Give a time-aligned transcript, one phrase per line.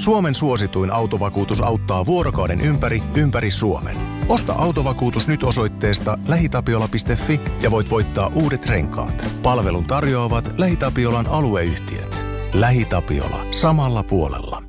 [0.00, 3.96] Suomen suosituin autovakuutus auttaa vuorokauden ympäri, ympäri Suomen.
[4.28, 9.26] Osta autovakuutus nyt osoitteesta lähitapiola.fi ja voit voittaa uudet renkaat.
[9.42, 12.24] Palvelun tarjoavat LähiTapiolan alueyhtiöt.
[12.52, 13.46] LähiTapiola.
[13.50, 14.62] Samalla puolella.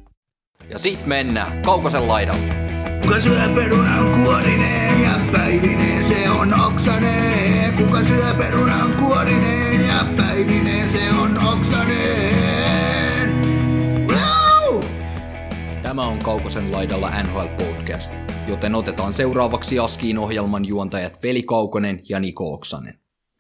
[0.69, 2.53] Ja sit mennään Kaukosen laidalle.
[3.01, 7.73] Kuka syö perunan kuorineen ja päivineen se on oksaneen.
[7.73, 10.80] Kuka syö perunan kuorineen ja päivineen
[16.01, 18.13] Tämä on Kaukosen laidalla NHL Podcast,
[18.47, 22.99] joten otetaan seuraavaksi Askiin ohjelman juontajat Veli Kaukonen ja Niko Oksanen.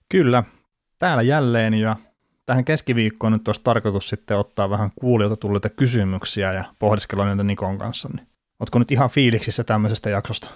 [0.09, 0.43] Kyllä,
[0.99, 1.95] täällä jälleen ja
[2.45, 7.77] tähän keskiviikkoon nyt olisi tarkoitus sitten ottaa vähän kuulijoilta tulleita kysymyksiä ja pohdiskella niitä Nikon
[7.77, 8.09] kanssa.
[8.15, 8.27] Niin
[8.59, 10.49] Oletko nyt ihan fiiliksissä tämmöisestä jaksosta?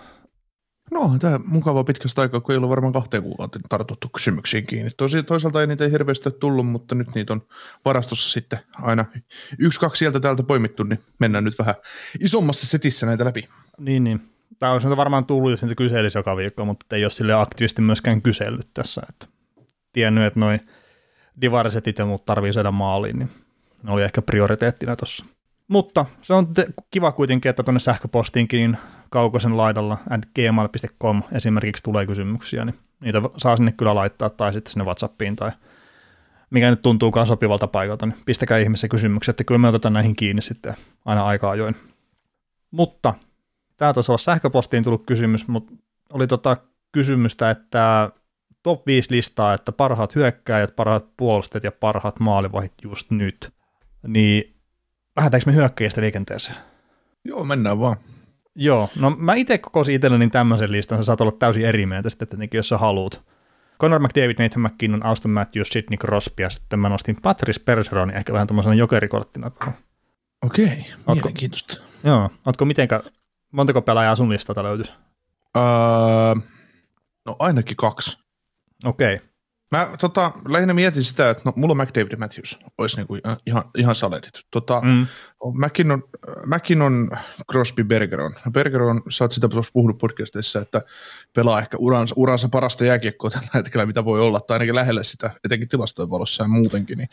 [0.92, 4.92] No, tämä mukava pitkästä aikaa, kun ei ollut varmaan kahteen kuukauteen tartuttu kysymyksiin kiinni.
[4.98, 7.42] Tosi, toisaalta ei niitä ei hirveästi tullut, mutta nyt niitä on
[7.86, 9.06] varastossa sitten aina
[9.60, 11.76] yksi, kaksi sieltä täältä poimittu, niin mennään nyt vähän
[12.20, 13.48] isommassa setissä näitä läpi.
[13.80, 14.22] Niin, niin.
[14.60, 18.22] Tämä olisi varmaan tullut, jos niitä kyselisi joka viikko, mutta ei ole sille aktiivisesti myöskään
[18.22, 19.02] kysellyt tässä.
[19.10, 19.28] Että
[19.94, 20.60] tiennyt, että noin
[21.42, 23.30] divarisetit ja muut tarvii saada maaliin, niin
[23.84, 25.26] ne oli ehkä prioriteettina tuossa.
[25.68, 28.78] Mutta se on te- kiva kuitenkin, että tuonne sähköpostiinkin
[29.10, 34.72] kaukosen laidalla at gmail.com esimerkiksi tulee kysymyksiä, niin niitä saa sinne kyllä laittaa tai sitten
[34.72, 35.52] sinne WhatsAppiin tai
[36.50, 40.42] mikä nyt tuntuukaan sopivalta paikalta, niin pistäkää ihmeessä kysymyksiä, että kyllä me otetaan näihin kiinni
[40.42, 41.76] sitten aina aika ajoin.
[42.72, 43.14] Mutta
[43.78, 45.74] tämä taisi olla sähköpostiin tullut kysymys, mutta
[46.14, 46.58] oli tota
[46.92, 48.12] kysymystä, että
[48.64, 53.54] top 5 listaa, että parhaat hyökkäjät, parhaat puolustajat ja parhaat maalivahit just nyt.
[54.08, 54.55] Niin
[55.18, 56.58] lähdetäänkö me hyökkäjistä liikenteeseen?
[57.26, 57.96] Joo, mennään vaan.
[58.56, 62.28] Joo, no mä itse kokosin itselleni tämmöisen listan, sä saat olla täysin eri mieltä sitten
[62.28, 63.24] tietenkin, jos sä haluut.
[63.82, 68.34] Conor McDavid, Nathan McKinnon, Auston Matthews, Sidney Crosby ja sitten mä nostin Patrice Bergeronin ehkä
[68.34, 69.74] vähän tämmöisenä jokerikorttina tuohon.
[70.46, 71.78] Okei, Ootko- mielenkiintoista.
[72.04, 73.04] Joo, ootko mitenkä,
[73.52, 74.94] montako pelaajaa sun listalta löytyisi?
[75.58, 75.64] Öö,
[77.26, 78.18] no ainakin kaksi.
[78.84, 79.20] Okei,
[79.72, 83.18] Mä tota, lähinnä mietin sitä, että no, mulla on McDavid ja Matthews, olisi niinku
[83.48, 84.32] ihan, ihan saletit.
[84.52, 84.90] Tota, mm.
[84.90, 86.04] mm, McKinnon,
[86.46, 87.10] McKinnon,
[87.52, 88.36] Crosby, Bergeron.
[88.46, 90.82] No Bergeron, sä oot sitä tuossa puhunut podcastissa, että
[91.34, 95.32] pelaa ehkä uransa, uransa parasta jääkiekkoa tällä hetkellä, mitä voi olla, tai ainakin lähelle sitä,
[95.44, 96.98] etenkin tilastojen valossa ja muutenkin.
[96.98, 97.10] Niin,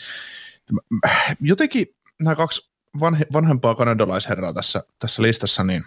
[1.40, 1.86] jotenkin
[2.22, 5.84] nämä kaksi vanhe, vanhempaa kanadalaisherraa tässä, tässä listassa, niin,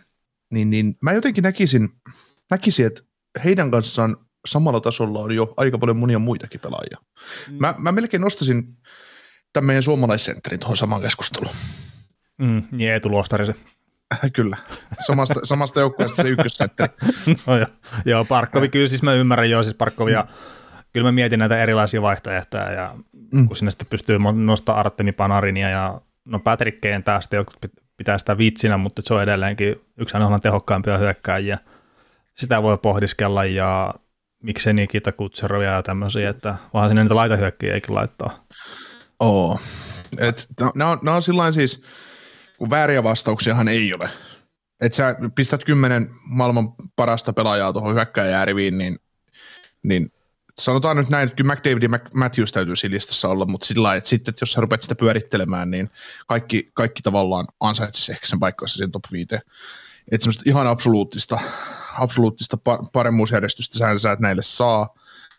[0.51, 1.89] niin, niin mä jotenkin näkisin,
[2.51, 3.01] näkisin, että
[3.43, 6.97] heidän kanssaan samalla tasolla on jo aika paljon monia muitakin pelaajia.
[7.59, 8.77] Mä, mä melkein nostaisin
[9.53, 11.55] tämän meidän suomalaissentterin tuohon samaan keskusteluun.
[12.37, 13.55] mm, niin Eetu Luostarisen.
[14.13, 14.57] Äh, Kyllä,
[15.05, 16.93] samasta, samasta joukkueesta se ykkössentteri.
[17.47, 17.67] no joo,
[18.05, 20.25] joo Parkkovi, kyllä siis mä ymmärrän joo, siis Parkkovia,
[20.93, 22.95] kyllä mä mietin näitä erilaisia vaihtoehtoja ja
[23.31, 23.47] Mm.
[23.47, 27.83] kun sinne sitten pystyy nostaa Artemi Panarinia ja no Patrick Kane taas sitten jotkut pit-
[27.97, 31.57] pitää sitä vitsinä, mutta se on edelleenkin yksi aina tehokkaimpia hyökkääjiä.
[32.33, 33.93] Sitä voi pohdiskella ja
[34.45, 38.45] miksei Nikita Kutserovia ja tämmöisiä, että vaan sinne niitä laitahyökkiäkin laittaa.
[39.19, 39.59] Oo.
[40.17, 41.83] Et, nämä on, on sillain siis,
[42.57, 44.09] kun vääriä vastauksiahan ei ole.
[44.81, 48.97] Että sä pistät kymmenen maailman parasta pelaajaa tuohon hyökkääjääriviin, niin,
[49.83, 50.11] niin
[50.59, 53.97] sanotaan nyt näin, että kyllä McDavid ja Matthews täytyy siinä listassa olla, mutta sillä lailla,
[53.97, 55.89] että sitten, että jos sä rupeat sitä pyörittelemään, niin
[56.27, 59.35] kaikki, kaikki tavallaan ansaitsisi ehkä sen paikkansa siihen top 5.
[60.11, 61.39] Että semmoista ihan absoluuttista,
[61.99, 64.93] absoluuttista pa- paremmuusjärjestystä sä, sä et näille saa.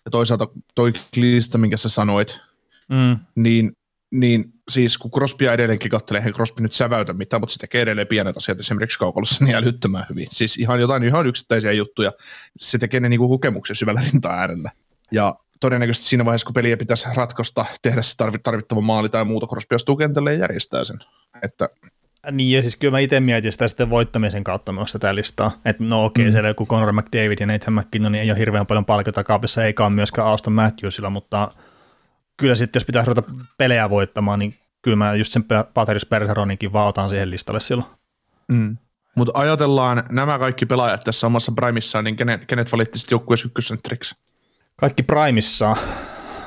[0.05, 2.41] Ja toisaalta toi lista, minkä sä sanoit,
[2.89, 3.19] Mm.
[3.35, 3.73] niin,
[4.15, 8.07] niin siis kun Crosbya edelleenkin kattelee, eihän Crosby nyt säväytä mitään, mutta se tekee edelleen
[8.07, 10.27] pienet asiat esimerkiksi kaukalossa niin älyttömän hyvin.
[10.31, 12.13] Siis ihan jotain ihan yksittäisiä juttuja.
[12.59, 14.71] Se tekee ne niinku kokemuksen syvällä rinta äärellä.
[15.13, 19.47] Ja todennäköisesti siinä vaiheessa, kun peliä pitäisi ratkosta, tehdä se tarvit- tarvittava maali tai muuta,
[19.47, 20.99] Crosby astuu kentälle ja järjestää sen.
[21.43, 21.69] Että
[22.31, 25.53] Niin, ja siis kyllä mä itse mietin sitä sitten voittamisen kautta myös tätä listaa.
[25.65, 26.33] Että no okei, okay, mm.
[26.33, 29.85] siellä joku Conor McDavid ja Nathan McKinnon niin ei ole hirveän paljon palkiota kaapissa, eikä
[29.85, 31.49] ole myöskään Auston Matthewsilla, mutta
[32.37, 35.45] kyllä sitten jos pitää ruveta pelejä voittamaan, niin kyllä mä just sen
[35.75, 37.89] Patrice Bergeroninkin vaan otan siihen listalle silloin.
[38.49, 38.77] mm.
[39.17, 44.15] Mutta ajatellaan nämä kaikki pelaajat tässä samassa primissaan, niin kenet, kenet valittisit joukkueessa ykkössentteriksi?
[44.77, 45.77] Kaikki Primissaan.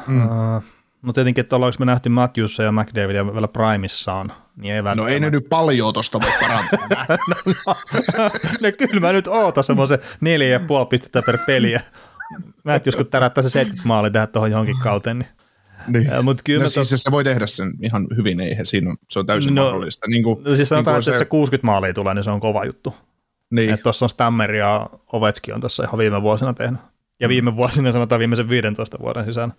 [0.08, 0.16] Mm.
[0.16, 0.26] Mm.
[0.58, 0.64] Uh,
[1.02, 5.08] no tietenkin, että ollaanko me nähty Matthews ja McDavid ja vielä Primissaan, niin ei No
[5.08, 7.06] ei ne nyt paljon tosta voi parantaa.
[8.62, 11.82] no kyllä mä nyt ootan semmoisen neljä ja puoli pistettä per peliä.
[12.64, 15.30] Matthews kun tärättää se 70 maali tähän tuohon johonkin kauteen, niin
[15.88, 16.06] niin.
[16.06, 18.98] Ja, mut kyllä no, mä siis se voi tehdä sen ihan hyvin, eihän siinä on,
[19.10, 20.08] se on täysin No, mahdollista.
[20.08, 22.40] Niin kuin, No siis sanotaan, kuin että jos se 60 maalia tulee, niin se on
[22.40, 22.96] kova juttu.
[23.52, 26.82] niin, Että tuossa on Stammer ja Ovechkin on tässä ihan viime vuosina tehnyt.
[27.20, 29.54] Ja viime vuosina sanotaan viimeisen 15 vuoden sisään.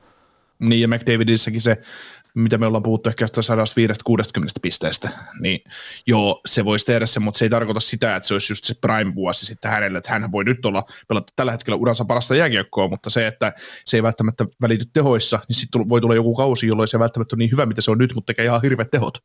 [0.61, 1.79] Niin, ja McDavidissäkin se
[2.35, 3.29] mitä me ollaan puhuttu ehkä 150-60
[4.63, 5.11] pisteestä,
[5.41, 5.61] niin
[6.07, 8.75] joo, se voisi tehdä se, mutta se ei tarkoita sitä, että se olisi just se
[8.75, 13.11] prime-vuosi sitten hänelle, että hän voi nyt olla pelata tällä hetkellä uransa parasta jääkiekkoa, mutta
[13.11, 13.53] se, että
[13.85, 17.39] se ei välttämättä välity tehoissa, niin sitten voi tulla joku kausi, jolloin se välttämättä on
[17.39, 19.19] niin hyvä, mitä se on nyt, mutta tekee ihan hirveät tehot.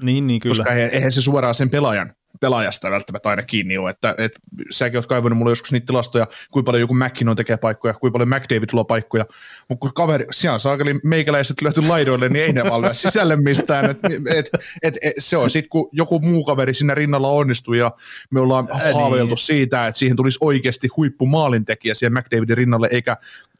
[0.00, 0.56] Niin, niin kyllä.
[0.56, 3.90] Koska eihän se suoraan sen pelaajan pelaajasta välttämättä aina kiinni ole.
[3.90, 4.32] Että, et,
[4.70, 8.28] säkin oot kaivannut mulle joskus niitä tilastoja, kuinka paljon joku McKinnon tekee paikkoja, kuinka paljon
[8.28, 9.24] McDavid luo paikkoja,
[9.68, 13.36] mutta kun kaveri, siellä on saakeli meikäläiset löyty laidoille, niin ei ne vaan lyö sisälle
[13.36, 13.90] mistään.
[13.90, 13.98] Et,
[14.36, 14.50] et,
[14.82, 17.92] et, et, se on sitten, kun joku muu kaveri siinä rinnalla onnistuu ja
[18.30, 19.38] me ollaan haaveiltu niin.
[19.38, 23.16] siitä, että siihen tulisi oikeasti huippumaalintekijä siihen McDavidin rinnalle, eikä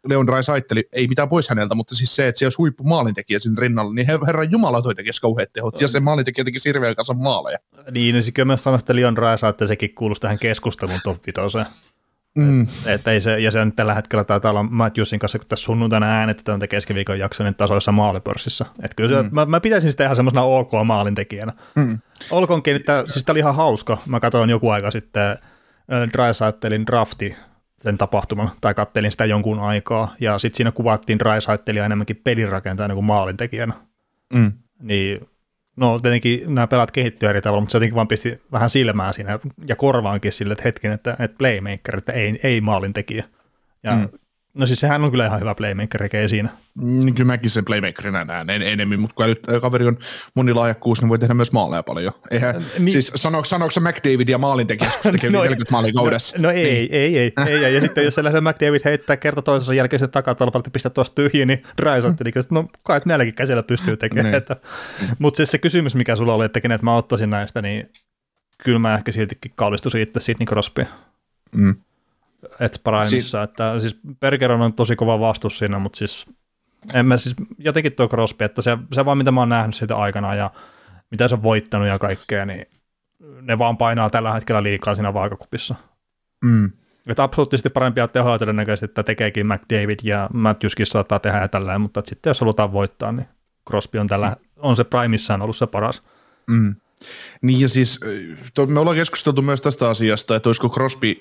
[0.07, 3.95] Leon Raisaitteli, ei mitään pois häneltä, mutta siis se, että se olisi huippumaalintekijä sinne rinnalla,
[3.95, 7.59] niin herran jumala toi tekisi kauheat tehot, ja se maalintekijä teki hirveän kanssa maaleja.
[7.91, 11.23] Niin, niin kyllä mä sanoin, että Leon Raisaitteli sekin kuuluisi tähän keskusteluun top
[12.35, 12.67] Mm.
[12.87, 16.07] Et, ei se, ja se on tällä hetkellä taitaa olla Matthewsin kanssa, kun tässä sunnuntaina
[16.07, 18.67] äänetetään tätä keskiviikon jakso, niin tasoissa maalipörssissä.
[18.83, 19.29] Et kyllä se, mm.
[19.33, 21.53] mä, mä, pitäisin sitä ihan semmoisena ok maalintekijänä.
[21.77, 21.99] Mm.
[22.31, 23.99] Olkoonkin, että siis tämä oli ihan hauska.
[24.07, 25.39] Mä katsoin joku aika sitten äh,
[26.13, 27.37] Drysaitelin drafti
[27.83, 33.05] sen tapahtuman, tai kattelin sitä jonkun aikaa, ja sitten siinä kuvattiin Drysaitelia enemmänkin pelirakentajana kuin
[33.05, 33.75] maalintekijänä.
[34.35, 34.53] Mm.
[34.83, 35.29] Niin
[35.77, 39.39] No tietenkin nämä pelat kehittyy eri tavalla, mutta se jotenkin vaan pisti vähän silmään siinä
[39.67, 43.25] ja korvaankin sille, että hetken, että, että playmaker, että ei, ei maalintekijä.
[43.83, 44.09] Ja mm.
[44.55, 46.49] No siis sehän on kyllä ihan hyvä playmaker, eikä siinä.
[46.75, 49.99] Mm, kyllä mäkin sen playmakerina näen en, enemmän, mutta kun nyt kaveri on
[50.35, 52.13] monilaajakkuus, niin voi tehdä myös maaleja paljon.
[52.31, 56.39] Eihän, niin, siis sanoiko, sanoiko McDavid ja maalintekijä, kun tekee no, 40 maalia kaudessa?
[56.39, 56.89] No, no ei, niin.
[56.93, 60.63] ei, ei, ei, ei, ja sitten jos sellaisen McDavid heittää kerta toisensa jälkeen sen takatolpalle,
[60.63, 64.33] että pistää tuosta tyhjiä, niin Raisotti, niin no kai näilläkin käsillä pystyy tekemään.
[64.33, 65.17] Niin.
[65.19, 67.91] Mutta siis se kysymys, mikä sulla oli, että kenet mä ottaisin näistä, niin
[68.65, 70.87] kyllä mä ehkä siltikin kallistuisin itse Sidney Crosby.
[71.53, 71.75] Mm
[72.61, 76.27] et Primessa, siis, että siis Bergeron on tosi kova vastus siinä, mutta siis
[76.95, 79.97] en mä siis, jotenkin tuo Crosby, että se, se vaan mitä mä oon nähnyt siitä
[79.97, 80.51] aikana ja
[81.11, 82.67] mitä se on voittanut ja kaikkea, niin
[83.41, 85.75] ne vaan painaa tällä hetkellä liikaa siinä vaakakupissa.
[86.45, 86.73] Mm.
[87.07, 92.03] Että absoluuttisesti parempia tehoja todennäköisesti, että tekeekin McDavid ja Matthewskin saattaa tehdä ja tällä mutta
[92.05, 93.29] sitten jos halutaan voittaa, niin
[93.69, 96.03] Crosby on, tällä, on se primissaan ollut se paras.
[96.51, 96.75] Mm.
[97.43, 98.01] Niin ja siis
[98.55, 101.15] to, me ollaan keskusteltu myös tästä asiasta, että olisiko Crosby,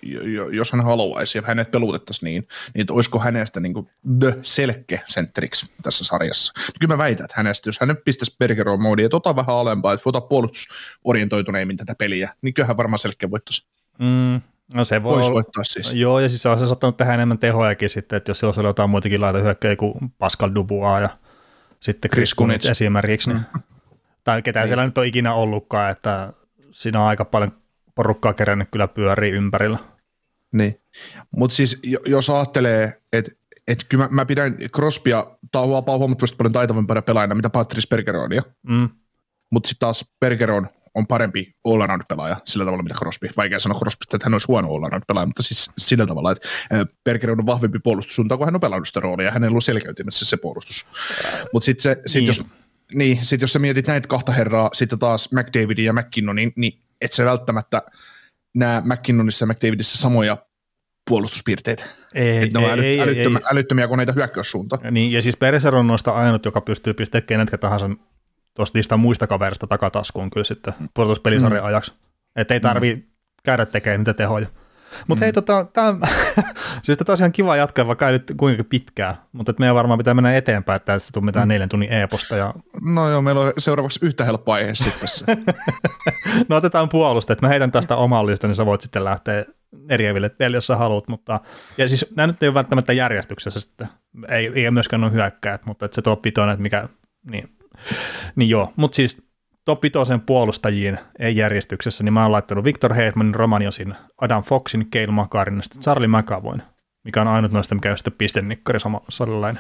[0.51, 3.89] jos hän haluaisi ja hänet pelutettaisiin niin, niin että olisiko hänestä niin kuin
[4.19, 6.54] the selke centeriksi tässä sarjassa.
[6.80, 10.10] Kyllä mä väitän, että hänestä, jos hänet pistäisi Bergeron moodiin, että ota vähän alempaa, että
[10.10, 13.66] ota puolustusorientoituneimmin tätä peliä, niin kyllähän varmaan selkeä voittaisi.
[14.00, 14.42] Mm,
[14.74, 15.94] No se voi Voisi voittaa siis.
[15.94, 18.89] Joo, ja siis se on se saattanut tehdä enemmän tehojakin sitten, että jos olisi jotain
[18.89, 21.10] muitakin laita hyökkäjä kuin Pascal Dubois ja
[21.80, 23.42] sitten Chris Kunitz esimerkiksi, niin
[24.24, 24.70] tai ketään niin.
[24.70, 26.34] siellä nyt on ikinä ollutkaan, että
[26.72, 27.52] siinä on aika paljon
[27.96, 29.78] porukkaa kerännyt kyllä pyörii ympärillä.
[30.52, 30.82] Niin,
[31.32, 33.32] mutta siis jos ajattelee, että
[33.68, 38.42] et kyllä mä, mä pidän Crosbya tauhuapaa huomattavasti paljon taitavampana pelaajana, mitä Patrice Bergeronia.
[38.64, 38.90] Mm.
[39.52, 43.30] Mutta sitten taas Bergeron on parempi all pelaaja sillä tavalla, mitä Crosby.
[43.38, 46.48] Vaikea sanoa Crosby, että hän olisi huono all pelaaja, mutta siis sillä tavalla, että
[47.04, 50.38] Bergeron on vahvempi puolustussuunta, kun hän on pelannut sitä roolia, ja hänellä on selkeytymässä se
[50.38, 50.88] puolustus.
[51.54, 52.28] Mutta sitten sit niin.
[52.28, 52.46] jos
[52.94, 57.14] niin, sit jos sä mietit näitä kahta herraa, sitten taas McDavidin ja McKinnonin, niin et
[57.14, 57.82] se välttämättä
[58.56, 60.38] näe McKinnonissa ja McDavidissa samoja
[61.10, 61.86] puolustuspiirteitä.
[62.14, 63.46] Ei, ne on ei, äly, ei, älyttömiä, ei.
[63.52, 64.94] älyttömiä koneita hyökkäyssuuntaan.
[64.94, 67.90] Niin, ja siis Pereser on noista ainut, joka pystyy pistämään kenetkä tahansa
[68.54, 71.68] tuosta niistä muista kaverista takataskuun kyllä sitten puolustuspelisarjan mm.
[71.68, 71.94] ajaksi.
[72.36, 73.02] Että ei tarvi mm.
[73.44, 74.48] käydä tekemään niitä tehoja.
[75.07, 75.25] Mutta mm.
[75.25, 75.93] hei, tota, tää,
[76.83, 80.13] siis tätä on ihan kiva jatkaa, vaikka ei nyt kuinka pitkää, mutta meidän varmaan pitää
[80.13, 81.50] mennä eteenpäin, että tästä tulee mitään mm.
[81.50, 82.36] neljän tunnin e-posta.
[82.36, 82.53] Ja...
[82.86, 85.25] No joo, meillä on seuraavaksi yhtä helppo aihe sitten tässä.
[86.50, 89.45] no otetaan puolusta, että mä heitän tästä oman listan, niin sä voit sitten lähteä
[89.89, 91.39] eriäville teille, jos sä haluat, mutta
[91.77, 93.88] ja siis nämä nyt ei ole välttämättä järjestyksessä sitten,
[94.29, 96.89] ei, ei myöskään ole hyökkäät, mutta että se top 5 että mikä,
[97.31, 97.50] niin,
[98.36, 99.31] niin joo, mutta siis
[99.65, 105.12] top 5 puolustajiin, ei järjestyksessä, niin mä oon laittanut Victor Hedmanin, Romaniosin, Adam Foxin, Keil
[105.12, 106.62] Makarin ja sitten Charlie McAvoin,
[107.03, 109.60] mikä on ainut noista, mikä on sitten pistennikkari sama, sellainen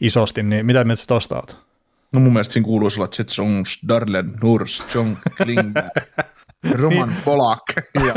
[0.00, 1.64] isosti, niin mitä mieltä sä tosta oot?
[2.12, 5.88] No mun mielestä siinä kuuluisi olla Jet Jones, Darlen Nurs, John Klingberg.
[6.82, 7.18] Roman niin.
[7.24, 7.62] Polak.
[7.94, 8.14] Ja,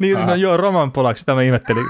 [0.00, 1.84] niin, no joo, Roman Polak, sitä mä ihmettelin.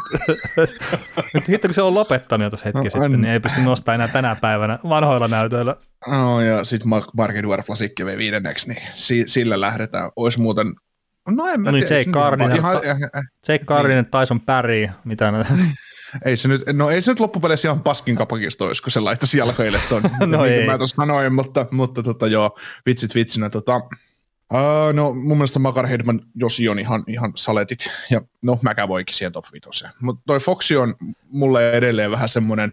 [1.34, 3.94] Nyt hitto, kun se on lopettanut jo tuossa hetki no, sitten, niin ei pysty nostamaan
[3.94, 5.76] enää tänä päivänä vanhoilla näytöillä.
[6.06, 10.10] No ja sitten Mark Edward Flasikki vei viidenneksi, niin si- sillä lähdetään.
[10.16, 10.66] Olisi muuten
[11.30, 12.00] No en mä no niin, tiedä.
[12.00, 12.76] Jake Carninen, ihan,
[13.48, 14.20] Jake Carninen, niin.
[14.20, 15.44] Tyson Perry, mitä ne...
[16.24, 19.38] ei se nyt, no ei se nyt loppupeleissä ihan paskin kapakista olisi, kun se laittaisi
[19.38, 23.50] jalkoille tuon, no niin mä tuossa sanoin, mutta, mutta tota, joo, vitsit vitsinä.
[23.50, 23.80] Tota,
[24.54, 29.14] Uh, no mun mielestä Makar Hedman Josi on ihan, ihan saletit, ja no mäkä voikin
[29.14, 29.84] siihen top 5.
[30.00, 32.72] Mutta toi Foxi on mulle edelleen vähän semmoinen,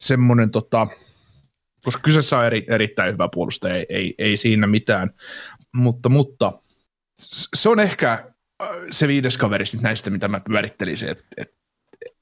[0.00, 0.86] semmoinen tota,
[1.84, 5.10] koska kyseessä on eri, erittäin hyvä puolustaja, ei, ei, ei siinä mitään.
[5.76, 6.52] Mutta, mutta
[7.54, 8.32] se on ehkä
[8.90, 11.54] se viides kaveri sit näistä, mitä mä pyörittelisin, että et,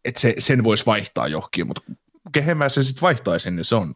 [0.05, 1.83] et se, sen voisi vaihtaa johonkin, mutta
[2.33, 3.95] kehen mä sen sitten vaihtaisin, niin se on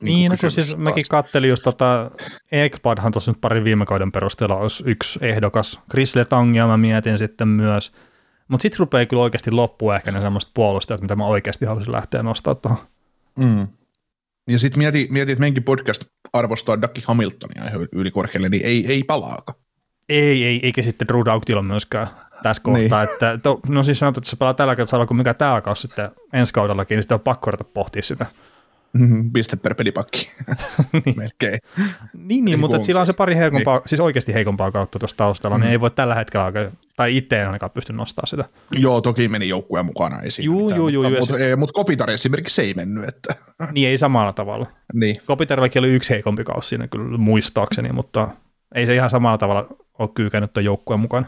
[0.00, 2.10] niin, no, kun siis mäkin kattelin just tota,
[2.52, 5.80] Ekpadhan tuossa nyt parin viime kauden perusteella olisi yksi ehdokas.
[5.90, 7.92] Chris Letangia mä mietin sitten myös.
[8.48, 12.22] Mutta sitten rupeaa kyllä oikeasti loppua ehkä ne semmoiset puolustajat, mitä mä oikeasti haluaisin lähteä
[12.22, 12.78] nostaa tuohon.
[13.38, 13.68] Mm.
[14.48, 19.02] Ja sitten mieti, mieti, että meidänkin podcast arvostaa Ducky Hamiltonia ihan ylikorkealle, niin ei, ei
[19.02, 19.54] palaaka.
[20.08, 22.06] Ei, ei, eikä sitten Drew Doughtilla myöskään
[22.42, 23.04] tässä kohtaa.
[23.04, 23.12] Niin.
[23.12, 26.10] Että, to, no siis sanotaan, että se pelaa tällä kertaa kuin mikä tämä kausi sitten
[26.32, 28.26] ensi kaudellakin, niin sitten on pakko ruveta pohtia sitä.
[28.92, 30.30] Mm-hmm, piste per pedipakki.
[30.92, 31.16] niin.
[31.16, 31.58] Melkein.
[32.14, 33.88] Niin, niin mutta sillä on se pari heikompaa, niin.
[33.88, 35.62] siis oikeasti heikompaa kautta tuossa taustalla, mm.
[35.62, 38.44] niin ei voi tällä hetkellä tai itse en ainakaan pysty nostamaan sitä.
[38.70, 40.46] Joo, toki meni joukkueen mukana esiin.
[40.46, 43.08] Juu, juu, juu, mutta, mutta, ei, mutta Kopitar esimerkiksi ei mennyt.
[43.08, 43.34] Että.
[43.72, 44.66] Niin, ei samalla tavalla.
[44.94, 45.20] Niin.
[45.26, 48.28] Kopitarillakin oli yksi heikompi kausi siinä kyllä muistaakseni, mutta
[48.74, 51.26] ei se ihan samalla tavalla ole kyykännyt tuon joukkueen mukana.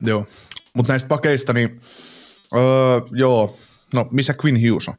[0.00, 0.26] Joo,
[0.74, 1.80] mutta näistä pakeista, niin
[2.54, 3.56] öö, joo,
[3.94, 4.94] no missä Quinn Hughes on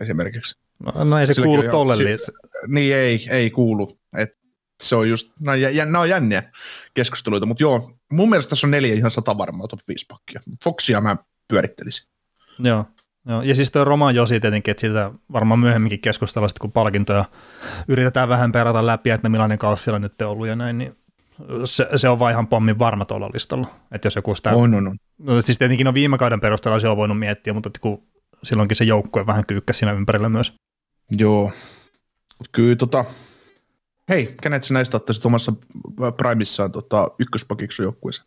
[0.00, 0.65] esimerkiksi?
[0.78, 1.96] No, no ei se Silläkin kuulu tolle.
[1.96, 2.32] Si-
[2.68, 3.98] niin ei, ei kuulu.
[4.16, 4.36] Et
[4.82, 6.42] se on just, nämä on, jä, on jänniä
[6.94, 10.40] keskusteluita, mutta joo, mun mielestä tässä on neljä ihan sata varmaa top 5 pakkia.
[10.64, 11.16] Foxia mä
[11.48, 12.08] pyörittelisin.
[12.58, 12.84] Joo,
[13.26, 13.42] joo.
[13.42, 17.24] ja siis tuo Roman Josi tietenkin, että siitä varmaan myöhemminkin keskustellaan sitten, kun palkintoja
[17.88, 20.96] yritetään vähän perata läpi, että millainen kausi siellä nyt on ollut ja näin, niin
[21.64, 23.66] se, se on vaan ihan pommin varma tuolla listalla.
[23.92, 24.50] Että jos joku sitä...
[24.50, 24.96] On, on, on.
[25.18, 28.02] No, siis tietenkin on viime kauden perusteella se on voinut miettiä, mutta kun
[28.42, 30.54] silloinkin se joukkue vähän kyykkäsi siinä ympärillä myös.
[31.10, 31.52] Joo,
[32.52, 33.04] kyllä tota,
[34.08, 35.52] hei, kenet sä näistä ottaisit omassa
[36.16, 38.24] primissaan tota, ykköspakiksi joukkueessa?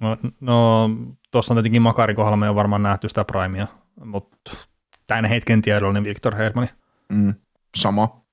[0.00, 0.90] No, no
[1.30, 3.66] tuossa on tietenkin Makarin kohdalla me on varmaan nähty sitä primea,
[4.04, 4.56] mutta
[5.06, 6.68] tämän hetken tiedolla niin Viktor Hermani.
[7.08, 7.34] Mm,
[7.76, 8.26] sama.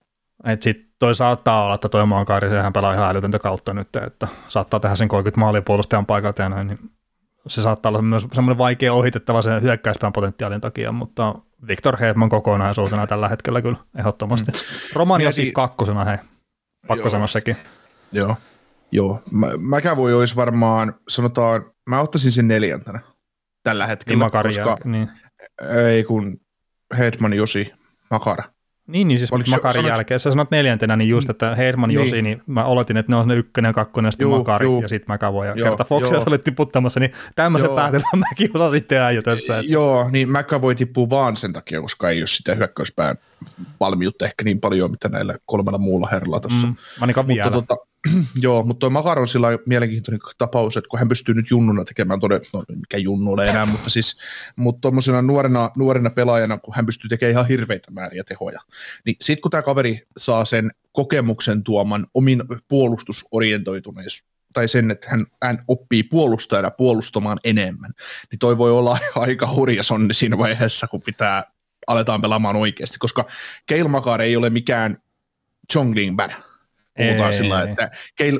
[0.46, 4.28] Et sit toi saattaa olla, että toi Makari, sehän pelaa ihan älytöntä kautta nyt, että
[4.48, 6.80] saattaa tehdä sen 30 maalia puolustajan paikalta ja näin, niin
[7.48, 11.36] se saattaa olla myös semmoinen vaikea ohitettava sen hyökkäyspään potentiaalin takia, mutta
[11.68, 14.52] Victor Hedman kokonaisuutena tällä hetkellä kyllä ehdottomasti.
[14.52, 14.58] Mm.
[14.94, 16.18] Romaniakin si- kakkosena, hei.
[16.88, 17.58] Pakko sanoa sekin.
[18.12, 18.36] Joo.
[18.92, 19.22] Joo.
[19.32, 23.00] Mä, mäkään voi olisi varmaan, sanotaan, mä ottaisin sen neljäntenä
[23.64, 24.26] tällä hetkellä.
[24.26, 25.10] Niin koska, niin.
[25.88, 26.38] Ei kun
[26.98, 27.74] Hedman, Josi,
[28.12, 28.44] Makara.
[28.88, 29.90] Niin, niin siis Oliko Makarin sanot...
[29.90, 32.00] jälkeen, sä sanot neljäntenä, niin just, että Herman niin.
[32.00, 34.82] Josi, niin mä oletin, että ne on ne ykkönen kakkonen, sitten juu, Makari juu.
[34.82, 35.48] ja sitten McAvoy.
[35.48, 39.60] Ja joo, kerta Foxia sä olet tiputtamassa, niin tämmöisen päätelmän mäkin osasin tehdä jo tässä.
[39.60, 39.72] Että...
[39.72, 43.16] Joo, niin McAvoy tippuu vaan sen takia, koska ei ole sitä hyökkäyspään
[43.80, 46.68] valmiutta ehkä niin paljon, mitä näillä kolmella muulla herralla tässä.
[46.68, 47.52] Mm, Mutta vielä.
[47.52, 47.78] Tota,
[48.42, 52.20] Joo, mutta tuo Makar on sillä mielenkiintoinen tapaus, että kun hän pystyy nyt junnuna tekemään
[52.20, 54.20] todella, no mikä junnu ole enää, mutta siis
[54.56, 58.60] mutta tuommoisena nuorena, nuorena pelaajana, kun hän pystyy tekemään ihan hirveitä määriä tehoja,
[59.06, 65.26] niin sitten kun tämä kaveri saa sen kokemuksen tuoman omin puolustusorientoituneisuus, tai sen, että hän,
[65.44, 67.92] hän oppii puolustajana puolustamaan enemmän,
[68.32, 71.44] niin toi voi olla aika hurja sonni siinä vaiheessa, kun pitää
[71.88, 73.26] aletaan pelaamaan oikeasti, koska
[73.66, 74.98] Keil Makar ei ole mikään
[75.74, 76.32] Chongling Bad,
[76.98, 77.90] puhutaan ei, sillä, että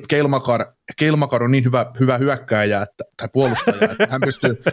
[0.08, 0.66] Keilmakar,
[0.98, 4.64] Keilmakar on niin hyvä, hyvä hyökkääjä että, tai puolustaja, että hän pystyy,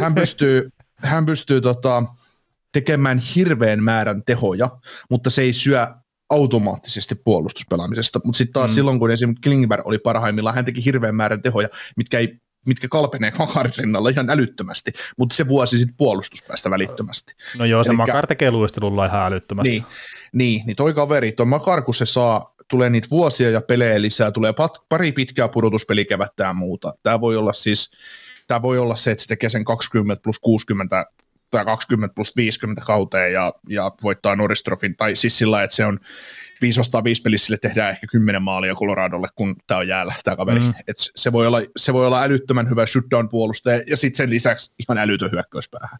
[0.00, 2.02] hän pystyy, hän pystyy tota,
[2.72, 4.70] tekemään hirveän määrän tehoja,
[5.10, 5.86] mutta se ei syö
[6.30, 8.74] automaattisesti puolustuspelaamisesta, mutta sitten taas mm.
[8.74, 13.32] silloin, kun esimerkiksi Klingberg oli parhaimmillaan, hän teki hirveän määrän tehoja, mitkä ei mitkä kalpenee
[13.38, 17.34] Makarin rinnalla ihan älyttömästi, mutta se vuosi sitten puolustuspäästä välittömästi.
[17.58, 19.70] No joo, se Elikkä, Makar tekee luistelulla ihan älyttömästi.
[19.70, 19.84] Niin,
[20.32, 24.30] niin, niin toi kaveri, toi Makar, kun se saa tulee niitä vuosia ja pelejä lisää,
[24.30, 26.94] tulee pat, pari pitkää pudotuspelikevättä ja muuta.
[27.02, 27.90] Tämä voi olla siis,
[28.46, 31.06] tämä voi olla se, että se tekee sen 20 plus 60
[31.50, 36.00] tai 20 plus 50 kauteen ja, ja voittaa Norristrofin, tai siis sillä että se on
[36.62, 40.36] 5 vastaan 5 pelissä sille tehdään ehkä 10 maalia Coloradolle, kun tämä on jäällä, tämä
[40.36, 40.60] kaveri.
[40.60, 40.74] Mm.
[40.88, 44.98] Et se, voi olla, se voi olla älyttömän hyvä shutdown-puolustaja, ja sitten sen lisäksi ihan
[44.98, 45.98] älytön hyökkäyspäähän.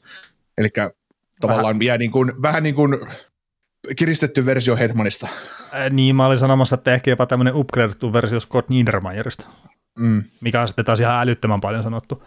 [0.58, 0.68] Eli
[1.40, 1.82] tavallaan vähän.
[1.82, 2.98] jää niin kuin, vähän niin kuin
[3.96, 5.28] kiristetty versio Hedmanista.
[5.74, 9.46] Äh, niin, mä olin sanomassa, että ehkä jopa tämmöinen upgradeattu versio Scott Niedermayerista,
[9.98, 10.22] mm.
[10.40, 12.22] mikä on sitten taas ihan älyttömän paljon sanottu.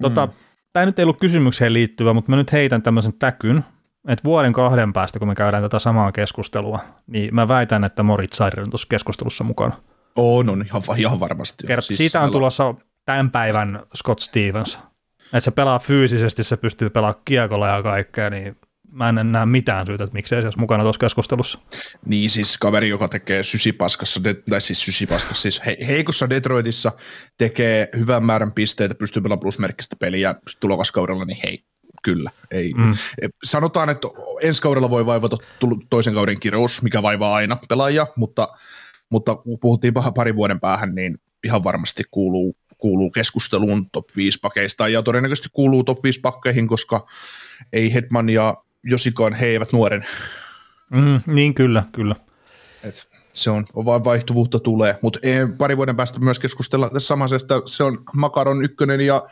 [0.00, 0.32] Tota, mm.
[0.72, 3.64] Tämä nyt ei ollut kysymykseen liittyvä, mutta mä nyt heitän tämmöisen täkyn,
[4.08, 8.36] että vuoden kahden päästä, kun me käydään tätä samaa keskustelua, niin mä väitän, että Moritz
[8.36, 9.76] Seider on tuossa keskustelussa mukana.
[10.16, 11.66] On, on ihan, ihan varmasti.
[11.66, 14.78] Kert, siis siitä on tulossa tämän päivän Scott Stevens.
[15.24, 18.56] Että se pelaa fyysisesti, se pystyy pelaamaan kiekolla ja kaikkea, niin
[18.92, 21.58] mä en näe mitään syytä, että miksei se olisi mukana tuossa keskustelussa.
[22.06, 24.20] Niin siis kaveri, joka tekee sysipaskassa,
[24.50, 26.92] tai siis sysipaskassa, siis he, heikossa Detroitissa
[27.38, 31.64] tekee hyvän määrän pisteitä, pystyy pelaamaan plusmerkkistä peliä tulokaskaudella, niin hei,
[32.02, 32.30] kyllä.
[32.50, 32.72] Ei.
[32.76, 32.94] Mm.
[33.44, 34.08] Sanotaan, että
[34.42, 35.36] ensi kaudella voi vaivata
[35.90, 38.48] toisen kauden kirous, mikä vaivaa aina pelaajia, mutta,
[39.10, 44.88] mutta kun puhuttiin pari vuoden päähän, niin ihan varmasti kuuluu, kuuluu keskusteluun top 5 pakeista
[44.88, 47.06] ja todennäköisesti kuuluu top 5 pakkeihin, koska
[47.72, 50.06] ei Hetman ja Josikoin he eivät nuoren.
[50.90, 52.16] Mm, niin kyllä, kyllä.
[52.82, 55.18] Et se on, vain vaihtuvuutta tulee, mutta
[55.58, 59.26] pari vuoden päästä myös keskustellaan tässä samassa, että se on Makaron ykkönen ja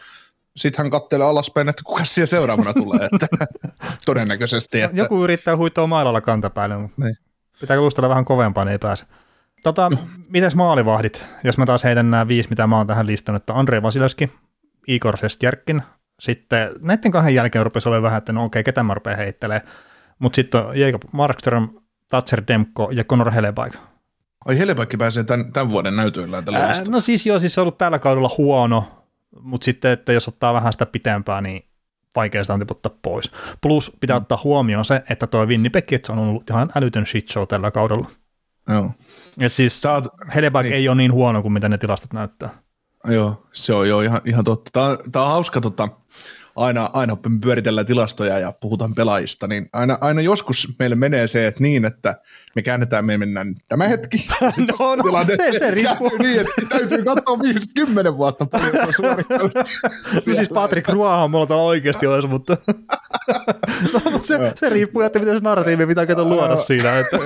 [0.57, 3.29] sitten hän kattelee alaspäin, että kuka siellä seuraavana tulee, että
[4.07, 4.81] todennäköisesti.
[4.81, 4.97] Että...
[4.97, 7.17] Joku yrittää huitoa mailalla kantapäälle, mutta niin.
[7.61, 9.05] pitää luustella vähän kovempaa, niin ei pääse.
[9.63, 9.99] Tota, no.
[10.29, 13.83] mites maalivahdit, jos mä taas heitän nämä viisi, mitä mä oon tähän listannut, että Andrei
[13.83, 14.31] Vasilevski,
[14.89, 15.83] Igor Sestjärkkin,
[16.21, 19.63] sitten näiden kahden jälkeen rupesi olemaan vähän, että no okei, ketä mä rupean heittelee,
[20.19, 21.69] mutta sitten on Jacob Markström,
[22.09, 23.73] Tatser Demko ja Conor Helebaik.
[24.45, 27.63] Ai Helebaikki pääsee tämän, tämän vuoden näytöillä tällä Ää, No siis joo, siis se on
[27.63, 28.85] ollut tällä kaudella huono,
[29.41, 31.69] mutta sitten, että jos ottaa vähän sitä pitempää, niin
[32.17, 33.31] vaikea sitä on tiputtaa pois.
[33.61, 34.23] Plus pitää mm.
[34.23, 38.09] ottaa huomioon se, että tuo Winnipeg on ollut ihan älytön shit show tällä kaudella.
[38.69, 38.91] Joo.
[39.41, 40.75] Et siis Saat, Heleback niin.
[40.75, 42.51] ei ole niin huono kuin mitä ne tilastot näyttää.
[43.07, 44.71] Joo, se on jo ihan, ihan totta.
[44.73, 45.89] Tämä on, tämä on hauska tota,
[46.59, 51.63] aina, aina pyöritellään tilastoja ja puhutaan pelaajista, niin aina, aina joskus meille menee se, että
[51.63, 52.17] niin, että
[52.57, 54.29] me käännetään, me mennään tämä hetki.
[54.41, 56.11] no, no, tilanne, se, se riippuu.
[56.19, 59.53] Niin, että täytyy katsoa viimeiset kymmenen vuotta paljon se on suorittanut.
[60.15, 62.57] No siis Patrick Ruahan mulla täällä oikeasti olisi, mutta
[63.93, 66.99] no, se, se riippuu, että miten se narratiivi pitää kato luoda siinä.
[66.99, 67.17] Että.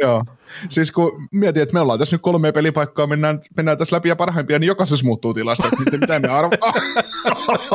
[0.00, 0.24] Joo,
[0.68, 4.16] siis kun mietin, että me ollaan tässä nyt kolme pelipaikkaa, mennään, mennään tässä läpi ja
[4.16, 6.56] parhaimpia, niin jokaisessa muuttuu tilasta, että mitä me arvo-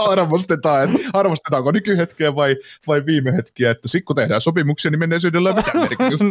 [0.11, 2.55] arvostetaan, että arvostetaanko nykyhetkeä vai,
[2.87, 6.25] vai viime hetkiä, että sitten kun tehdään sopimuksia, niin menneisyydellä ei mitään merkitystä.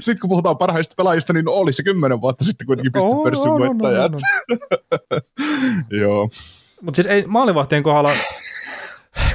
[0.00, 4.12] sitten kun puhutaan parhaista pelaajista, niin oli se kymmenen vuotta sitten kuitenkin pistepörssin oh, voittajat.
[4.12, 4.18] No,
[4.50, 4.56] no,
[5.10, 5.20] no.
[5.90, 6.28] Joo.
[6.82, 8.12] Mutta siis ei maalivahtien kohdalla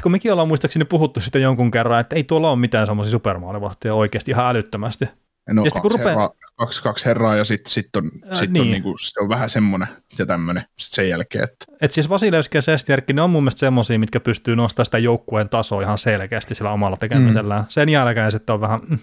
[0.02, 3.94] kun mekin ollaan muistaakseni puhuttu sitten jonkun kerran, että ei tuolla ole mitään semmoisia supermaalivahtia
[3.94, 5.08] oikeasti ihan älyttömästi.
[5.50, 6.08] No, ja kaksi, kun rupeaa...
[6.08, 8.62] herraa, kaksi, kaksi herraa ja sitten sit on, äh, sit niin.
[8.62, 11.44] on niinku, se on vähän semmoinen ja tämmöinen sen jälkeen.
[11.44, 11.66] Että.
[11.80, 15.48] Et siis Vasilevski ja Sestjärkki, ne on mun mielestä semmoisia, mitkä pystyy nostamaan sitä joukkueen
[15.48, 17.62] tasoa ihan selkeästi sillä omalla tekemisellään.
[17.62, 17.66] Mm.
[17.68, 18.80] Sen jälkeen sitten on vähän...
[18.88, 18.98] Mm.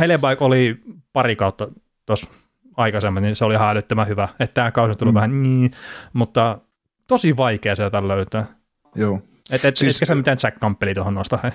[0.00, 0.80] Helebaik oli
[1.12, 1.68] pari kautta
[2.06, 2.30] tuossa
[2.76, 4.28] aikaisemmin, niin se oli ihan älyttömän hyvä.
[4.40, 5.16] Että tämä kausi on tullut mm.
[5.16, 5.70] vähän niin,
[6.12, 6.58] mutta
[7.06, 8.46] tosi vaikea sieltä löytää.
[8.94, 9.22] Joo.
[9.52, 11.50] Et, et, siis, etkä sä mitään Jack Campbellia tuohon nosta, hei?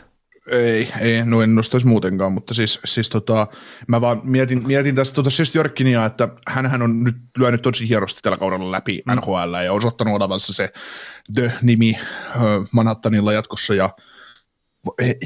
[0.52, 3.48] Ei, ei, no en nostaisi muutenkaan, mutta siis, siis tota,
[3.88, 8.38] mä vaan mietin, mietin tästä tota Jorkinia, että hän on nyt lyönyt tosi hienosti tällä
[8.38, 9.14] kaudella läpi mm.
[9.16, 10.72] NHL ja osoittanut olevansa se
[11.34, 11.98] The-nimi
[12.72, 13.90] Manhattanilla jatkossa ja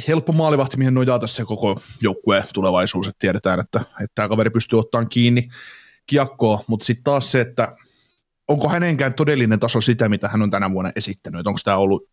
[0.07, 4.79] helppo maalivahti, mihin nojaa tässä koko joukkue tulevaisuus, että tiedetään, että, että tämä kaveri pystyy
[4.79, 5.49] ottamaan kiinni
[6.07, 7.75] kiekkoa, mutta sitten taas se, että
[8.47, 12.09] onko hänenkään todellinen taso sitä, mitä hän on tänä vuonna esittänyt, että onko tämä ollut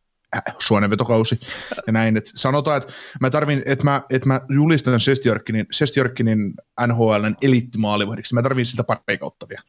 [0.58, 1.40] suonenvetokausi
[1.86, 2.16] ja näin.
[2.16, 6.54] Et sanotaan, että mä tarvin, että mä, et mä julistan Sestjörkkinin, Sestjörkkinin
[6.86, 8.34] NHLn eliittimaalivahdiksi.
[8.34, 9.62] Mä tarvin sitä pari kautta vielä.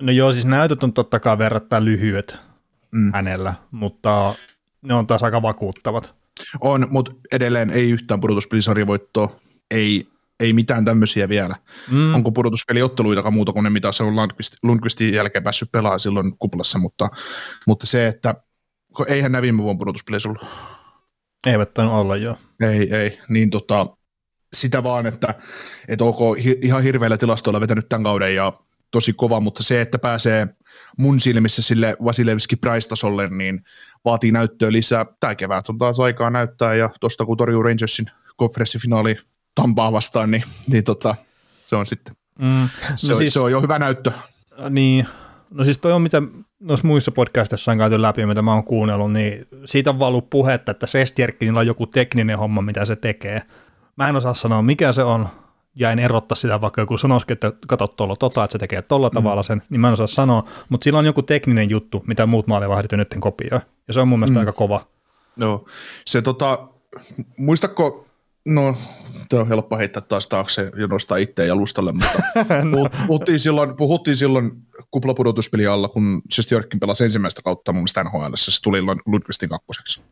[0.00, 2.36] No joo, siis näytöt on totta kai verrattain lyhyet
[2.90, 3.12] mm.
[3.12, 4.34] hänellä, mutta
[4.82, 6.14] ne on taas aika vakuuttavat.
[6.60, 9.36] On, mutta edelleen ei yhtään pudotuspelisarjavoittoa,
[9.70, 10.08] ei,
[10.40, 11.56] ei mitään tämmöisiä vielä.
[11.90, 12.14] Mm.
[12.14, 16.78] Onko pudotuspeliotteluitakaan muuta kuin ne, mitä se on Lundqvist, Lundqvistin jälkeen päässyt pelaamaan silloin kuplassa,
[16.78, 17.08] mutta,
[17.66, 18.34] mutta se, että
[19.08, 20.46] eihän nämä viime vuonna pudotuspeleissä ollut.
[21.46, 22.36] Eivät tainnut olla, joo.
[22.62, 23.18] Ei, ei.
[23.28, 23.86] Niin tota,
[24.52, 25.34] sitä vaan, että,
[25.88, 26.18] että ok,
[26.62, 28.52] ihan hirveillä tilastoilla vetänyt tämän kauden ja
[28.90, 30.48] tosi kova, mutta se, että pääsee
[30.98, 33.60] mun silmissä sille Vasilevski Price-tasolle, niin
[34.04, 35.06] vaatii näyttöä lisää.
[35.20, 39.16] Tämä kevät on taas aikaa näyttää, ja tuosta kun torjuu Rangersin konferenssifinaali
[39.54, 41.14] Tampaa vastaan, niin, niin tota,
[41.66, 42.68] se on sitten, mm.
[42.90, 44.12] no se, siis, on, se on jo hyvä näyttö.
[44.70, 45.06] Niin,
[45.50, 46.22] No siis toi on mitä
[46.60, 50.70] noissa muissa podcastissa on käyty läpi, mitä mä oon kuunnellut, niin siitä on vallut puhetta,
[50.70, 53.42] että Sestjerkkinillä on joku tekninen homma, mitä se tekee.
[53.96, 55.28] Mä en osaa sanoa, mikä se on,
[55.74, 59.08] ja en erottaa sitä, vaikka joku sanoisikin, että kato tuolla tota, että se tekee tolla
[59.08, 59.14] mm.
[59.14, 62.46] tavalla sen, niin mä en osaa sanoa, mutta sillä on joku tekninen juttu, mitä muut
[62.46, 64.40] maalivahdit nyt kopioi, ja se on mun mielestä mm.
[64.40, 64.80] aika kova.
[65.36, 65.64] No,
[66.06, 66.68] se tota,
[67.38, 68.06] muistatko,
[68.48, 68.76] no
[69.30, 72.22] Tuo on helppo heittää taas taakse ja nostaa itseä jalustalle, mutta
[72.64, 72.90] no.
[73.06, 74.50] puhuttiin, silloin, puhuttiin silloin
[74.90, 80.02] kuplapudotuspeli alla, kun Sjestjörkin pelasi ensimmäistä kautta mun mielestä NHL, se tuli Ludvigstin kakkoseksi.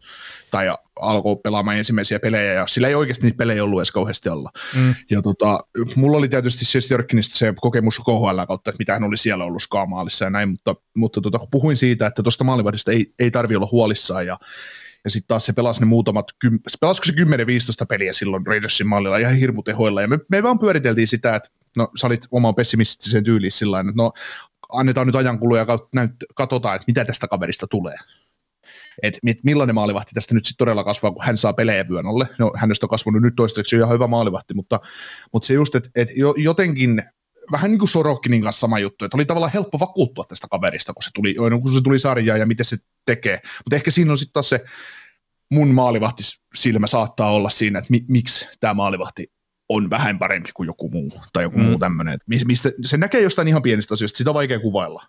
[0.51, 4.51] Tai alkoi pelaamaan ensimmäisiä pelejä, ja sillä ei oikeasti niitä pelejä ollut edes kauheasti alla.
[4.77, 4.95] Mm.
[5.11, 5.61] Ja tota,
[5.97, 10.25] mulla oli tietysti Sjestjörkinistä se kokemus KHL kautta, että mitä hän oli siellä ollut skaamaalissa
[10.25, 14.27] ja näin, mutta, mutta tota, puhuin siitä, että tuosta maalivahdista ei, ei tarvi olla huolissaan,
[14.27, 14.38] ja
[15.09, 16.27] ja sitten taas se pelasi ne muutamat,
[16.68, 20.03] se pelasiko se 10-15 peliä silloin Rangersin mallilla ihan hirmutehoilla.
[20.03, 23.92] Ja me, me vaan pyöriteltiin sitä, että no sä olit oman pessimistisen tyyliin sillä että
[23.97, 24.12] no
[24.73, 25.79] annetaan nyt ajankuluja ja
[26.35, 27.97] katsotaan, että mitä tästä kaverista tulee.
[29.23, 32.29] mit, millainen maalivahti tästä nyt sitten todella kasvaa, kun hän saa pelejä vyön alle.
[32.38, 34.81] No, hänestä on kasvanut nyt toistaiseksi ihan hyvä maalivahti, mutta,
[35.33, 37.03] mutta se just, että et jotenkin
[37.53, 41.03] vähän niin kuin Sorokkinin kanssa sama juttu, että oli tavallaan helppo vakuuttua tästä kaverista, kun
[41.03, 43.41] se tuli, kun se tuli sarjaan ja miten se tekee.
[43.65, 44.65] Mutta ehkä siinä on sitten taas se
[45.51, 46.23] mun maalivahti
[46.55, 49.33] silmä saattaa olla siinä, että mi, miksi tämä maalivahti
[49.69, 51.65] on vähän parempi kuin joku muu tai joku mm.
[51.65, 52.19] muu tämmöinen.
[52.27, 55.03] Mistä, se näkee jostain ihan pienistä asioista, sitä on vaikea kuvailla.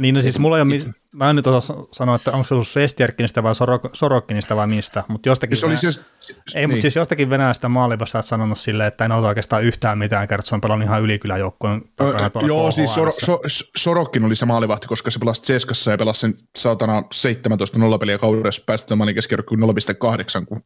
[0.00, 2.68] Niin, no siis mulla ei ole, mä en nyt osaa sanoa, että onko se ollut
[2.68, 6.70] Sestjärkkinistä vai Sorok, Sorokkinista vai mistä, mutta jostakin, se oli siis, ei, niin.
[6.70, 10.48] mutta siis jostakin venäläistä maalivasta olet sanonut silleen, että en ota oikeastaan yhtään mitään, kertaa
[10.48, 12.30] se on pelannut ihan ylikyläjoukkueen takana.
[12.42, 13.40] Ö, joo, siis Sor, so,
[13.76, 18.62] Sorokkin oli se maalivahti, koska se pelasi Tseskassa ja pelasi sen saatana 17 nollapeliä kaudessa,
[18.66, 20.60] päästä maalin keskiarvokkuun 0,8, kun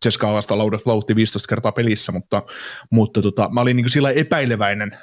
[0.00, 2.42] Tseskaa vastaan lautti 15 kertaa pelissä, mutta,
[2.90, 4.98] mutta tota, mä olin niin sillä epäileväinen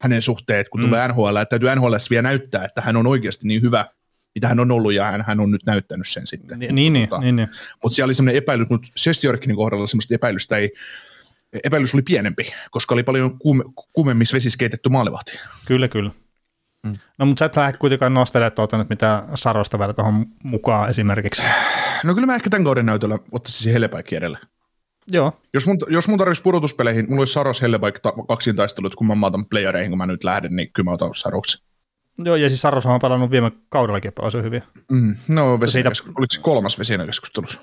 [0.00, 0.86] hänen suhteet, kun mm.
[0.86, 3.86] tulee NHL, että täytyy NHL vielä näyttää, että hän on oikeasti niin hyvä,
[4.34, 6.58] mitä hän on ollut, ja hän, hän on nyt näyttänyt sen sitten.
[6.58, 7.48] Niin, niin, tota, niin, niin.
[7.82, 10.72] Mutta siellä oli semmoinen epäilys, mutta Sestjorkinin kohdalla semmoista epäilystä ei,
[11.64, 15.38] epäilys oli pienempi, koska oli paljon kuume, kuumemmissa vesissä keitetty maalivahti.
[15.66, 16.10] Kyllä, kyllä.
[16.82, 16.98] Mm.
[17.18, 21.42] No mutta sä et lähde kuitenkaan nostelemaan tuota nyt mitä Sarosta vielä tuohon mukaan esimerkiksi.
[22.04, 24.38] No kyllä mä ehkä tämän kauden näytöllä ottaisin siihen Helepäikin edelle.
[25.10, 25.32] Joo.
[25.54, 29.26] Jos mun, jos mun tarvitsisi pudotuspeleihin, mulla olisi Saros Hellebaik ta, kaksin taistelut, kun mä
[29.26, 31.64] otan playereihin, kun mä nyt lähden, niin kyllä mä otan Saroksi.
[32.18, 34.62] Joo, ja siis Saros on pelannut viime kaudellakin paljon hyvin.
[34.90, 35.88] Mm, no, siitä...
[35.88, 37.60] oliko se kolmas vesinäkeskustelussa?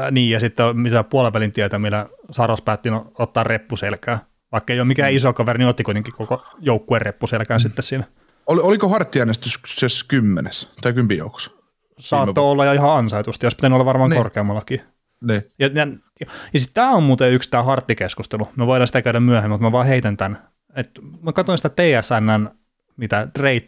[0.00, 4.18] Äh, niin, ja sitten mitä puolivälin tietä, millä Saros päätti no, ottaa reppuselkää.
[4.52, 5.16] Vaikka ei ole mikään mm.
[5.16, 7.62] iso kaveri, niin otti kuitenkin koko joukkueen reppuselkään mm.
[7.62, 8.04] sitten siinä.
[8.46, 11.50] Oli, oliko harttiäänestyksessä kymmenes tai kympin joukossa?
[11.98, 14.18] Saattoi olla ja ihan ansaitusti, jos pitänyt olla varmaan niin.
[14.18, 14.80] korkeammallakin.
[15.24, 15.42] Ne.
[15.58, 15.86] Ja, ja,
[16.20, 18.48] ja, ja sitten tämä on muuten yksi tämä harttikeskustelu.
[18.56, 20.38] Me voidaan sitä käydä myöhemmin, mutta mä vaan heitän tämän.
[20.74, 20.90] Et
[21.22, 22.48] mä katsoin sitä TSNn,
[22.96, 23.66] mitä Rate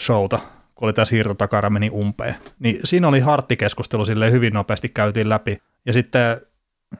[0.00, 0.38] showta,
[0.74, 2.34] kun oli tämä siirtotakara meni umpeen.
[2.58, 5.58] Niin siinä oli harttikeskustelu sille hyvin nopeasti käytiin läpi.
[5.86, 6.40] Ja sitten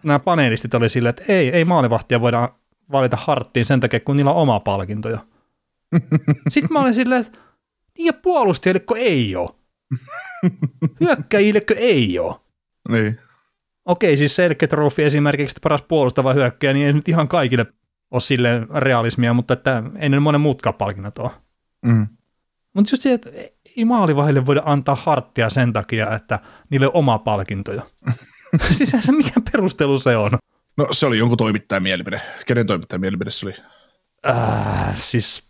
[0.02, 2.48] nämä panelistit oli silleen, että ei, ei maalivahtia voida
[2.92, 5.18] valita harttiin sen takia, kun niillä on oma palkintoja.
[6.48, 7.38] Sitten mä olin silleen, että
[7.98, 9.50] niin ja puolustajille, ei ole.
[11.00, 12.36] Hyökkäjille, ei ole.
[12.88, 13.18] Niin
[13.84, 17.66] okei, siis Selke Trophy esimerkiksi paras puolustava hyökkäjä, niin ei nyt ihan kaikille
[18.10, 21.30] ole silleen realismia, mutta että ei ne monen muutkaan palkinnat ole.
[21.84, 22.06] Mm.
[22.74, 23.30] Mutta just se, että
[23.76, 26.38] ei maalivahille voida antaa harttia sen takia, että
[26.70, 27.82] niille on oma palkintoja.
[28.76, 30.30] siis se mikä perustelu se on?
[30.76, 32.20] No se oli jonkun toimittajan mielipide.
[32.46, 33.54] Kenen toimittajan mielipide se oli?
[34.28, 35.42] Äh, siis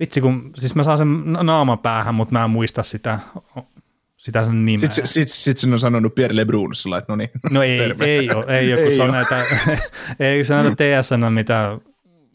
[0.00, 1.08] vitsi kun, siis mä saan sen
[1.42, 3.18] naaman päähän, mutta mä en muista sitä
[4.18, 4.78] sitä sen nimeä.
[4.78, 7.30] Sitten sit, sit sen on sanonut Pierre Lebrun sillä että no niin.
[7.50, 9.44] No ei, ei ole, ei ole, kun ei se on näitä,
[10.20, 11.78] ei se näitä TSN, mitä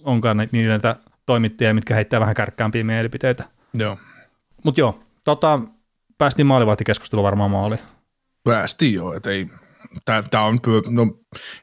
[0.04, 3.44] onkaan niitä toimittajia, mitkä heittää vähän kärkkäämpiä mielipiteitä.
[3.74, 3.98] Joo.
[4.64, 5.60] Mutta joo, tota,
[6.18, 7.76] päästiin maalivahtikeskustelua varmaan maali.
[8.44, 9.48] Päästiin joo, että ei,
[10.06, 11.08] tämä on, no,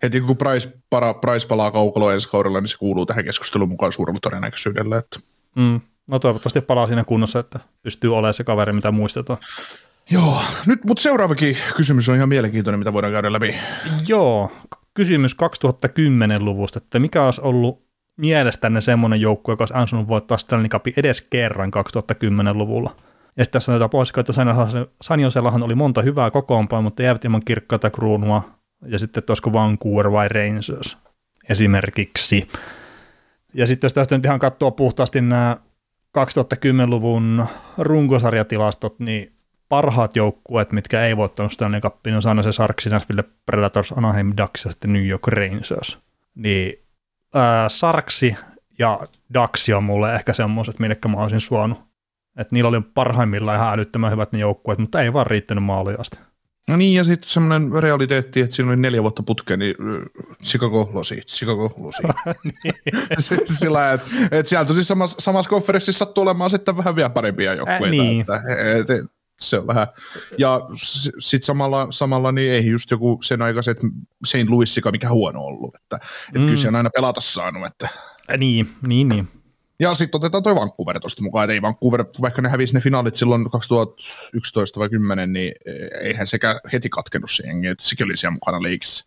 [0.02, 3.92] heti kun Price, para, Price palaa kaukaloon ensi kaudella, niin se kuuluu tähän keskusteluun mukaan
[3.92, 4.98] suurella todennäköisyydellä.
[4.98, 5.20] Että.
[5.56, 5.80] Mm.
[6.06, 9.38] No toivottavasti palaa siinä kunnossa, että pystyy olemaan se kaveri, mitä muistetaan.
[10.10, 13.56] Joo, nyt, mutta seuraavakin kysymys on ihan mielenkiintoinen, mitä voidaan käydä läpi.
[14.06, 14.52] Joo,
[14.94, 17.84] kysymys 2010-luvusta, että mikä olisi ollut
[18.16, 21.70] mielestänne semmoinen joukkue, joka olisi ansainnut voittaa Stanley Cupin edes kerran
[22.14, 22.96] 2010-luvulla.
[23.36, 24.32] Ja sitten tässä jotain poissikkoa, että
[25.02, 28.42] Sanjosellahan oli monta hyvää kokoonpaa, mutta jäivät ilman kirkkaita kruunua.
[28.86, 30.98] Ja sitten, että olisiko Vancouver vai Rangers
[31.48, 32.48] esimerkiksi.
[33.54, 35.56] Ja sitten jos tästä nyt ihan katsoo puhtaasti nämä
[36.18, 37.44] 2010-luvun
[37.78, 39.32] runkosarjatilastot, niin
[39.70, 44.64] parhaat joukkueet, mitkä ei voittanut Stanley Cupin, on aina se Sarksi, Nashville Predators, Anaheim Ducks
[44.64, 45.98] ja sitten New York Rangers.
[46.34, 46.72] Niin
[47.34, 48.36] ää, Sarksi
[48.78, 49.00] ja
[49.34, 51.78] Ducks on mulle ehkä semmoiset, minnekä mä olisin suonut.
[52.36, 56.18] Että niillä oli parhaimmillaan ihan älyttömän hyvät ne joukkueet, mutta ei vaan riittänyt maaliasti.
[56.68, 59.74] No niin, ja sitten semmoinen realiteetti, että siinä oli neljä vuotta putkeen, niin
[60.44, 62.02] Chicago losi, Chicago losi.
[62.64, 62.74] niin.
[63.44, 67.84] Sillä, että et sieltä siis samassa, samassa konferenssissa sattuu olemaan sitten vähän vielä parempia joukkueita.
[67.84, 68.20] Äh, niin.
[68.20, 68.42] että,
[68.78, 69.86] et, et, se on vähän.
[70.38, 70.60] Ja
[71.18, 73.78] sitten samalla, samalla niin ei just joku sen aikaiset
[74.24, 74.48] St.
[74.48, 76.44] Louisika mikä huono ollut, että, että mm.
[76.44, 77.66] kyllä se on aina pelata saanut.
[77.66, 77.88] Että.
[78.38, 79.28] Niin, niin, niin.
[79.80, 83.16] Ja sitten otetaan toi Vancouver tuosta mukaan, että ei Vancouver, vaikka ne hävisi ne finaalit
[83.16, 85.52] silloin 2011 vai 10, niin
[86.00, 89.04] eihän sekä heti katkenut se jengi, että sekin oli siellä mukana liikissä.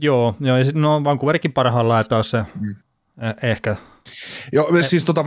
[0.00, 2.76] Joo, joo ja sitten no Vancouverikin parhaillaan, että on se mm.
[3.20, 3.76] Eh, ehkä
[4.52, 5.24] Joo, siis, tota,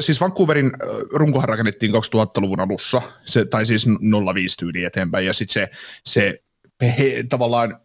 [0.00, 0.72] siis Vancouverin
[1.12, 3.86] runkohan rakennettiin 2000-luvun alussa, se, tai siis
[4.34, 5.70] 05 tyyli eteenpäin, ja sitten se,
[6.04, 6.42] se
[6.82, 7.80] he, tavallaan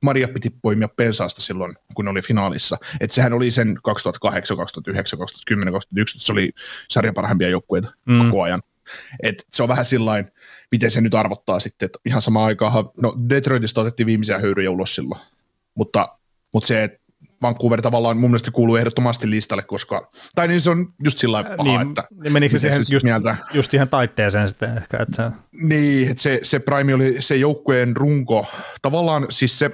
[0.00, 2.78] Maria piti poimia pensaasta silloin, kun oli finaalissa.
[3.00, 6.50] Et sehän oli sen 2008, 2009, 2010, 2011, se oli
[6.88, 8.18] sarjan parhaimpia joukkueita mm.
[8.18, 8.62] koko ajan.
[9.22, 10.32] Et se on vähän sillain,
[10.70, 14.94] miten se nyt arvottaa sitten, että ihan samaan aikaan, no Detroitista otettiin viimeisiä höyryjä ulos
[14.94, 15.20] silloin,
[15.74, 16.18] mutta,
[16.52, 17.05] mutta se, että
[17.42, 21.62] Vancouver tavallaan mun mielestä kuuluu ehdottomasti listalle, koska, tai niin se on just sillä paha,
[21.62, 23.36] niin, että niin menikö se siihen siis just, mieltä.
[23.54, 27.96] just siihen taitteeseen sitten ehkä, että se, Niin, että se, se Prime oli se joukkueen
[27.96, 28.46] runko.
[28.82, 29.70] Tavallaan siis se,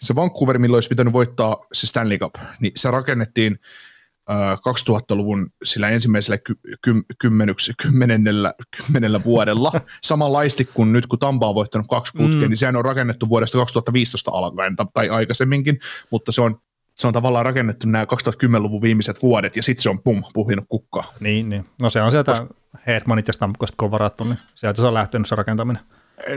[0.00, 3.58] se Vancouver, milloin olisi pitänyt voittaa se Stanley Cup, niin se rakennettiin
[4.30, 6.54] äh, 2000-luvun sillä ensimmäisellä ky,
[6.84, 9.72] ky, kymmenyks, kymmenennellä, kymmenellä vuodella,
[10.04, 12.48] samanlaisesti kuin nyt kun Tampa on voittanut kaksi putkea, mm.
[12.48, 15.78] niin sehän on rakennettu vuodesta 2015 alkaen tai aikaisemminkin,
[16.10, 16.60] mutta se on
[16.96, 21.12] se on tavallaan rakennettu nämä 2010-luvun viimeiset vuodet, ja sitten se on pum, puhinut kukkaa.
[21.20, 21.66] niin, niin.
[21.82, 22.48] No se on sieltä Kos...
[22.86, 25.82] Hedmanit ja Stamkosta kun on varattu, niin sieltä se on lähtenyt se rakentaminen.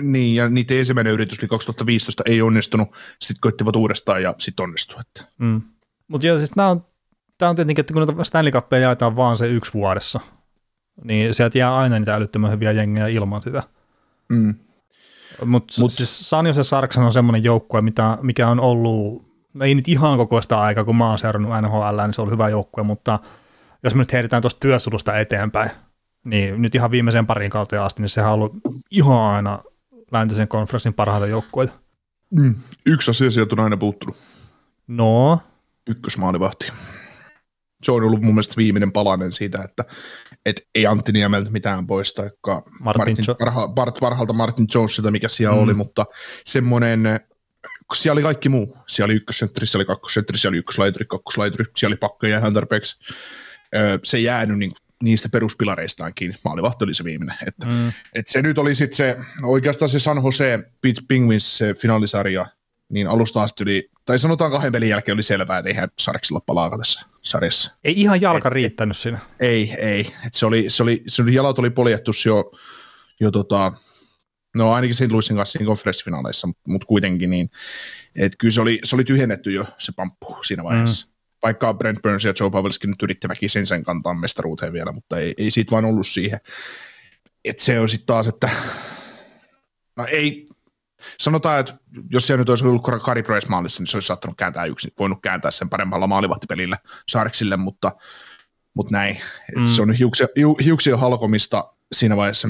[0.01, 2.87] Niin, ja niiden ensimmäinen yritys, eli 2015, ei onnistunut,
[3.21, 5.01] sitten koittivat uudestaan ja sitten onnistui.
[5.01, 5.31] Että.
[5.37, 5.61] Mm.
[6.07, 6.85] Mutta joo, siis nämä on,
[7.37, 10.19] tämä on tietenkin, että kun Stanley Cupia jaetaan vaan se yksi vuodessa,
[11.03, 13.63] niin sieltä jää aina niitä älyttömän hyviä jengejä ilman sitä.
[14.29, 14.55] Mm.
[15.45, 19.28] Mutta Mut, siis San Jose Sarksan on semmoinen joukkue, mitä, mikä on ollut,
[19.65, 22.49] ei nyt ihan koko sitä aikaa, kun mä oon seurannut NHL, niin se on hyvä
[22.49, 23.19] joukkue, mutta
[23.83, 25.69] jos me nyt heitetään tuosta työsulusta eteenpäin,
[26.23, 28.53] niin nyt ihan viimeiseen parin kauteen asti, niin sehän on ollut
[28.91, 29.59] ihan aina
[30.11, 31.73] läntisen konferenssin parhaita joukkueita.
[32.29, 32.55] Mm.
[32.85, 34.17] Yksi asia sieltä on aina puuttunut.
[34.87, 35.39] No,
[35.89, 36.71] Ykkösmaalivahti.
[37.83, 39.85] Se on ollut mun mielestä viimeinen palanen siitä, että
[40.45, 45.11] et ei Antti Niemeltä mitään pois, tai Martin Martin, Jo- parha, par, parhaalta Martin Jonesilta,
[45.11, 45.63] mikä siellä mm.
[45.63, 46.05] oli, mutta
[46.45, 47.19] semmoinen,
[47.89, 48.77] kun siellä oli kaikki muu.
[48.87, 52.99] Siellä oli ykkössentteri, siellä oli kakkosentteri, siellä oli ykköslaituri, kakkoslaituri, siellä oli pakkoja ja häntarpeeksi.
[54.03, 54.71] Se ei jäänyt niin,
[55.03, 56.37] niistä peruspilareistaan kiinni.
[56.45, 57.37] Maalivahti oli se viimeinen.
[57.47, 61.73] Että, mm, et se nyt oli sitten se, oikeastaan se San Jose Pitch Penguins, se
[61.73, 62.45] finaalisarja,
[62.89, 66.77] niin alusta asti yli, tai sanotaan kahden pelin jälkeen oli selvää, että eihän Sarksilla palaa
[66.77, 67.77] tässä sarjassa.
[67.83, 69.19] ei ihan jalka Et- riittänyt siinä.
[69.39, 70.13] Ei, ei.
[70.25, 72.51] Et se, oli, se, oli, se oli, jalat oli poljettu jo,
[73.19, 73.73] jo tota,
[74.55, 75.11] no ainakin St.
[75.11, 77.49] Louisin kanssa siinä konferenssifinaaleissa, mutta mut kuitenkin niin,
[78.15, 81.07] että kyllä se oli, se oli tyhjennetty jo se pamppu siinä vaiheessa.
[81.07, 81.13] Mm.
[81.43, 85.33] Vaikka Brent Burns ja Joe Pavelski nyt yritti väkisin sen kantaa mestaruuteen vielä, mutta ei,
[85.37, 86.39] ei siitä vaan ollut siihen.
[87.45, 88.49] Et se on sitten taas, että
[89.97, 90.45] no ei,
[91.19, 91.73] sanotaan, että
[92.11, 95.19] jos siellä nyt olisi ollut Kari Price maalissa, niin se olisi saattanut kääntää yksin, voinut
[95.21, 97.91] kääntää sen paremmalla maalivahtipelillä Sarksille, mutta,
[98.75, 99.21] mutta näin.
[99.55, 99.61] Mm.
[99.61, 99.67] Mm.
[99.67, 102.47] Se on hiuksia, hiu- hiuksien halkomista siinä vaiheessa,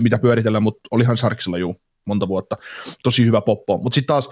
[0.00, 2.56] mitä pyöritellä, mutta olihan Sarksilla juu monta vuotta.
[3.02, 3.78] Tosi hyvä poppo.
[3.78, 4.28] Mutta sitten taas,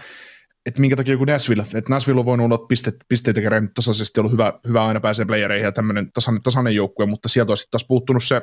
[0.66, 4.32] että minkä takia joku Nashville, että Nashville on voinut olla piste, pisteitä kerännyt tasaisesti, ollut
[4.32, 7.84] hyvä, hyvä aina pääsee playereihin ja tämmöinen tasainen, tasainen joukkue, mutta sieltä on sitten taas
[7.88, 8.42] puuttunut se,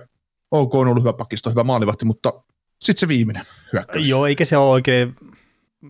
[0.51, 2.33] ok, on ollut hyvä pakisto, hyvä maalivahti, mutta
[2.81, 3.43] sitten se viimeinen
[3.73, 4.09] hyökkäys.
[4.09, 5.15] Joo, eikä se ole oikein,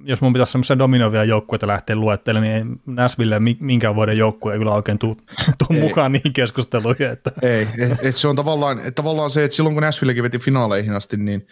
[0.03, 4.73] jos mun pitäisi semmoisia dominoivia joukkueita lähteä luettelemaan, niin mi- minkään vuoden joukkue ei kyllä
[4.73, 5.15] oikein tuu,
[5.57, 5.79] tuu Ei.
[5.79, 7.09] mukaan niihin keskusteluihin.
[7.09, 7.31] Että.
[7.41, 10.93] Ei, et, et se on tavallaan, et tavallaan se, että silloin kun Nashvillekin veti finaaleihin
[10.93, 11.47] asti, niin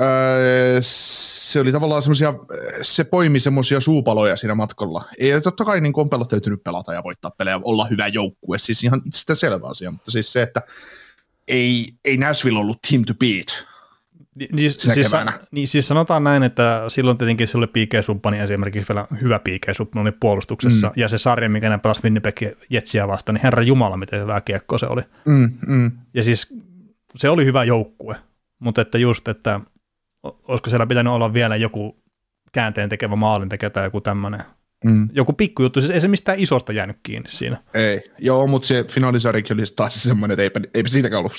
[0.00, 2.34] öö, se oli tavallaan semmoisia,
[2.82, 5.04] se poimi semmoisia suupaloja siinä matkalla.
[5.18, 8.84] Ei, totta kai niin on pelot täytynyt pelata ja voittaa pelejä, olla hyvä joukkue, siis
[8.84, 10.62] ihan itsestään selvä asia, mutta siis se, että
[11.48, 13.73] ei, ei Nashville ollut team to beat.
[14.34, 15.32] Ni- Siis, Sinä siis, keväänä.
[15.50, 19.40] niin, siis sanotaan näin, että silloin tietenkin se oli PK Subban esimerkiksi vielä hyvä
[19.72, 20.92] Subban oli puolustuksessa, mm.
[20.96, 22.36] ja se sarja, mikä ne pelasi Winnipeg
[22.70, 25.02] Jetsiä vastaan, niin herra Jumala, miten hyvä kiekko se oli.
[25.24, 25.92] Mm, mm.
[26.14, 26.54] Ja siis
[27.16, 28.16] se oli hyvä joukkue,
[28.58, 29.60] mutta että just, että
[30.22, 31.96] olisiko siellä pitänyt olla vielä joku
[32.52, 34.40] käänteen tekevä maalin tekevä tai joku tämmöinen,
[34.84, 35.08] Mm.
[35.12, 37.56] joku pikkujuttu, siis ei se mistään isosta jäänyt kiinni siinä.
[37.74, 41.32] Ei, joo, mutta se finaalisarjakin oli taas semmoinen, että eipä, eipä siitäkään ollut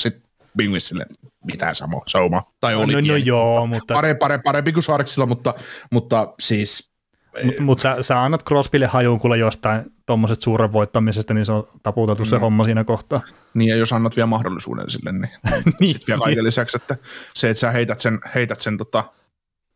[0.56, 1.06] sit Penguinsille
[1.46, 2.44] mitään samo, sauma.
[2.62, 3.26] Tai oli no, no pieni.
[3.26, 5.54] joo, mutta, Pare, pare, parempi kuin Sarksilla, mutta,
[5.92, 6.96] mutta siis
[7.44, 11.68] mutta mut sä, sä annat Crosbylle hajuun kuule jostain tuommoisesta suuren voittamisesta, niin se on
[11.84, 12.26] taputeltu Mm.
[12.26, 13.22] se homma siinä kohtaa.
[13.54, 15.30] niin ja jos annat vielä mahdollisuuden sille, niin,
[15.80, 15.90] Niin.
[15.92, 16.98] sitten vielä kaiken lisäksi, että
[17.36, 19.04] se, että sä heität sen, heität sen tota,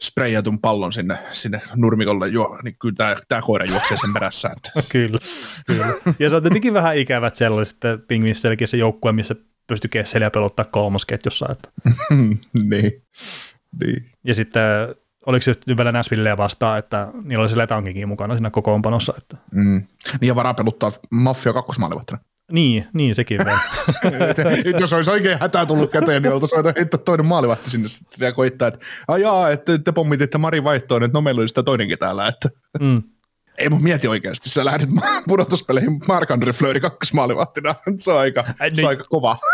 [0.03, 4.49] sprayatun pallon sinne, sinne nurmikolle, jo, niin kyllä tämä, tämä koira juoksee sen perässä.
[4.57, 4.71] Että.
[4.91, 5.19] Kyllä,
[5.67, 5.87] kyllä.
[6.19, 9.35] Ja se on tietenkin vähän ikävät sellaiset, että Pingvinisselläkin se joukkue, missä
[9.69, 11.45] pystyi kesseliä ja pelottaa kolmosketjussa.
[11.51, 11.69] Että.
[12.69, 13.03] niin.
[13.79, 14.05] niin.
[14.23, 14.63] Ja sitten
[15.25, 19.13] oliko se vielä Nashvilleä vastaan, että niillä oli se Letangikin mukana siinä kokoonpanossa.
[19.17, 19.37] Että.
[19.51, 19.83] Mm.
[20.21, 22.19] Niin ja varaa peluttaa Mafia kakkosmaalivahtina.
[22.51, 23.59] Niin, niin sekin vielä.
[24.65, 28.33] Nyt jos olisi oikein hätää tullut käteen, niin oltaisiin heittää toinen maalivahti sinne sitten vielä
[28.33, 32.27] koittaa, että ajaa, että te pommititte Mari vaihtoon, että no meillä oli sitä toinenkin täällä,
[32.27, 33.03] että Mm.
[33.59, 34.89] Ei mun mieti oikeasti, sä lähdet
[35.27, 38.85] pudotuspeleihin Mark-André Fleury kakkosmaalivahtina, se on aika, Ai, se niin.
[38.85, 39.37] on aika kova.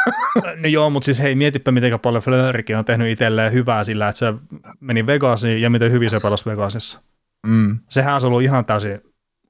[0.62, 4.20] No joo, mutta siis hei, mietipä miten paljon Flöörikin on tehnyt itselleen hyvää sillä, että
[4.20, 4.34] se
[4.80, 7.02] meni Vegasiin ja miten hyvin se pelasi Vegasissa.
[7.48, 7.80] Mm.
[7.90, 9.02] Sehän olisi ollut ihan täysin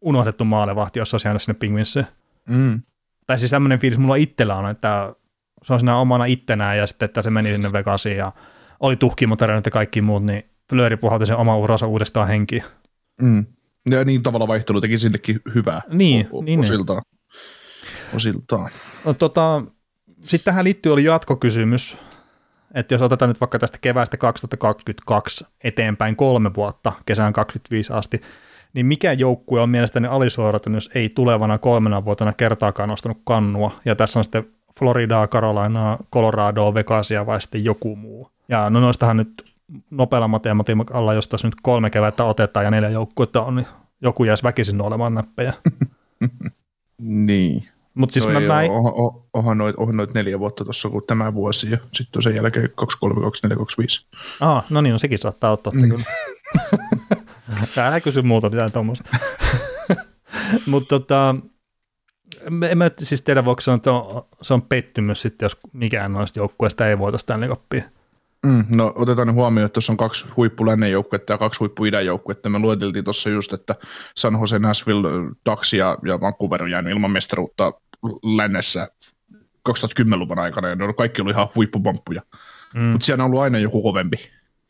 [0.02, 2.06] unohdettu maalevahti, jos se olisi jäänyt sinne Pingvinsiin.
[2.50, 2.82] Mm.
[3.28, 5.14] Tai siis tämmöinen fiilis mulla itsellä on, että
[5.64, 8.32] se on siinä omana ittenään ja sitten, että se meni sinne Vegasiin ja
[8.80, 12.64] oli tuhkimotarinoita ja kaikki muut, niin Flööri puhalti sen oma uransa uudestaan henkiin.
[13.22, 13.46] Mm.
[13.90, 16.60] Ja niin tavalla vaihtelu teki sillekin hyvää Niin, o- o- niin, niin.
[16.60, 17.02] osiltaan.
[18.16, 18.72] osiltaan.
[19.06, 19.62] No, tota,
[20.22, 21.98] sitten tähän liittyy oli jatkokysymys,
[22.74, 28.22] että jos otetaan nyt vaikka tästä keväästä 2022 eteenpäin kolme vuotta, kesään 25 asti,
[28.74, 33.96] niin mikä joukkue on mielestäni alisuorittanut, jos ei tulevana kolmena vuotena kertaakaan nostanut kannua, ja
[33.96, 34.48] tässä on sitten
[34.80, 38.32] Floridaa, Carolinaa, Coloradoa, Vegasia vai sitten joku muu.
[38.50, 39.46] Ja no noistahan nyt
[39.90, 43.68] nopealla matematiikalla, jos tässä nyt kolme kevättä otetaan ja neljä joukkuetta on, niin
[44.02, 45.54] joku jäisi väkisin olemaan näppejä.
[47.02, 47.68] Niin.
[47.94, 51.34] Mutta siis no mä, mä, oha, oha, noit, oha noit neljä vuotta tuossa kuin tämä
[51.34, 54.08] vuosi ja sitten sen jälkeen 2, 3, 2, 4, 2, 5.
[54.40, 55.82] Aha, no niin, no sekin saattaa ottaa mm.
[55.82, 56.04] kyllä.
[57.88, 59.18] Älä kysy muuta mitään tuommoista.
[60.66, 61.36] Mutta tota,
[62.70, 66.40] en mä siis tiedä, voiko sanoa, että on, se on pettymys sitten, jos mikään noista
[66.40, 67.84] joukkueista ei voita Stanley Cupia.
[68.46, 72.50] Mm, no otetaan huomioon, että tuossa on kaksi huippulännen joukkuetta ja kaksi huippuidän joukkuetta.
[72.50, 73.76] Me lueteltiin tuossa just, että
[74.18, 75.10] San Jose, Nashville,
[75.50, 77.74] Ducks ja, ja Vancouver on jäänyt ilman mestaruutta
[78.36, 78.88] lännessä
[79.70, 82.22] 2010-luvun aikana, ja ne on kaikki ollut ihan huippupamppuja.
[82.74, 82.82] Mm.
[82.82, 84.18] Mutta siellä on ollut aina joku kovempi.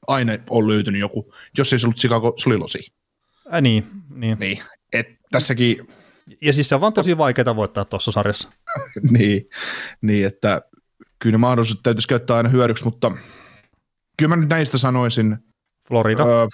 [0.07, 1.33] Aina on löytynyt joku.
[1.57, 2.93] Jos ei se ollut Chicago, se oli Losi.
[3.53, 4.39] Äh, niin, niin.
[4.39, 4.59] Niin.
[4.93, 5.88] Et tässäkin,
[6.41, 8.51] Ja siis se on vaan tosi vaikeaa voittaa tuossa sarjassa.
[9.17, 9.49] niin,
[10.01, 10.61] niin, että
[11.19, 13.11] kyllä ne mahdollisuudet täytyisi käyttää aina hyödyksi, mutta
[14.17, 15.38] kyllä mä nyt näistä sanoisin,
[15.88, 16.23] Florida.
[16.23, 16.47] öö,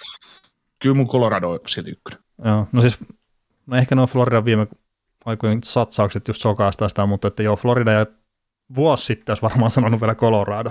[0.82, 2.20] kyllä mun Colorado on silti ykkönen.
[2.44, 2.98] Joo, no siis
[3.66, 4.66] no ehkä nuo Floridan viime
[5.24, 8.06] aikojen satsaukset just sokaistaa sitä, mutta että joo, Florida ja
[8.74, 10.70] vuosi sitten olisi varmaan sanonut vielä Colorado.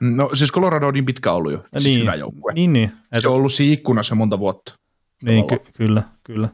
[0.00, 2.52] No siis Colorado on niin pitkä ollut jo, siis hyvä joukkue.
[2.52, 2.92] Niin, niin.
[3.18, 4.74] Se on ollut siinä ikkunassa monta vuotta.
[5.22, 6.48] Niin, ky- kyllä, kyllä.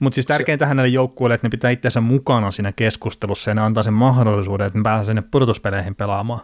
[0.00, 3.82] Mutta siis tärkeintähän näille joukkueille, että ne pitää itseänsä mukana siinä keskustelussa ja ne antaa
[3.82, 6.40] sen mahdollisuuden, että ne pääsee sinne pudotuspeleihin pelaamaan.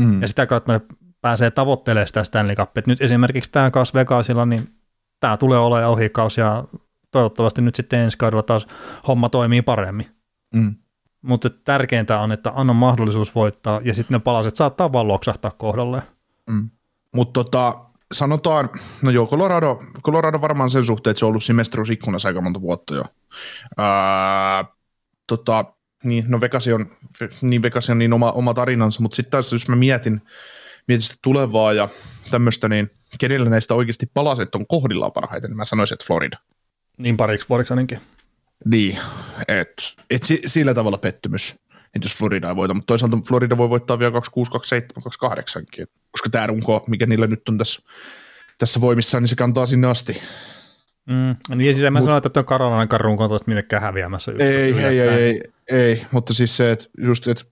[0.00, 0.22] Mm.
[0.22, 0.80] Ja sitä kautta ne
[1.20, 2.82] pääsee tavoittelemaan sitä Stanley Cupia.
[2.86, 4.74] Nyt esimerkiksi tämä Kas Vegasilla, niin
[5.20, 6.64] tämä tulee olemaan ohikaus ja
[7.10, 8.66] toivottavasti nyt sitten ensi kaudella taas
[9.08, 10.06] homma toimii paremmin.
[10.54, 10.74] Mm.
[11.22, 16.02] Mutta tärkeintä on, että anna mahdollisuus voittaa ja sitten ne palaset saattaa vaan loksahtaa kohdalleen.
[16.50, 16.70] Mm.
[17.14, 17.80] Mutta tota,
[18.12, 18.70] sanotaan,
[19.02, 22.60] no joo, Colorado, Colorado varmaan sen suhteen, että se on ollut siinä mestaruusikkunassa aika monta
[22.60, 23.04] vuotta jo.
[23.76, 24.64] Ää,
[25.26, 25.64] tota,
[26.04, 26.86] niin, no Vegas on,
[27.42, 30.22] niin Vegas on niin oma, oma tarinansa, mutta sitten taas jos mä mietin,
[30.88, 31.88] mietin sitä tulevaa ja
[32.30, 36.38] tämmöistä, niin kenellä näistä oikeasti palaset on kohdillaan parhaiten, niin mä sanoisin, että Florida.
[36.98, 38.00] Niin pariksi vuodeksi ainakin.
[38.64, 38.98] Niin,
[39.48, 41.50] että et si, sillä tavalla pettymys,
[41.94, 45.66] että jos Florida ei voita, mutta toisaalta Florida voi voittaa vielä 26, 27, 28,
[46.10, 47.82] koska tämä runko, mikä niillä nyt on tässä,
[48.58, 50.22] tässä voimissaan, niin se kantaa sinne asti.
[51.06, 51.56] Mm.
[51.56, 54.30] Niin siis en mä sano, että tuon Karolainen karrunko on tuosta minnekään häviämässä.
[54.30, 57.44] Just Ei, ei, ei, ei, ei, mutta siis se, että just, että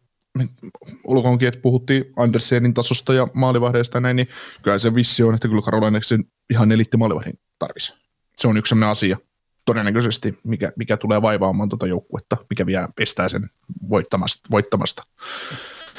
[1.05, 4.29] olkoonkin, että puhuttiin Andersenin tasosta ja maalivahdeista ja näin, niin
[4.63, 7.95] kyllä se vissi on, että kyllä Karolainen sen ihan elitti maalivahdin tarvisi.
[8.39, 9.17] Se on yksi sellainen asia,
[9.65, 13.51] todennäköisesti, mikä, mikä tulee vaivaamaan tuota joukkuetta, mikä vielä estää sen
[13.91, 14.49] voittamasta.
[14.51, 15.03] voittamasta.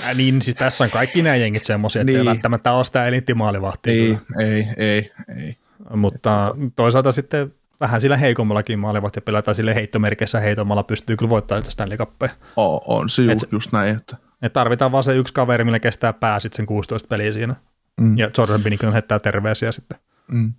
[0.06, 2.18] Äh, niin, siis tässä on kaikki nämä jengit semmoisia, että niin.
[2.18, 2.30] ei Niin.
[2.30, 3.94] välttämättä ole sitä elittimaalivahtia.
[3.94, 5.56] Ei, ei, ei, ei.
[5.96, 11.72] Mutta toisaalta sitten vähän sillä heikommallakin maalivahtia pelataan sille heittomerkissä heitomalla pystyy kyllä voittamaan niitä
[11.72, 12.30] Stanley Cupia.
[12.56, 15.80] On, on se just, Et- just näin, että Et tarvitaan vaan se yksi kaveri, millä
[15.80, 17.56] kestää pää sitten sen 16 peliä siinä.
[18.02, 19.98] mm, Ja Jordan Binnington heittää terveisiä sitten.
[20.28, 20.54] mm.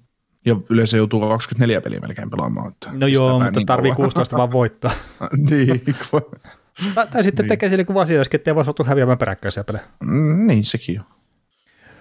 [0.47, 2.73] ja yleensä joutuu 24 peliä melkein pelaamaan.
[2.73, 3.97] Että No joo, mutta niin tarvii kauan.
[3.97, 4.91] 16 vaan voittaa.
[5.51, 5.83] niin,
[6.95, 7.49] Tai, tai sitten Niin.
[7.49, 9.85] tekee sille kuin Vasilevski, ettei voi joutua häviämään peräkkäisiä pelejä.
[10.01, 11.07] Mm, niin, sekin on.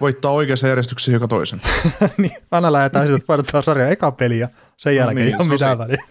[0.00, 1.60] Voittaa oikeassa järjestyksessä joka toisen.
[2.18, 5.78] niin, aina lähdetään sitten, että voitetaan sarja eka peliä, sen jälkeen niin, ei ole mitään
[5.78, 6.04] väliä.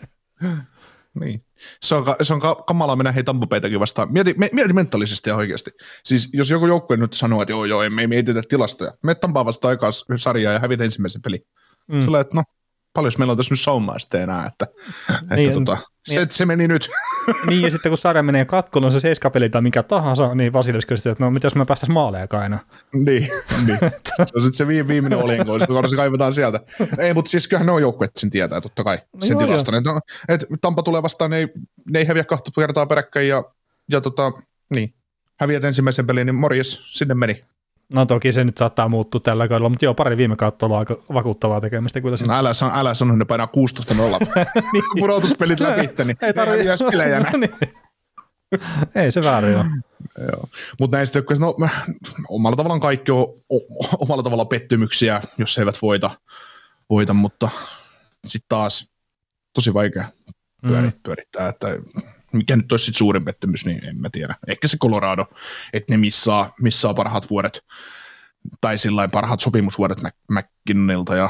[1.20, 1.44] Niin.
[1.82, 4.14] Se on, se on ka- kamalaa mennä hei Tampapeitakin vastaan.
[4.14, 5.72] Mieti, me- mieti mentaalisesti ja oikeasti.
[6.04, 8.94] Siis jos joku joukkue nyt sanoo, että joo joo, ei me ei mietitä tilastoja.
[9.04, 11.38] Me Tampaa vastaan aikaa sarjaa ja hävitä ensimmäisen peli.
[11.88, 11.96] Mm.
[11.96, 12.02] Mm.
[12.02, 12.44] Sillä että no,
[12.98, 14.68] paljon meillä on tässä nyt saumaa sitten enää, että,
[15.22, 16.90] että Niin, tota, se, se meni nyt.
[17.50, 20.98] niin, ja sitten kun sarja menee katkoon, on se seiskapeli tai mikä tahansa, niin Vasilevski
[20.98, 22.60] sitten, että no mitä jos me päästäisiin maalejakaan enää.
[22.94, 23.06] niin,
[23.68, 23.80] niin.
[24.04, 26.60] Se on sitten se vi- viimeinen olinko, sitten se kaivetaan sieltä.
[26.98, 29.76] Ei, mutta siis kyllähän ne on joukkueet sen tietää totta kai, No sen joo, tilaston.
[29.76, 31.48] Että no, et Tampa tulee vastaan, ne ei,
[31.92, 33.44] ne ei häviä kahta kertaa peräkkäin ja,
[33.92, 34.32] ja tota,
[34.74, 34.94] niin.
[35.40, 37.46] Häviät ensimmäisen pelin, niin morjes, sinne meni.
[37.94, 40.98] No toki se nyt saattaa muuttua tällä kaudella, mutta joo, pari viime kautta on aika
[41.14, 42.18] vakuuttavaa tekemistä kyllä.
[42.28, 44.20] No älä, san, älä sano, ne painaa 16 nolla.
[45.00, 47.20] Pudotuspelit läpi, niin Ei ei tarvi- häviäisi pelejä.
[47.20, 47.40] näin.
[47.40, 47.54] niin.
[48.96, 49.66] Ei se väärin ole.
[50.32, 50.48] Joo.
[50.80, 51.56] Mutta näistä, jotka- no,
[52.30, 53.26] omalla tavallaan kaikki on
[54.00, 56.12] omalla tavalla pettymyksiä, jos he eivät voita,
[56.90, 57.50] voita mutta
[58.28, 58.90] sitten taas
[59.54, 60.06] tosi vaikea
[60.62, 60.94] pyöri, Mm.
[61.04, 61.68] pyörittää, että
[62.34, 64.36] mikä nyt olisi suurin pettymys, niin en mä tiedä.
[64.48, 65.26] Ehkä se Colorado,
[65.74, 67.64] että ne missaa, missaa parhaat vuodet,
[68.62, 69.98] tai sillä parhaat sopimusvuodet
[70.32, 71.30] McKinnonilta ja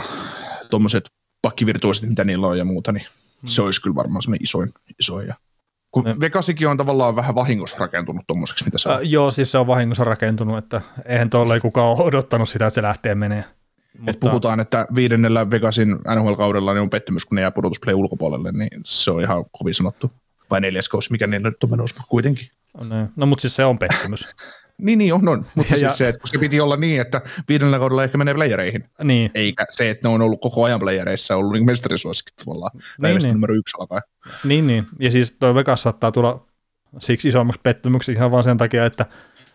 [0.69, 1.09] tuommoiset
[1.41, 3.05] pakkivirtuosit, mitä niillä on ja muuta, niin
[3.41, 3.47] hmm.
[3.47, 4.69] se olisi kyllä varmaan semmoinen isoin.
[4.99, 5.35] isoin ja
[5.91, 6.15] kun ne.
[6.19, 8.95] Vegasikin on tavallaan vähän vahingossa rakentunut tuommoiseksi, mitä se on.
[8.95, 12.67] Äh, joo, siis se on vahingossa rakentunut, että eihän tuolla ei kukaan ole odottanut sitä,
[12.67, 13.43] että se lähtee menee.
[13.97, 14.11] Mutta...
[14.11, 18.81] Et puhutaan, että viidennellä Vegasin NHL-kaudella niin on pettymys, kun ne jää pudotusplay ulkopuolelle, niin
[18.85, 20.11] se on ihan kovin sanottu.
[20.49, 22.47] Vai neljäs kausi, mikä niillä nyt on menossa, mutta kuitenkin.
[22.77, 24.27] No, no mutta siis se on pettymys.
[24.81, 25.45] Niin, niin on, on.
[25.55, 28.89] Mutta ja, siis se, että se piti olla niin, että viidennellä kaudella ehkä menee playereihin.
[29.03, 29.31] Niin.
[29.33, 32.71] Eikä se, että ne on ollut koko ajan playereissa, ollut niin mestarisuosikit tavallaan.
[33.01, 33.33] Niin, niin.
[33.33, 34.01] numero yksi alkaen.
[34.43, 34.85] Niin, niin.
[34.99, 36.45] Ja siis toi Vegas saattaa tulla
[36.99, 39.05] siksi isommaksi pettymyksi ihan vaan sen takia, että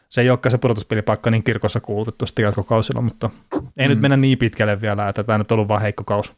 [0.09, 3.31] se ei olekaan se pudotuspelipaikka niin kirkossa kuulutettu sitten jatkokausilla, mutta
[3.77, 3.91] ei mm.
[3.91, 6.33] nyt mennä niin pitkälle vielä, että tämä nyt on ollut vain heikko kaus,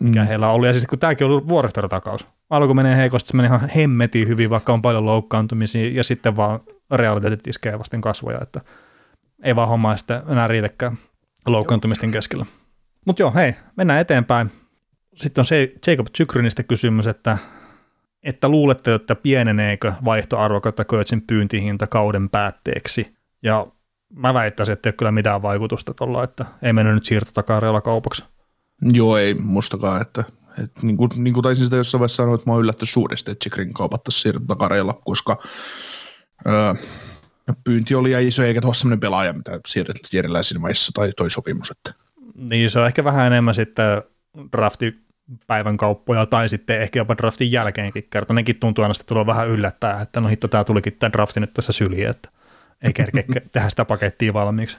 [0.00, 0.26] mikä mm.
[0.26, 0.66] heillä on ollut.
[0.66, 2.26] Ja siis kun tämäkin on ollut vuoristoratakaus.
[2.50, 6.60] Alku menee heikosti, se menee ihan hemmetiin hyvin, vaikka on paljon loukkaantumisia, ja sitten vaan
[6.90, 8.60] realiteetit iskee vasten kasvoja, että
[9.42, 10.98] ei vaan hommaa sitten enää riitäkään
[11.46, 12.46] loukkaantumisten keskellä.
[13.06, 14.50] Mutta joo, hei, mennään eteenpäin.
[15.16, 17.38] Sitten on se Jacob Zykrynistä kysymys, että,
[18.22, 23.16] että luulette, että pieneneekö vaihtoarvo Kötsin pyyntihinta kauden päätteeksi.
[23.42, 23.66] Ja
[24.14, 28.24] mä väittäisin, että ei ole kyllä mitään vaikutusta tuolla, että ei mennyt nyt siirtotakareella kaupaksi.
[28.82, 30.24] Joo, ei mustakaan, että,
[30.64, 33.30] että niin, kuin, niin kuin taisin sitä jossain vaiheessa sanoa, että mä oon yllätty suuresti,
[33.30, 35.42] että Chikrin kaupattaisiin siirtotakareilla, koska
[36.46, 36.74] öö,
[37.64, 39.60] pyynti oli ja iso, eikä tuossa sellainen pelaaja, mitä
[40.04, 41.70] siirrellään siinä vaiheessa tai toi sopimus.
[41.70, 41.94] Että.
[42.34, 44.02] Niin, se on ehkä vähän enemmän sitten
[44.52, 44.94] drafti
[45.46, 48.34] päivän kauppoja tai sitten ehkä jopa draftin jälkeenkin kerta.
[48.34, 51.72] Nekin tuntuu aina sitten vähän yllättää, että no hitto, tämä tulikin tämä drafti nyt tässä
[51.72, 52.28] syliin, että
[52.82, 54.78] ei kerkeä tehdä sitä pakettia valmiiksi.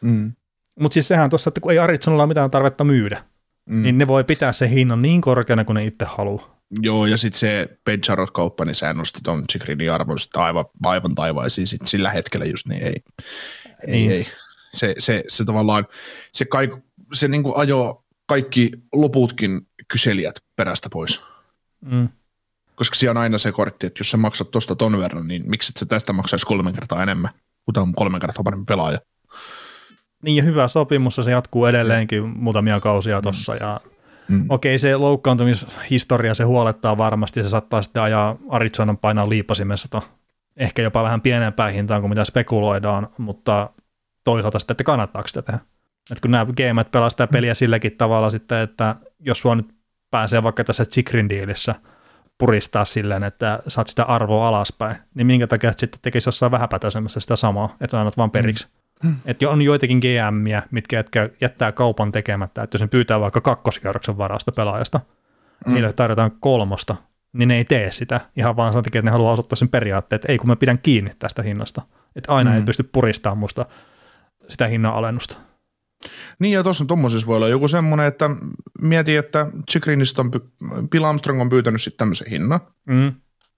[0.00, 0.32] Mm.
[0.80, 3.22] Mutta siis sehän tuossa, että kun ei Aritsonilla ole mitään tarvetta myydä,
[3.66, 3.82] mm.
[3.82, 6.56] niin ne voi pitää se hinnan niin korkeana kuin ne itse haluaa.
[6.82, 11.66] Joo, ja sitten se Ben Charlotte-kauppa, niin sä nosti ton Chikrinin arvon aivan, aivan taivaisiin
[11.66, 12.94] sit sillä hetkellä just, niin ei,
[13.86, 14.12] ei, niin.
[14.12, 14.26] ei.
[14.72, 15.86] Se, se, se tavallaan,
[16.32, 16.70] se, kaik,
[17.12, 17.94] se niinku ajoi
[18.26, 21.22] kaikki loputkin kyselijät perästä pois.
[21.80, 22.08] Mm.
[22.74, 25.72] Koska siellä on aina se kortti, että jos sä maksat tosta ton verran, niin miksi
[25.72, 27.30] et sä tästä maksaisi kolme kertaa enemmän,
[27.64, 28.98] kun on kolme kertaa parempi pelaaja.
[30.22, 33.58] Niin ja hyvä sopimus, se jatkuu edelleenkin muutamia kausia tuossa mm.
[33.60, 33.80] ja
[34.28, 34.46] Mm.
[34.48, 40.02] Okei, se loukkaantumishistoria, se huolettaa varmasti, se saattaa sitten ajaa Arizonan painaa liipasimessa to,
[40.56, 43.70] ehkä jopa vähän pienempään hintaan kuin mitä spekuloidaan, mutta
[44.24, 45.60] toisaalta sitten, että kannattaako sitä tehdä.
[46.10, 49.68] Et kun nämä GM pelaa sitä peliä silläkin tavalla sitten, että jos sua nyt
[50.10, 51.74] pääsee vaikka tässä Chikrin diilissä
[52.38, 57.36] puristaa silleen, että saat sitä arvoa alaspäin, niin minkä takia sitten tekisi jossain vähäpätöisemmässä sitä
[57.36, 58.66] samaa, että annat vaan periksi.
[58.66, 58.70] Mm.
[59.04, 59.16] Hmm.
[59.24, 61.04] Että on joitakin GMiä, mitkä
[61.40, 65.00] jättää kaupan tekemättä, että jos ne pyytää vaikka kakkoskierroksen varasta pelaajasta,
[65.66, 65.72] mm.
[65.72, 66.96] niille tarjotaan kolmosta,
[67.32, 70.16] niin ne ei tee sitä ihan vaan sen takia, että ne haluaa osoittaa sen periaatteen,
[70.16, 71.82] että ei kun mä pidän kiinni tästä hinnasta.
[72.16, 72.56] Että aina mm.
[72.56, 73.66] ei pysty puristamaan musta
[74.48, 75.36] sitä hinnan alennusta.
[76.38, 78.30] Niin ja tuossa tuommoisessa voi olla joku semmoinen, että
[78.80, 80.30] mieti, että Chikrinista on,
[80.90, 82.60] Bill Armstrong on pyytänyt sitten tämmöisen hinnan.
[82.84, 83.12] Mm.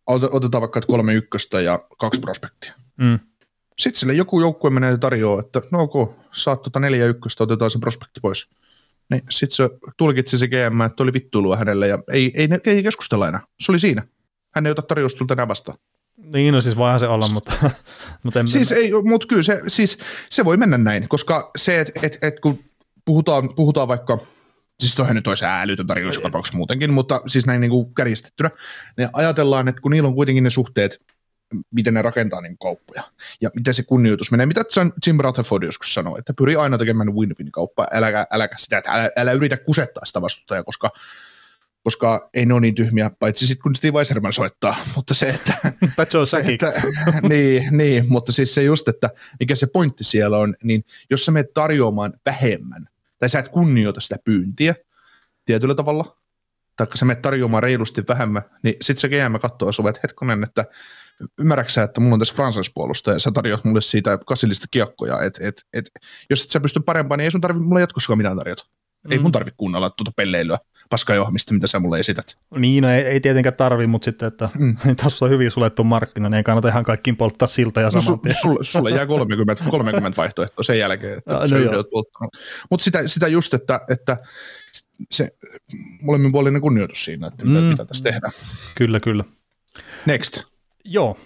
[0.06, 2.74] Otetaan vaikka kolme ykköstä ja kaksi prospektia.
[2.96, 3.18] Mm.
[3.78, 7.78] Sitten sille joku joukkue menee tarjoaa, että no ok, saat tota neljä ykköstä, otetaan se
[7.78, 8.50] prospekti pois.
[9.10, 12.82] Niin sitten se tulkitsi se GM, että oli vittuilua hänelle ja ei, ei, ei, ei
[12.82, 13.40] keskustella enää.
[13.60, 14.02] Se oli siinä.
[14.54, 15.78] Hän ei ota tarjousta sulta enää vastaan.
[16.16, 17.52] Niin, no siis voihan se olla, mutta...
[18.22, 19.98] mutta en siis ei, mutta kyllä se, siis,
[20.30, 22.58] se voi mennä näin, koska se, että et, et, kun
[23.04, 24.18] puhutaan, puhutaan vaikka,
[24.80, 28.50] siis toihan nyt olisi älytön tarjous tapauksessa muutenkin, mutta siis näin niin kuin kärjistettynä,
[28.96, 31.00] niin ajatellaan, että kun niillä on kuitenkin ne suhteet
[31.70, 33.02] miten ne rakentaa niin kauppoja.
[33.40, 34.46] Ja miten se kunnioitus menee.
[34.46, 34.60] Mitä
[35.06, 39.32] Jim Rutherford joskus sanoi, että pyri aina tekemään win-win-kauppaa, äläkä, äläkä sitä, että älä, älä
[39.32, 40.90] yritä kusettaa sitä vastustajaa, koska
[41.88, 45.54] koska ei ne ole niin tyhmiä, paitsi sitten kun Steve Weiserman soittaa, mutta se, että...
[46.24, 46.82] se, että
[47.28, 51.32] niin, niin, mutta siis se just, että mikä se pointti siellä on, niin jos sä
[51.32, 52.88] menet tarjoamaan vähemmän,
[53.18, 54.74] tai sä et kunnioita sitä pyyntiä
[55.44, 56.16] tietyllä tavalla,
[56.76, 60.64] tai sä menet tarjoamaan reilusti vähemmän, niin sitten se GM katsoo sulle, että hetkonen, että
[61.40, 65.62] ymmärräksä, että mulla on tässä franchise-puolusta ja sä tarjoat mulle siitä kasillista kiekkoja, että et,
[65.72, 65.90] et,
[66.30, 68.66] jos et sä pysty parempaan, niin ei sun tarvitse mulle jatkossakaan mitään tarjota.
[69.04, 69.12] Mm.
[69.12, 70.58] Ei mun tarvitse kuunnella tuota pelleilyä
[70.90, 72.38] paskajohmista, mitä sä mulle esität.
[72.56, 74.76] Niin, no ei, ei tietenkään tarvi, mutta sitten, että mm.
[75.02, 78.32] tuossa on hyvin sulettu markkina, niin ei kannata ihan kaikkiin polttaa siltä ja saman no,
[78.40, 82.28] sulle, sulle jää 30, 30 vaihtoehtoa sen jälkeen, että no, no
[82.70, 84.16] Mutta sitä, sitä just, että, että
[85.10, 85.28] se
[86.02, 87.66] molemminpuolinen kunnioitus siinä, että mitä, mm.
[87.66, 88.32] mitä tässä tehdään.
[88.74, 89.24] Kyllä, kyllä.
[90.06, 90.42] Next.
[90.88, 91.16] Joo.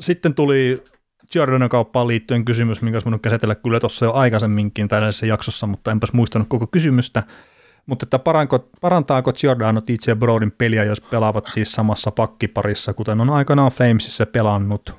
[0.00, 0.84] Sitten tuli
[1.32, 6.12] Giordanon kauppaan liittyen kysymys, minkä olisi käsitellä kyllä tuossa jo aikaisemminkin tällaisessa jaksossa, mutta enpäs
[6.12, 7.22] muistanut koko kysymystä.
[7.86, 13.30] Mutta että paranko, parantaako Giordano DJ Brodin peliä, jos pelaavat siis samassa pakkiparissa, kuten on
[13.30, 14.94] aikanaan Flamesissa pelannut.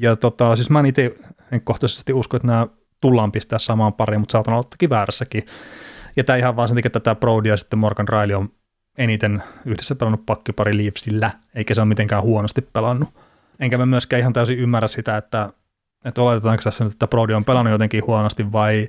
[0.00, 1.16] Ja tota, siis mä itse
[1.52, 2.66] henkkohtaisesti usko, että nämä
[3.00, 5.46] tullaan pistää samaan pariin, mutta saatan olla toki väärässäkin.
[6.16, 8.48] Ja tämä ihan vaan sen takia, että tämä Brody ja sitten Morgan Riley on
[8.98, 13.08] eniten yhdessä pelannut pakkipari Leafsillä, eikä se ole mitenkään huonosti pelannut.
[13.60, 15.52] Enkä mä myöskään ihan täysin ymmärrä sitä, että,
[16.04, 18.88] että oletetaanko tässä nyt, että Brody on pelannut jotenkin huonosti vai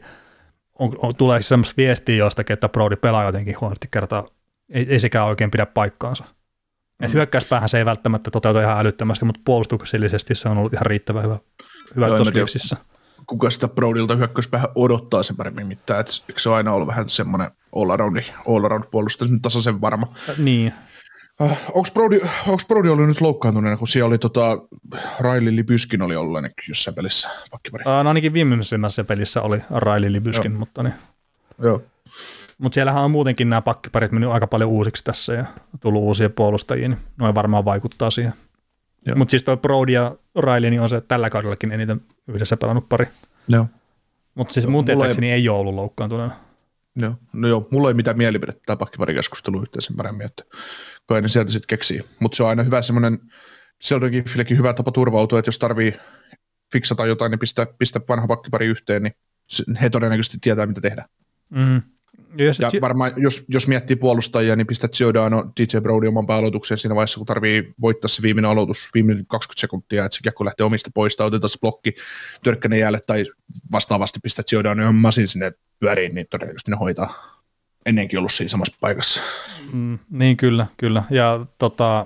[0.80, 4.26] on, on, tulee semmoista viestiä jostakin, että Brody pelaa jotenkin huonosti kertaa.
[4.70, 6.24] Ei, ei sekään oikein pidä paikkaansa.
[6.24, 7.05] Mm.
[7.05, 11.24] Et hyökkäyspäähän se ei välttämättä toteuta ihan älyttömästi, mutta puolustuksellisesti se on ollut ihan riittävän
[11.24, 11.38] hyvä,
[11.95, 12.78] hyvä tuossa Leafsissä
[13.28, 15.99] kuka sitä Brodilta hyökkäyspäähän odottaa sen paremmin mitään.
[15.99, 20.13] Et, eikö se aina ollut vähän semmoinen all around, all around puolustaja, nyt tasaisen varma.
[20.38, 20.74] Niin.
[21.41, 24.57] Äh, onko Brody, onks Brody ollut nyt loukkaantuneena, kun siellä oli tota,
[25.19, 27.83] Riley Libyskin oli ollut ainakin jossain pelissä pakkipari?
[27.88, 30.59] Äh, no ainakin viimeisimmässä pelissä oli Riley Libyskin, Joo.
[30.59, 30.93] mutta niin.
[31.59, 31.81] Joo.
[32.57, 35.45] Mutta siellähän on muutenkin nämä pakkiparit mennyt aika paljon uusiksi tässä ja
[35.79, 38.33] tullut uusia puolustajia, niin noin varmaan vaikuttaa siihen.
[39.15, 43.07] Mutta siis tuo Brody ja Riley niin on se tällä kaudellakin eniten yhdessä pelannut pari.
[43.47, 43.67] Joo.
[44.36, 45.33] Mutta siis mun tietääkseni ei...
[45.33, 46.33] ei ole ollut loukkaantuneena.
[47.01, 50.43] Joo, no joo, mulla ei mitään mielipidettä tämä pakkiparikeskustelu yhteisen paremmin, että
[51.05, 52.01] kai ne sieltä sitten keksii.
[52.19, 53.19] Mutta se on aina hyvä semmoinen,
[53.83, 55.93] Sheldon Giffillekin hyvä tapa turvautua, että jos tarvii
[56.71, 59.13] fiksata jotain, niin pistää, pistää vanha pakkipari yhteen, niin
[59.81, 61.05] he todennäköisesti tietää, mitä tehdä.
[61.49, 61.81] Mm.
[62.39, 66.95] Yes, ja varmaan, jos, jos miettii puolustajia, niin pistät Giordano DJ Brody oman pääaloitukseen siinä
[66.95, 70.89] vaiheessa, kun tarvii voittaa se viimeinen aloitus, viimeinen 20 sekuntia, että se kiekko lähtee omista
[70.93, 71.95] poista, otetaan se blokki
[72.43, 73.25] törkkänen jäälle, tai
[73.71, 77.39] vastaavasti pistät Giordano ihan masin sinne pyöriin, niin todennäköisesti ne hoitaa
[77.86, 79.21] ennenkin ollut siinä samassa paikassa.
[79.73, 81.03] Mm, niin kyllä, kyllä.
[81.09, 82.05] Ja tota,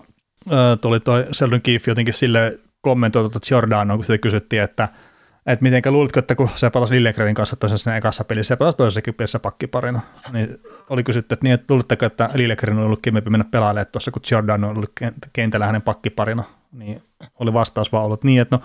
[0.82, 4.90] tuli toi Sheldon Keefe jotenkin sille kommentoi tuota Giordano, kun sitä kysyttiin, että–
[5.46, 9.14] että mitenkä luulitko, että kun se pelasi Lillegrenin kanssa tosiaan ekassa pelissä ja pelasi toisessakin
[9.14, 10.02] pelissä pakkiparina,
[10.32, 10.58] niin
[10.90, 14.22] oli kysytty, että, niin, että luulitteko, että Lillegren on ollut kivempi mennä pelaamaan tuossa, kun
[14.32, 14.92] Jordan on ollut
[15.34, 17.02] kentällä hänen pakkiparina, niin
[17.40, 18.64] oli vastaus vaan ollut niin, että no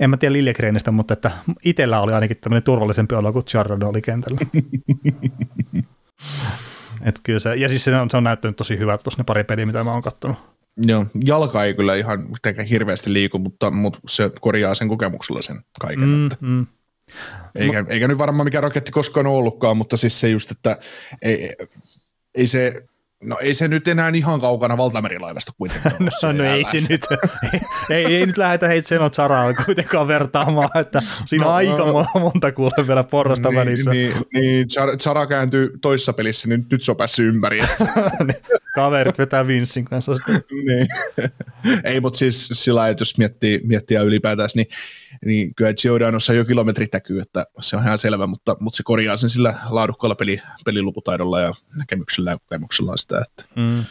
[0.00, 1.30] en mä tiedä Lillegrenistä, mutta että
[1.64, 4.38] itsellä oli ainakin tämmöinen turvallisempi olo, kun Jordan oli kentällä.
[7.04, 9.44] Et kyllä se, ja siis se on, se on näyttänyt tosi hyvältä tuossa ne pari
[9.44, 10.36] peliä, mitä mä oon katsonut.
[10.76, 12.28] Joo, jalka ei kyllä ihan
[12.70, 16.08] hirveästi liiku, mutta, mutta se korjaa sen kokemuksella sen kaiken.
[16.08, 16.36] Mm, että.
[16.40, 16.66] Mm.
[17.54, 20.78] Eikä, Ma- eikä nyt varmaan mikä raketti koskaan ollutkaan, mutta siis se just, että
[21.22, 21.50] ei,
[22.34, 22.84] ei se
[23.24, 27.06] No ei se nyt enää ihan kaukana valtamerilaivasta kuitenkaan No, no ei se nyt,
[27.90, 32.06] ei, ei, nyt lähdetä heitä sen Charaa kuitenkaan vertaamaan, että siinä no, on aika no,
[32.14, 33.90] monta kuule vielä porrasta niin, välissä.
[33.90, 34.68] Niin, niin
[34.98, 37.60] Chara kääntyy toissa pelissä, niin nyt se on päässyt ympäri.
[38.24, 38.42] Niin,
[38.74, 40.42] kaverit vetää Vinssin kanssa sitten.
[40.50, 40.86] niin.
[41.84, 44.66] ei, mutta siis sillä jos miettii, miettii ylipäätään, niin,
[45.24, 49.16] niin kyllä Giordanossa jo kilometrit näkyy, että se on ihan selvä, mutta, mutta se korjaa
[49.16, 53.84] sen sillä laadukkaalla peli, peliluputaidolla ja näkemyksellä ja kokemuksella sitä, että mm.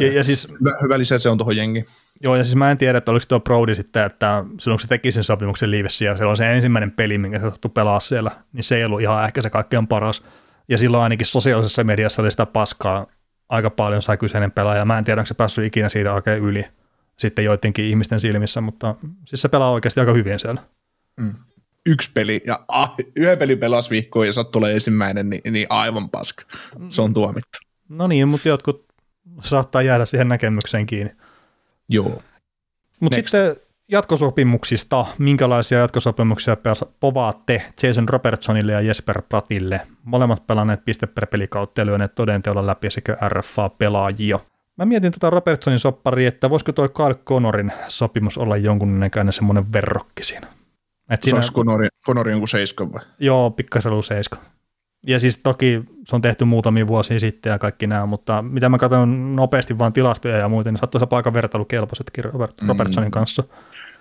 [0.00, 1.84] ja, ja siis, hyvä, hyvä lisä se on tuohon jengiin.
[2.22, 4.88] Joo, ja siis mä en tiedä, että oliko tuo Brody sitten, että silloin kun se
[4.88, 8.30] teki sen sopimuksen liivessä ja se on se ensimmäinen peli, minkä se sattui pelaa siellä,
[8.52, 10.22] niin se ei ollut ihan ehkä se kaikkein paras.
[10.68, 13.06] Ja silloin ainakin sosiaalisessa mediassa oli sitä paskaa
[13.48, 14.84] aika paljon sai kyseinen pelaaja.
[14.84, 16.64] Mä en tiedä, onko se päässyt ikinä siitä oikein yli
[17.22, 18.94] sitten joidenkin ihmisten silmissä, mutta
[19.24, 20.60] siis se pelaa oikeasti aika hyvin siellä.
[21.20, 21.34] Mm.
[21.86, 26.10] Yksi peli ja ah, yhden pelin pelas viikkoon ja sattuu tulee ensimmäinen, niin, niin aivan
[26.10, 26.44] paska.
[26.88, 27.58] Se on tuomittu.
[27.88, 28.86] No niin, mutta jotkut
[29.42, 31.12] saattaa jäädä siihen näkemykseen kiinni.
[31.88, 32.22] Joo.
[33.00, 33.56] Mutta sitten
[33.88, 36.56] jatkosopimuksista, minkälaisia jatkosopimuksia
[37.00, 39.80] povaatte Jason Robertsonille ja Jesper Pratille?
[40.04, 44.40] Molemmat pelanneet piste per pelikautta ja lyöneet todenteolla läpi sekä RFA-pelaajia.
[44.82, 50.24] Mä mietin tätä Robertsonin sopparia, että voisiko toi Carl Connorin sopimus olla jonkunnäköinen semmoinen verrokki
[50.24, 50.46] siinä.
[51.10, 51.42] Et siinä...
[51.42, 53.02] Saanko Connori, Connori jonkun seiskan vai?
[53.18, 54.38] Joo, pikkasen ollut seiska.
[55.06, 58.78] Ja siis toki se on tehty muutamia vuosia sitten ja kaikki nämä, mutta mitä mä
[58.78, 62.68] katson nopeasti vaan tilastoja ja muuten, niin saattaisi olla aika vertailukelpoisetkin Robert, mm.
[62.68, 63.44] Robertsonin kanssa.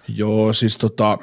[0.07, 1.17] Joo, siis tota...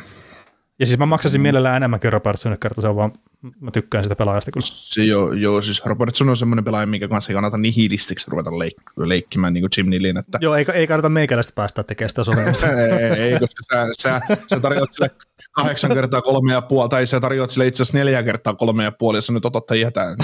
[0.79, 1.43] Ja siis mä maksasin mm.
[1.43, 3.13] mielellään enemmänkin Robertsonille kerta, se on vaan,
[3.61, 4.67] mä tykkään sitä pelaajasta kyllä.
[4.67, 8.93] Se joo, joo, siis Robertson on semmoinen pelaaja, minkä kanssa ei kannata nihilistiksi ruveta leik-
[8.97, 10.17] leikkimään niin kuin Jim Nillin.
[10.17, 10.39] Että...
[10.41, 12.67] Joo, ei, ei kannata meikäläistä päästä tekemään sitä sopimusta.
[12.83, 14.21] ei, ei, koska sä, sä,
[14.51, 15.11] sä tarjoat sille
[15.53, 18.93] kahdeksan kertaa kolme ja puoli, tai sä tarjoat sille itse asiassa neljä kertaa kolme ja
[18.93, 20.17] puoli, ja sä nyt otat tai jätää,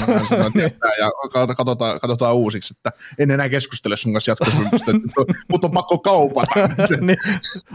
[0.98, 1.10] ja
[1.56, 4.92] katsotaan, katsotaan uusiksi, että en enää keskustele sun kanssa jatkosopimusta,
[5.48, 6.52] mutta on pakko kaupata.
[7.00, 7.18] niin,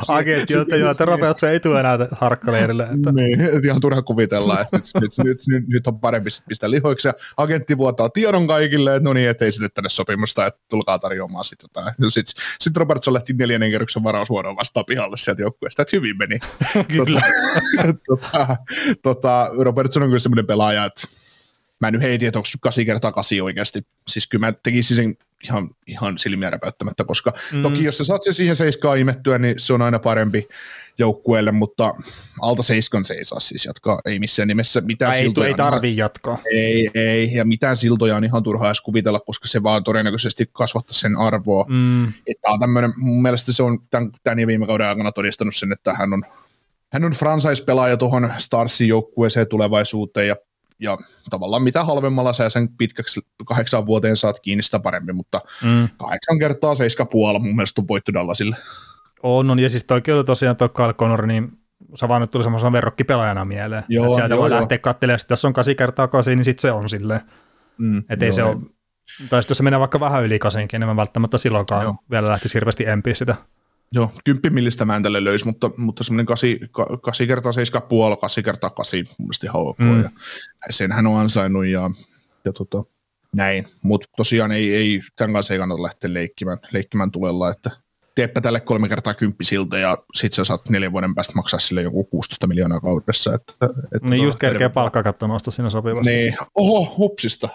[0.08, 2.84] agentti, että joo, että Robertso ei tule enää harkkaleirille.
[2.84, 3.12] Että.
[3.12, 7.14] Niin, ihan turha kuvitella, että nyt, nyt, nyt, nyt, nyt on parempi pistää lihoiksi, ja
[7.38, 11.70] agentti vuotaa tiedon kaikille, että no niin, ettei sitten tänne sopimusta, että tulkaa tarjoamaan sitten
[11.74, 11.96] jotain.
[12.10, 16.40] Sitten sit Robertson lähti neljännen kerroksen varausvuoron vastaan pihalle sieltä joukkueesta, että hyvin meni.
[16.94, 17.22] Kyllä.
[18.08, 18.58] tota,
[19.02, 21.08] tota, Robertson on kyllä semmoinen pelaaja, että
[21.80, 23.86] mä nyt heitin, että onko 8 kertaa 8 oikeasti.
[24.08, 27.62] Siis kyllä mä tekisin sen ihan, ihan silmiä räpäyttämättä, koska mm.
[27.62, 30.48] toki jos sä saat sen siihen seiskaan imettyä, niin se on aina parempi
[30.98, 31.94] joukkueelle, mutta
[32.42, 34.82] alta seiskan se ei saa siis jatkaa, ei missään nimessä.
[34.82, 36.38] Mitään ei, siltoja ei on tarvii jatkaa.
[36.54, 40.94] Ei, ei, ja mitään siltoja on ihan turhaa edes kuvitella, koska se vaan todennäköisesti kasvattaa
[40.94, 41.66] sen arvoa.
[41.70, 42.08] Mm.
[42.08, 45.72] Että on tämmöinen, mun mielestä se on tämän, tämän ja viime kauden aikana todistanut sen,
[45.72, 46.24] että hän on,
[46.94, 50.36] hän on franchise-pelaaja tuohon Starsin joukkueeseen tulevaisuuteen ja
[50.80, 50.98] ja
[51.30, 55.90] tavallaan mitä halvemmalla sä sen pitkäksi kahdeksaan vuoteen saat kiinni, sitä parempi, mutta Mm.
[55.98, 58.56] kahdeksan kertaa seiska puolella mun mielestä on voittu Dallasille.
[59.24, 61.52] On, on, ja siis toi kyllä tosiaan toi Kyle Connor, niin
[61.96, 63.84] se vaan nyt tuli semmoisena verrokkipelaajana mieleen.
[63.90, 64.60] Joo, että sieltä joo, voi joo.
[64.60, 67.22] lähteä katselemaan, että jos on 8 kertaa 8, niin sitten se on silleen.
[67.78, 68.58] Mm, Että ei se ole,
[69.30, 71.96] tai sit jos se menee vaikka vähän yli 8, niin mä välttämättä silloinkaan Joo.
[72.12, 73.36] vielä lähtisi hirveästi empiä sitä.
[73.92, 76.50] Joo, kymppimillistä mä en tälle löysi, mutta, mutta semmoinen 8,
[77.02, 79.80] 8 kertaa 7 puoli, 8 kertaa 8, mun mielestä ihan ok.
[79.80, 80.02] Mm.
[80.02, 80.10] Ja
[80.70, 81.92] sen hän on ansainnut ja,
[82.46, 82.84] ja tota,
[83.36, 83.66] näin.
[83.84, 87.72] Mutta tosiaan ei, ei, tämän kanssa ei kannata lähteä leikkimään, leikkimään tulella, että
[88.16, 92.04] teepä tälle kolme kertaa kymppisiltä ja sit sä saat neljän vuoden päästä maksaa sille joku
[92.04, 93.34] 16 miljoonaa kaudessa.
[93.34, 96.12] Että, että Niin tota, just kerkeä palkkakatto nostaa siinä sopivasti.
[96.12, 97.50] Niin, oho, hupsista.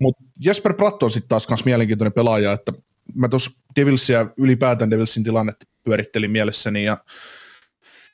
[0.00, 2.72] Mutta Jesper Pratt on sitten taas kans mielenkiintoinen pelaaja, että
[3.14, 6.98] mä tuossa Devilsia ylipäätään Devilsin tilannetta pyörittelin mielessäni ja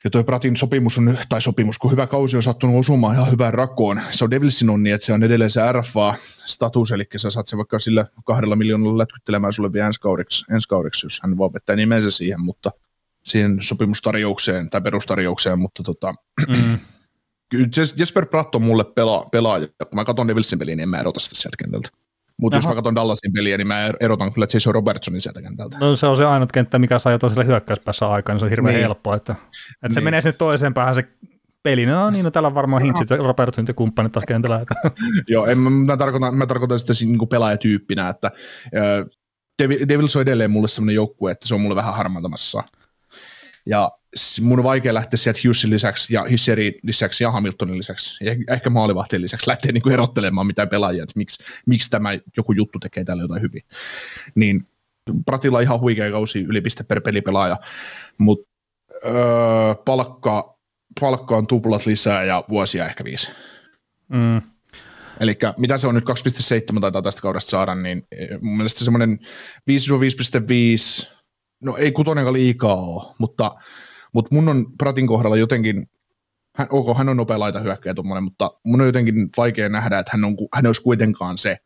[0.03, 3.53] ja toi Pratin sopimus on, tai sopimus, kun hyvä kausi on sattunut osumaan ihan hyvään
[3.53, 4.01] rakoon.
[4.11, 7.79] Se on Devilsin onni, että se on edelleen se RFA-status, eli sä saat se vaikka
[7.79, 12.11] sillä kahdella miljoonalla lätkyttelemään sulle vielä ensi kaudeksi, ensi kaudeksi, jos hän vaan vetää nimensä
[12.11, 12.71] siihen, mutta
[13.23, 16.13] siihen sopimustarjoukseen tai perustarjoukseen, mutta tota,
[16.47, 16.79] Mm.
[17.97, 19.67] Jesper Pratt on mulle pela, pelaaja.
[19.67, 21.89] Kun mä katson Devilsin peliä, niin en mä erota sitä sieltä kentältä.
[22.43, 25.77] Mutta jos mä katson Dallasin peliä, niin mä er- erotan kyllä Jason Robertsonin sieltä kentältä.
[25.79, 28.49] No se on se ainut kenttä, mikä saa jotain sille hyökkäyspäässä aikaan, niin se on
[28.49, 28.81] hirveän Niin.
[28.83, 29.35] helppoa, että,
[29.83, 30.03] että se Niin.
[30.03, 31.07] menee sinne toiseen päähän se
[31.63, 31.85] peli.
[31.85, 34.61] No niin, no täällä on varmaan hintsit ja Robertson ja kumppanit taas kentällä.
[34.61, 34.75] Että.
[35.33, 38.31] Joo, en, mä, mä, tarkoitan, mä tarkoitan sitä niin pelaajatyyppinä, että
[39.89, 42.63] Devils on edelleen mulle sellainen joukkue, että se on mulle vähän harmantamassa.
[43.65, 43.91] Ja
[44.41, 48.69] mun on vaikea lähteä sieltä Hughesin lisäksi ja Hisserin lisäksi ja Hamiltonin lisäksi ja ehkä
[48.69, 53.03] maalivahtien lisäksi lähteä niin kuin erottelemaan mitään pelaajia, että miksi, miksi tämä joku juttu tekee
[53.03, 53.61] tälle jotain hyvin.
[54.35, 54.67] Niin
[55.25, 57.57] Pratilla ihan huikea kausi ylipiste per pelipelaaja,
[58.17, 58.49] mutta
[59.05, 60.57] öö, palkka,
[60.99, 63.31] palkka on tuplat lisää ja vuosia ehkä viisi.
[64.09, 64.41] Mm.
[65.19, 66.03] Eli mitä se on nyt
[66.73, 69.19] 2,7 taitaa tästä kaudesta saada, niin eh, mun mielestä semmoinen
[69.71, 71.07] 5-5,5,
[71.63, 73.51] no ei kutonenkaan liikaa ole, mutta,
[74.13, 75.89] mutta mun on Pratin kohdalla jotenkin,
[76.55, 80.11] hän, ok, hän on nopea laita hyökkäjä tuommoinen, mutta mun on jotenkin vaikea nähdä, että
[80.13, 81.57] hän, on, hän olisi kuitenkaan se,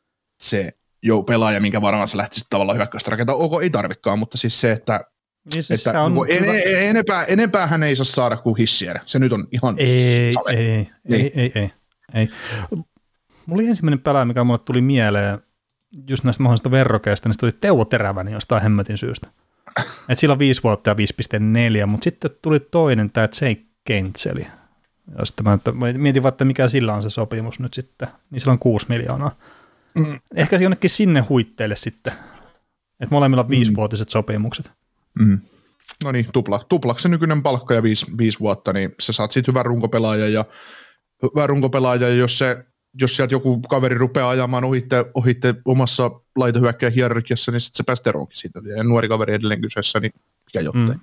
[0.41, 0.71] se
[1.03, 3.35] jo pelaaja, minkä varmaan se lähtisi tavallaan hyökkäystä rakentaa.
[3.35, 4.99] Ok, ei tarvikaan, mutta siis se, että,
[5.53, 8.99] Niin siis että on niinku en, en, enempää, enempää hän ei saa saada kuin hissier.
[9.05, 10.51] Se nyt on ihan Ei, sale.
[10.51, 11.31] ei, ei, Niin.
[11.35, 11.71] ei, ei,
[12.13, 12.29] ei.
[13.45, 15.39] Mulla oli ensimmäinen pelaaja, mikä mulle tuli mieleen
[16.09, 19.27] just näistä mahdollisista verrokeista, niin se tuli Teuvo Teräväni jostain hemmetin syystä.
[20.09, 20.95] Et sillä on 5 vuotta ja
[21.81, 24.47] 5,4, mutta sitten tuli toinen, tämä Jake Kentseli.
[25.19, 28.07] Josta mä, että mä mietin vaan, että mikä sillä on se sopimus nyt sitten.
[28.29, 29.35] Niin sillä on 6 miljoonaa.
[29.95, 30.19] Mm.
[30.35, 32.13] Ehkä se jonnekin sinne huitteille sitten.
[32.99, 33.51] Että molemmilla on Mm.
[33.51, 34.71] viisivuotiset sopimukset.
[35.19, 35.39] Mm.
[36.03, 39.51] No niin, tupla, tuplaksi se nykyinen palkka ja viisi, viisi vuotta, niin sä saat siitä
[39.51, 40.45] hyvän runkopelaajan ja
[41.23, 42.65] hyvän runkopelaajan, ja jos, se,
[43.01, 48.09] jos sieltä joku kaveri rupeaa ajamaan ohitte, ohitte omassa laitohyökkäjän hierarkiassa, niin sitten se päästä
[48.09, 48.61] eroonkin siitä.
[48.77, 50.11] Ja nuori kaveri edelleen kyseessä, niin
[50.45, 50.95] mikä jottei.
[50.95, 50.99] Mm.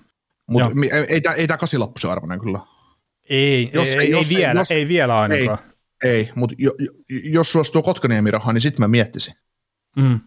[0.47, 2.61] Mutta ei, ei, ei tämä kasilappu se arvoinen kyllä.
[3.31, 5.59] Ei, Jos ei, ei- ei, jos ei- vielä, jos- ei vielä ainakaan.
[6.05, 9.35] Ei, mutta jo, jo, jos tuo Kotkaniemi rahaa, niin sitten mä miettisin.
[9.97, 10.21] Mm.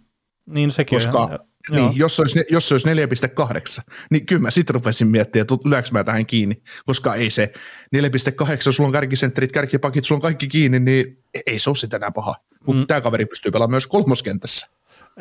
[0.48, 1.40] Niin, sekin Koska- on.
[1.72, 1.94] Niin, Joo.
[1.96, 5.92] jos se olisi, jos se olisi 4,8, niin kyllä mä sitten rupesin miettimään, että lyöks
[5.92, 7.54] mä tähän kiinni, koska ei se
[7.92, 11.18] 4,8, sulla on kärkisentterit, kärkipakit, sulla on kaikki kiinni, niin
[11.48, 12.36] ei se ole sitä enää paha.
[12.66, 12.88] Mutta Mm.
[12.88, 14.68] tämä kaveri pystyy pelaamaan myös kolmoskentässä.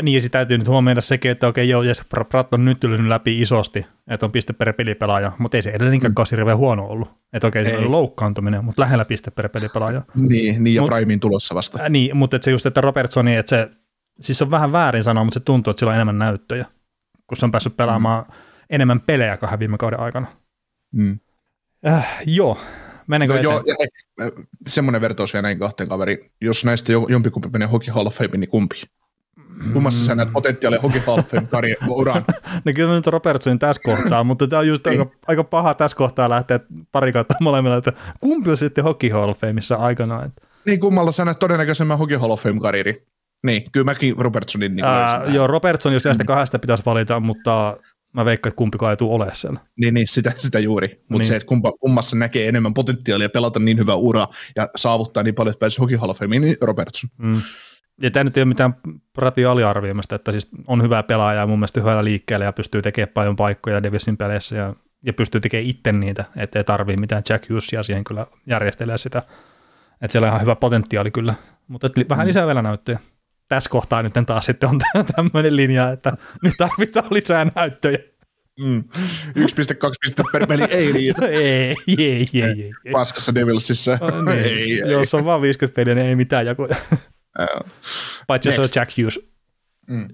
[0.02, 3.08] Niin, ja sitten täytyy nyt huomioida sekin, että okei, joo, Jesper Pratt on nyt yllynyt
[3.08, 6.24] läpi isosti, että on piste per pelipelaaja, mutta ei se edelleenkään mm.
[6.30, 7.08] hirveän huono ollut.
[7.32, 10.02] Että okei, se oli loukkaantuminen, mutta lähellä piste per pelipelaaja.
[10.14, 11.78] Niin, niin ja Mut- Primein tulossa vasta.
[11.82, 13.68] Äh, niin, mutta se just, että Robertsoni, että se,
[14.20, 16.66] siis se on vähän väärin sanoa, mutta se tuntuu, että sillä on enemmän näyttöjä,
[17.26, 18.34] kun se on päässyt pelaamaan mm.
[18.70, 20.26] enemmän pelejä kahden viime kauden aikana.
[20.92, 21.20] Mm.
[21.86, 22.58] Äh, joo,
[23.06, 23.74] menenkö No, joo, ja,
[24.26, 24.32] eh,
[24.66, 26.30] semmoinen vertaus vielä näin kahteen kaveri.
[26.40, 28.82] Jos näistä jo, jompikumpi menee Hockey Hall of Fame, niin kumpi?
[29.72, 31.48] Kummassa sä näet potentiaalia Hockey Hall of Fame
[31.88, 32.24] uran?
[32.64, 35.96] No kyllä mä nyt Robertsonin tässä kohtaa, mutta tämä on just aika, aika paha tässä
[35.96, 36.60] kohtaa lähteä
[36.92, 40.26] pari kautta molemmilla, että kumpi on sitten Hockey Hall of Fameissa aikanaan.
[40.26, 43.06] Että, Niin kummalla sä näet todennäköisemmän Hockey Hall of Fame karjeri?
[43.46, 47.76] Niin, kyllä mäkin Robertsonin niin ää, joo, Robertson, jos näistä kahdesta pitäisi valita, mutta
[48.16, 49.60] Mä veikkaan, että kumpikaan ei tule ole siellä.
[49.80, 50.88] Niin, niin sitä, sitä juuri.
[50.88, 51.26] Mutta Niin.
[51.26, 54.26] se, että kumpa, kummassa näkee enemmän potentiaalia pelata niin hyvä ura
[54.56, 57.10] ja saavuttaa niin paljon, että pääsee Hockey Hall of Fameen, niin Robertson.
[57.18, 57.42] Mm.
[58.02, 58.76] Ja tämä nyt ei ole mitään
[59.18, 63.12] ratio aliarvioimasta, että siis on hyvä pelaaja ja mun mielestä hyvällä liikkeellä ja pystyy tekemään
[63.14, 67.82] paljon paikkoja Davisin peleissä ja, ja pystyy tekemään itse niitä, ettei tarvii mitään Jack Hughesia
[67.82, 69.18] siihen kyllä järjestelee sitä.
[70.02, 71.34] Että siellä on ihan hyvä potentiaali kyllä,
[71.68, 72.98] mutta vähän lisää vielä näyttöjä.
[73.48, 74.78] Tässä kohtaa nyt taas sitten on
[75.16, 77.98] tämmöinen linja, että nyt tarvitaan lisää näyttöjä.
[78.60, 78.84] Mm.
[79.38, 79.44] 1,2
[80.00, 81.26] pistettä per peli ei riitä.
[81.36, 82.92] ei, ei, ei, ei, ei.
[82.92, 83.98] Paskassa Devilsissä.
[84.00, 84.44] No, niin.
[84.44, 84.92] ei, ei.
[84.92, 86.76] Jos on vaan 50 peliä, niin ei mitään jakoja.
[88.26, 88.76] Paitsi jos on Next.
[88.76, 89.20] Jack Hughes.
[89.90, 90.08] Mm.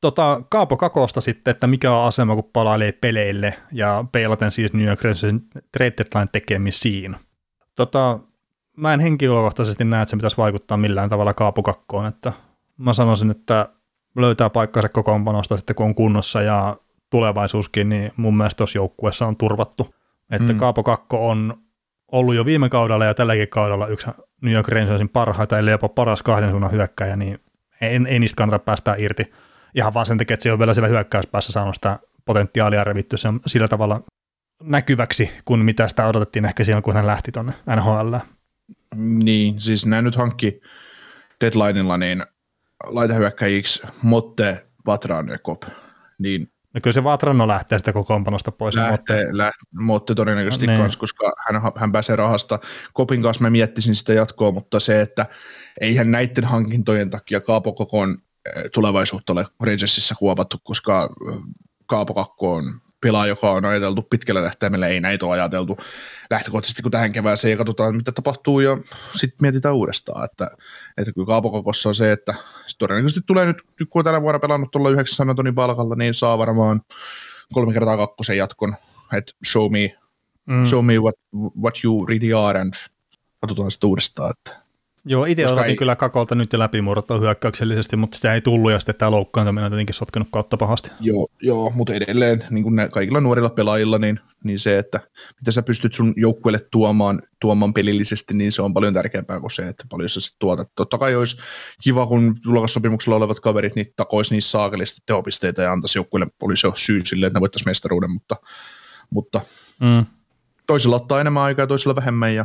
[0.00, 4.86] Tota, Kaapo Kakosta sitten, että mikä on asema, kun palailee peleille ja peilaten siis New
[4.86, 5.40] York Rangersin
[5.72, 7.16] trade deadline tekemisiin.
[7.74, 8.18] Tota,
[8.76, 12.32] mä en henkilökohtaisesti näe, että se pitäisi vaikuttaa millään tavalla Kaapo Kakkoon, että
[12.78, 13.68] mä sanoisin, että
[14.16, 16.76] löytää paikkansa kokoonpanosta sitten kun on kunnossa ja
[17.10, 19.94] tulevaisuuskin, niin mun mielestä tuossa joukkueessa on turvattu.
[20.30, 20.58] Että mm.
[20.58, 21.54] Kaapo Kakko on
[22.12, 24.10] ollut jo viime kaudella ja tälläkin kaudella yksi
[24.42, 27.38] New York Rangersin parhaita, ellei jopa paras kahden suunnan hyökkäjä, niin
[27.80, 29.32] ei, ei niistä kannata päästä irti.
[29.74, 33.40] Ihan vaan sen takia, että se on vielä siellä hyökkäyspäässä saanut sitä potentiaalia revitty sen
[33.46, 34.00] sillä tavalla
[34.62, 38.14] näkyväksi, kuin mitä sitä odotettiin ehkä silloin, kun hän lähti tuonne NHL.
[38.96, 40.60] Niin, siis nämä nyt hankki
[41.40, 42.22] deadlineilla niin
[42.86, 45.62] laitahyökkäjiksi Motte, Patran ja Kop.
[46.18, 48.74] Niin No kyllä se Vatranno lähtee sitä kokoonpanosta pois.
[48.74, 50.74] lähtee, lä, Motte todennäköisesti Niin.
[50.74, 50.82] niin.
[50.82, 52.58] kanssa, koska hän, hän pääsee rahasta.
[52.92, 55.26] Kopin kanssa mä miettisin sitä jatkoa, mutta se, että
[55.80, 58.18] eihän näiden hankintojen takia Kaapo Kokon
[58.56, 61.38] eh, tulevaisuutta ole Rangersissa kuopattu, koska eh,
[61.86, 65.78] Kaapo Kakko on pelaaja, joka on ajateltu pitkällä tähtäimellä, ei näitä ole ajateltu
[66.30, 68.78] lähtökohtaisesti kuin tähän kevääseen ja katsotaan mitä tapahtuu ja
[69.12, 70.50] sitten mietitään uudestaan, että,
[70.98, 72.34] että kyllä Kaapo Kokossa on se, että
[72.66, 76.38] se todennäköisesti tulee nyt, kun on tänä vuonna pelannut tuolla 900 tonnin palkalla, niin saa
[76.38, 76.80] varmaan
[77.52, 78.74] kolme kertaa kakkosen jatkon,
[79.16, 79.96] että show me,
[80.46, 80.64] mm.
[80.64, 81.14] show me what,
[81.62, 82.74] what you really are and
[83.40, 84.67] katsotaan sitten uudestaan, että
[85.10, 88.78] Joo, itse koska odotin ei- kyllä Kakolta nyt läpimurtoa hyökkäyksellisesti, mutta sitä ei tullut ja
[88.78, 90.90] sitten tämä loukkaantuminen on jotenkin sotkenut kautta pahasti.
[91.00, 95.00] Joo, joo mutta edelleen niin kuin kaikilla nuorilla pelaajilla, niin, niin se, että
[95.40, 99.68] mitä sä pystyt sun joukkueelle tuomaan, tuomaan pelillisesti, niin se on paljon tärkeämpää kuin se,
[99.68, 100.68] että paljon sä sitten tuotat.
[100.76, 101.36] Totta kai olisi
[101.82, 106.72] kiva, kun tulokassopimuksella olevat kaverit niin takois niissä saakelisti tehopisteitä ja antaisi joukkueelle, olisi jo
[106.76, 108.36] syy sille, että ne voittaisi mestaruuden, mutta,
[109.10, 109.40] mutta
[109.80, 110.06] Mm.
[110.66, 112.44] toisella ottaa enemmän aikaa ja toisella vähemmän ja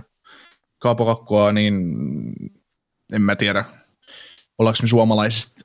[0.84, 1.74] Kaapo Kakkoa, niin
[3.14, 3.66] en mä tiedä,
[4.58, 5.62] ollaanko me suomalaisista,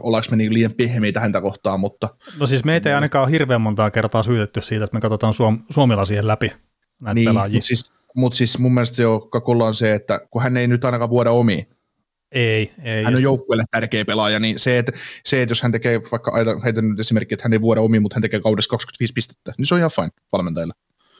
[0.00, 3.60] ollaanko me niin liian pehmeitä häntä kohtaan, mutta No siis meitä ei ainakaan ole hirveän
[3.60, 6.52] montaa kertaa syytetty siitä, että me katsotaan suom- suomalaisien läpi
[7.00, 7.54] näitä niin, pelaajia.
[7.54, 10.84] mutta siis, mut siis mun mielestä jo Kakulla on se, että kun hän ei nyt
[10.84, 11.66] ainakaan vuoda omiin,
[12.32, 13.04] Ei, ei.
[13.04, 14.92] hän on joukkueelle tärkeä pelaaja, niin se, että,
[15.24, 16.32] se, että jos hän tekee, vaikka
[16.64, 19.66] heitän nyt esimerkki, että hän ei vuoda omiin, mutta hän tekee kaudessa 25 pistettä, niin
[19.66, 20.74] se on ihan fine valmentajille.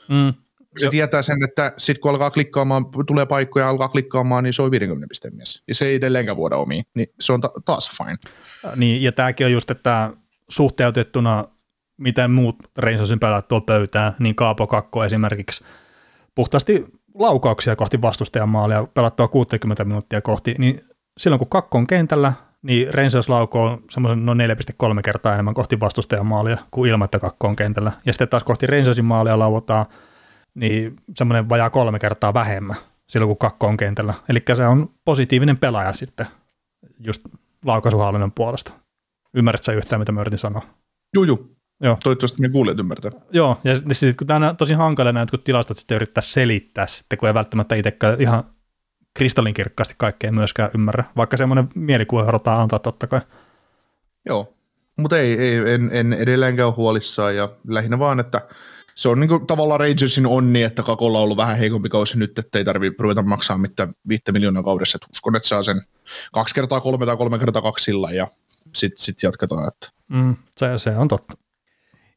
[0.09, 0.33] Mm.
[0.77, 0.91] Se Joo.
[0.91, 4.71] tietää sen, että sitten kun alkaa klikkaamaan, tulee paikkoja ja alkaa klikkaamaan, niin se on
[4.71, 5.63] 50 pisteen mies.
[5.67, 8.17] Ja se ei edelleenkään vuoda omiin, niin se on ta- taas fine.
[8.75, 10.11] Niin, ja tämäkin on just, että
[10.49, 11.45] suhteutettuna
[11.97, 15.63] miten muut Rangersin pelaajat tuo pöytään, niin Kaapo Kakko esimerkiksi
[16.35, 20.81] puhtaasti laukauksia kohti vastustajan maalia pelattua 60 minuuttia kohti, niin
[21.17, 24.39] silloin kun Kakko on kentällä, niin Rangers laukoo semmoisen noin
[24.95, 27.91] 4,3 kertaa enemmän kohti vastustajan maalia kuin ilman, että Kakko on kentällä.
[28.05, 29.85] Ja sitten taas kohti Rangersin maalia lauotaan
[30.57, 32.77] niin semmoinen vajaa kolme kertaa vähemmän
[33.09, 34.13] silloin, kun Kakko on kentällä.
[34.29, 36.27] Eli se on positiivinen pelaaja sitten
[36.99, 37.21] just
[37.65, 38.71] laukaisuhallinnon puolesta.
[39.33, 40.61] Ymmärrätkö sä yhtään, mitä mä yritin sanoa?
[41.13, 41.57] Juu, juu.
[41.81, 41.97] Joo.
[42.03, 43.11] Toivottavasti me kuulijat ymmärtää.
[43.31, 46.87] Joo, ja sitten sit, kun tämä on tosi hankala näitä, kun tilastot sitten yrittää selittää
[46.87, 48.43] sitten, kun ei välttämättä itsekään ihan
[49.13, 53.21] kristallinkirkkaasti kaikkea myöskään ymmärrä, vaikka semmoinen mielikuva halutaan antaa totta kai.
[54.25, 54.53] Joo,
[54.97, 58.41] mutta ei, ei en, en edelleenkään ole huolissaan ja lähinnä vaan, että
[58.97, 62.57] se on niinku tavallaan Rangersin onni, että Kakolla on ollut vähän heikompi kausi nyt, että
[62.57, 64.97] ei tarvitse ruveta maksaa mitään viittä miljoonaa kaudessa.
[65.03, 65.81] Et uskon, että saa sen
[66.31, 68.27] kaksi kertaa kolme tai kolme kertaa kaksi sillä ja
[68.73, 69.67] sitten sit jatketaan.
[69.67, 69.91] Että.
[70.07, 71.33] Mm, se, se on totta.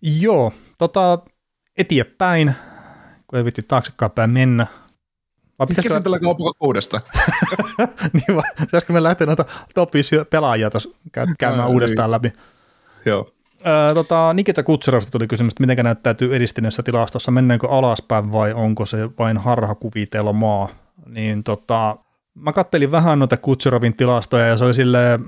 [0.03, 1.19] Joo, tota,
[1.77, 2.55] eteenpäin,
[3.27, 4.67] kun ei vitti taaksekaan päin mennä.
[5.59, 7.03] Vai Mikä pitäisikö, se tällä kaupalla uudestaan?
[8.13, 12.33] niin vai, pitäisikö me lähteä noita top 5 pelaajia tuossa käy- käymään Ai, uudestaan läpi?
[13.05, 13.33] Joo.
[13.95, 19.11] Tota, Nikita Kutserovsta tuli kysymys, että miten näyttäytyy edistyneessä tilastossa, mennäänkö alaspäin vai onko se
[19.19, 20.69] vain harhakuvitelmaa.
[21.07, 21.97] Niin tota,
[22.35, 25.25] mä kattelin vähän noita Kutserovin tilastoja ja se oli silleen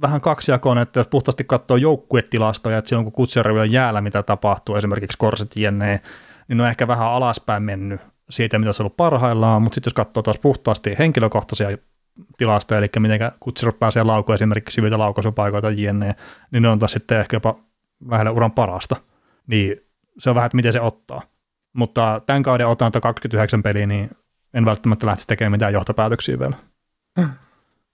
[0.00, 4.76] vähän kaksijakoinen, että jos puhtaasti katsoo joukkuetilastoja, että silloin kun Kutserov on jäällä, mitä tapahtuu,
[4.76, 6.00] esimerkiksi korset jne,
[6.48, 8.00] niin ne on ehkä vähän alaspäin mennyt
[8.30, 11.78] siitä, mitä se on ollut parhaillaan, mutta sitten jos katsoo taas puhtaasti henkilökohtaisia
[12.36, 16.14] tilastoja, eli miten Kutserov pääsee laukoon esimerkiksi syviltä laukaisupaikoilta jne,
[16.50, 17.58] niin ne on taas sitten ehkä jopa
[18.08, 18.96] lähellä uran parasta,
[19.46, 19.76] niin
[20.18, 21.22] se on vähän, että miten se ottaa.
[21.72, 24.10] Mutta tämän kauden otanta 29 peliä, niin
[24.54, 26.56] en välttämättä lähtisi tekemään mitään johtopäätöksiä vielä.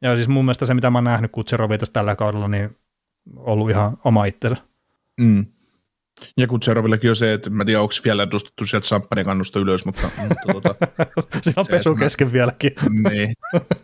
[0.02, 2.76] Ja siis mun mielestä se, mitä mä oon nähnyt Kutserovia tässä tällä kaudella, niin
[3.36, 4.56] on ollut ihan oma itsensä.
[5.20, 5.46] Mm.
[6.36, 9.84] Ja Kutserovillakin on se, että mä en tiedä, onko vielä nostettu sieltä champagne kannusta ylös,
[9.84, 10.74] mutta, mutta tota,
[11.42, 12.72] Siinä on pesu mä- kesken vieläkin.
[13.10, 13.34] niin.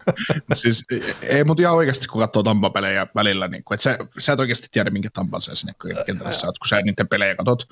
[0.54, 0.84] siis,
[1.22, 4.68] ei, mutta ihan oikeasti, kun katsoo Tampa-pelejä välillä, niin kun, et sä, sä et oikeasti
[4.72, 5.72] tiedä, minkä Tampan sä sinne
[6.06, 7.62] kentälle saat, kun sä niiden pelejä katot,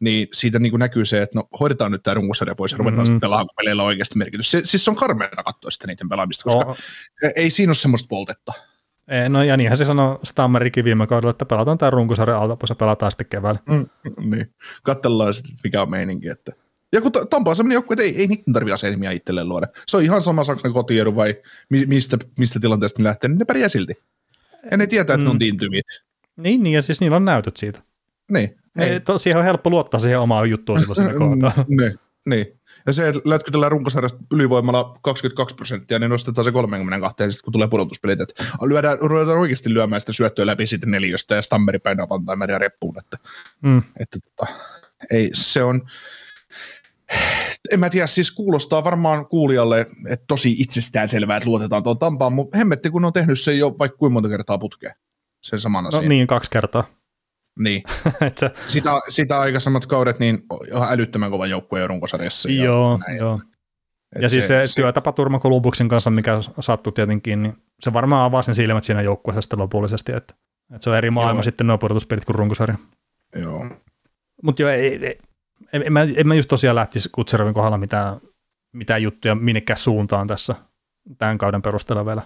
[0.00, 3.00] niin siitä niin näkyy se, että no hoidetaan nyt tämä runkosarja pois ja ruvetaan Mhm.
[3.02, 3.14] mm-hmm.
[3.14, 4.50] sitten pelaamaan, kun peleillä on oikeasti merkitys.
[4.50, 6.76] Se, siis se on karmeita katsoa sitä niiden pelaamista, koska Oh,
[7.36, 8.52] ei siinä ole semmoista poltetta.
[9.12, 12.68] Eh, No ja niinhän se sanoi Stammerikin viime kaudella, että pelataan tämä runkosarja alta pois
[12.70, 13.60] ja pelataan sitten keväällä.
[13.70, 13.86] Mm,
[14.30, 14.54] niin.
[14.82, 16.28] Katsellaan sitten, mikä on meininki.
[16.28, 16.52] Että.
[16.92, 19.66] Ja kun Ta- Tampa on semmoinen joukkue, että ei, ei niiden tarvitse asetelmia itselleen luoda.
[19.86, 21.34] Se on ihan sama Saksan kotiedu vai
[21.70, 23.94] mi- mistä, mistä tilanteesta ne lähtee, niin ne pärjää silti.
[24.70, 25.24] Ja ne tietää, että mm.
[25.24, 25.38] ne on Mm.
[25.38, 25.80] tiintyviä.
[26.36, 27.80] Niin, niin, ja siis niillä on näytöt siitä.
[28.30, 28.56] Niin.
[28.78, 29.00] Ei.
[29.00, 31.66] Tosiaan on helppo luottaa siihen omaan juttuun silloin sinne kohtaan.
[31.68, 31.98] niin.
[32.28, 32.46] Niin.
[32.86, 37.52] Ja se, että lätkytellään runkosarjasta ylivoimalla 22 prosenttia, niin nostetaan se 32, ja sitten kun
[37.52, 42.08] tulee pudotuspelit, että lyödään, ruvetaan oikeasti lyömään sitä syöttöä läpi sitten neljöstä ja Stammeri painaa
[42.08, 43.16] vantaimäärä reppuun, että
[43.62, 43.82] Mm.
[44.00, 44.52] että tota,
[45.10, 45.82] ei, se on,
[47.70, 52.32] en mä tiedä, siis kuulostaa varmaan kuulijalle, että tosi itsestään selvää, että luotetaan tuon Tampaan,
[52.32, 54.94] mutta hemmetti, kun on tehnyt sen jo vaikka kuinka monta kertaa putkeen,
[55.42, 56.08] sen saman No asian.
[56.08, 56.84] niin, kaksi kertaa.
[57.58, 57.82] Niin.
[58.20, 60.38] että, Sitä, sitä aikaisemmat kaudet, niin
[60.70, 62.50] ihan älyttömän kova joukkue runkosarjassa.
[62.50, 63.18] ja joo, näin.
[63.18, 63.40] joo.
[64.16, 68.50] Et Ja siis se, se työtapaturma Kolumbuksen kanssa, mikä sattui tietenkin, niin se varmaan avasi
[68.50, 70.34] ne silmät siinä joukkueessa sitten lopullisesti, että,
[70.74, 71.44] että se on eri maailma Joo.
[71.44, 72.76] sitten nuo pudotuspelit kuin runkosarja.
[73.36, 73.66] Joo.
[74.42, 75.18] Mutta joo, ei, ei,
[75.72, 78.20] en, en, mä, en mä just tosiaan lähtisi Kutserovin kohdalla mitään,
[78.72, 80.54] mitään juttuja minnekään suuntaan tässä
[81.18, 82.22] tämän kauden perusteella vielä.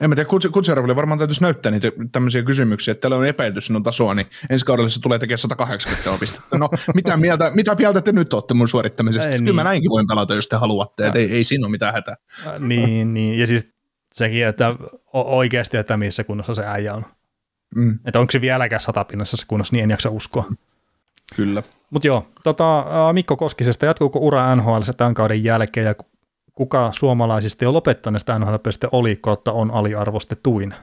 [0.00, 3.60] En mä tiedä, Kuts- Kutseroville varmaan täytyisi näyttää niitä tämmöisiä kysymyksiä, että täällä on epäilty
[3.60, 6.58] sinun tasoa, niin ensi kaudella se tulee tekemään 180 pistettä.
[6.58, 9.30] No, mitä mieltä, mitä mieltä te nyt olette mun suorittamisesta?
[9.30, 9.64] Ei Kyllä mä niin.
[9.68, 12.16] näinkin voin pelata, jos te haluatte, että ei, ei siinä ole mitään hätää.
[12.58, 13.72] Niin, niin, ja siis
[14.12, 14.74] sekin, että
[15.12, 17.04] oikeasti, että missä kunnossa se äijä on.
[17.76, 20.44] Mm, Että onko se vieläkään satapinnassa se kunnossa, niin en jaksa uskoa.
[21.36, 21.62] kyllä.
[21.90, 25.94] Mutta joo, tota, Mikko Koskisesta, jatkuuko ura NHL tämän kauden jälkeen ja
[26.58, 28.54] kuka suomalaisista jo lopettaneesta nhl
[28.92, 30.74] oli kautta on aliarvostetuin?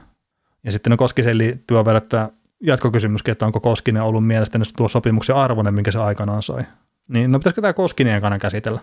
[0.64, 2.30] Ja sitten no Koskisen liittyy vielä, että
[2.62, 6.62] jatkokysymyskin, että onko Koskinen ollut mielestäni tuo sopimuksen arvoinen, minkä se aikanaan sai.
[7.08, 8.80] Niin no pitäisikö tämä Koskinen ekana käsitellä?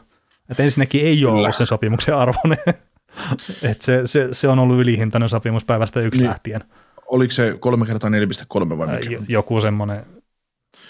[0.50, 1.44] Että ensinnäkin ei ole Kyllä.
[1.44, 2.58] ollut sen sopimuksen arvoinen.
[3.72, 6.30] että se, se, se, on ollut ylihintainen sopimus päivästä yksi Niin.
[6.30, 6.62] lähtien.
[7.06, 9.10] Oliko se 3 kertaa 4,3 vai mikä?
[9.10, 10.06] jo- Joku semmoinen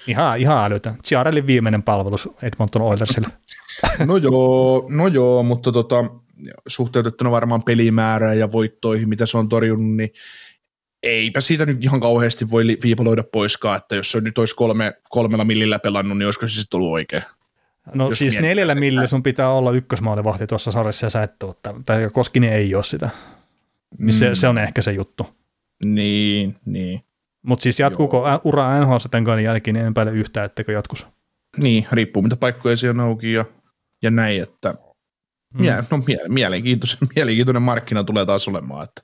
[0.07, 0.95] ihan, ihan älytön.
[1.03, 3.27] Chiarellin viimeinen palvelus Edmonton Oilersille.
[4.05, 6.05] No joo, no joo, mutta tota,
[6.67, 10.09] suhteutettuna varmaan pelimäärään ja voittoihin, mitä se on torjunut, niin
[11.03, 15.45] eipä siitä nyt ihan kauheasti voi viipaloida poiskaan, että jos se nyt olisi kolme, kolmella
[15.45, 17.23] millillä pelannut, niin olisiko se sitten ollut oikein?
[17.93, 21.55] No Jos siis neljällä millillä sun pitää olla ykkösmaalivahti tuossa sarjassa ja sä et ole.
[21.85, 23.09] Tai Koskinen ei ole sitä.
[23.97, 25.27] Niin se, Mm, se on ehkä se juttu.
[25.85, 27.03] Niin, niin.
[27.43, 31.07] Mutta siis jatkuuko ä- ura NHL tämän jälkeen, niin en päälle yhtään, etteikö jatkus.
[31.57, 33.45] Niin, riippuu mitä paikkoja siellä on auki ja,
[34.01, 34.75] ja näin, että
[35.53, 35.61] Mm.
[35.61, 39.01] mie, no, mie, mielenkiintoinen, mielenkiintoinen markkina tulee taas olemaan, että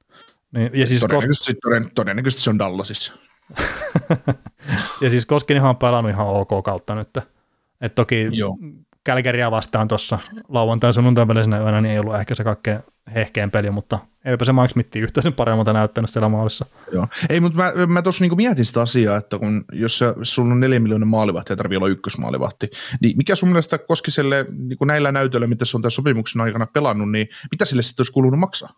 [0.51, 3.13] Niin, ja, siis Kos- todennäköisesti, toden, todennäköisesti se on Dallasissa.
[5.01, 7.09] ja siis Koskinenhan on pelannut ihan ok kautta nyt.
[7.81, 8.57] Et toki Joo.
[9.09, 12.79] Kälkäriä vastaan tuossa lauantai sunnuntain välisenä yönä, niin ei ollut ehkä se kaikkein
[13.15, 16.65] hehkein peli, mutta eipä se Mike Smith yhtään sen paremmalta näyttänyt siellä maalissa.
[16.93, 17.07] Joo.
[17.29, 20.79] Ei, mutta mä, mä tuossa niinku mietin sitä asiaa, että kun, jos sulla on neljä
[20.79, 22.69] miljoonan maalivahti ja tarvii olla ykkösmaalivahti,
[23.01, 27.11] niin mikä sun mielestä Koskiselle niinku näillä näytöillä, mitä se on tämän sopimuksen aikana pelannut,
[27.11, 28.69] niin mitä sille sitten olisi kuulunut maksaa?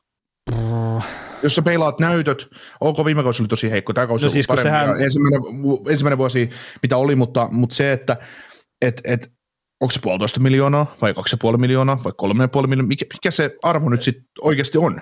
[1.43, 2.47] Jos sä peilaat näytöt,
[2.81, 4.63] ok, viime kausi oli tosi heikko, tämä kausi No siis parempi.
[4.69, 5.41] sehän- Ensimmäinen,
[5.89, 6.49] ensimmäinen vuosi,
[6.83, 8.17] mitä oli, mutta, mutta se, että
[8.81, 9.31] et, et,
[9.81, 13.55] onko se puolitoista miljoonaa vai kaksi puoli miljoonaa vai kolme puoli miljoonaa, mikä, mikä se
[13.63, 15.01] arvo nyt sitten oikeasti on?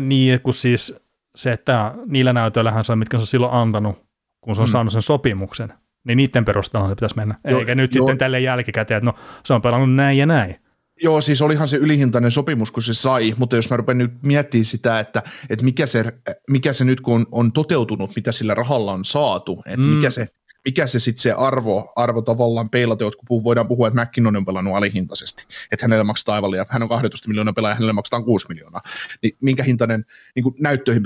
[0.00, 0.94] Niin, kun siis
[1.36, 4.06] se, että niillä näytöillähän se mitkä se on silloin antanut,
[4.40, 4.68] kun se on Mm.
[4.68, 4.72] mm.
[4.72, 5.72] saanut sen sopimuksen,
[6.06, 7.34] niin niiden perusteella se pitäisi mennä.
[7.44, 8.06] Joo, Eikä nyt joo.
[8.06, 9.14] sitten tälle jälkikäteen, että no
[9.44, 10.56] se on pelannut näin ja näin.
[11.02, 14.64] Joo, siis olihan se ylihintainen sopimus, kun se sai, mutta jos mä rupean nyt miettimään
[14.64, 16.04] sitä, että, että mikä, se,
[16.50, 19.92] mikä se nyt kun on, on toteutunut, mitä sillä rahalla on saatu, että Mm.
[19.92, 20.26] mikä se,
[20.64, 24.44] mikä se sitten se arvo, arvo tavallaan peilata, kun puhuu, voidaan puhua, että McKinnon on
[24.44, 28.46] pelannut alihintaisesti, että hänelle maksetaan aivan liian, hän on 12 miljoonaa pelaaja, hänelle maksetaan 6
[28.48, 28.80] miljoonaa,
[29.22, 30.04] niin minkä hintainen
[30.34, 31.02] niin kuin näyttöihin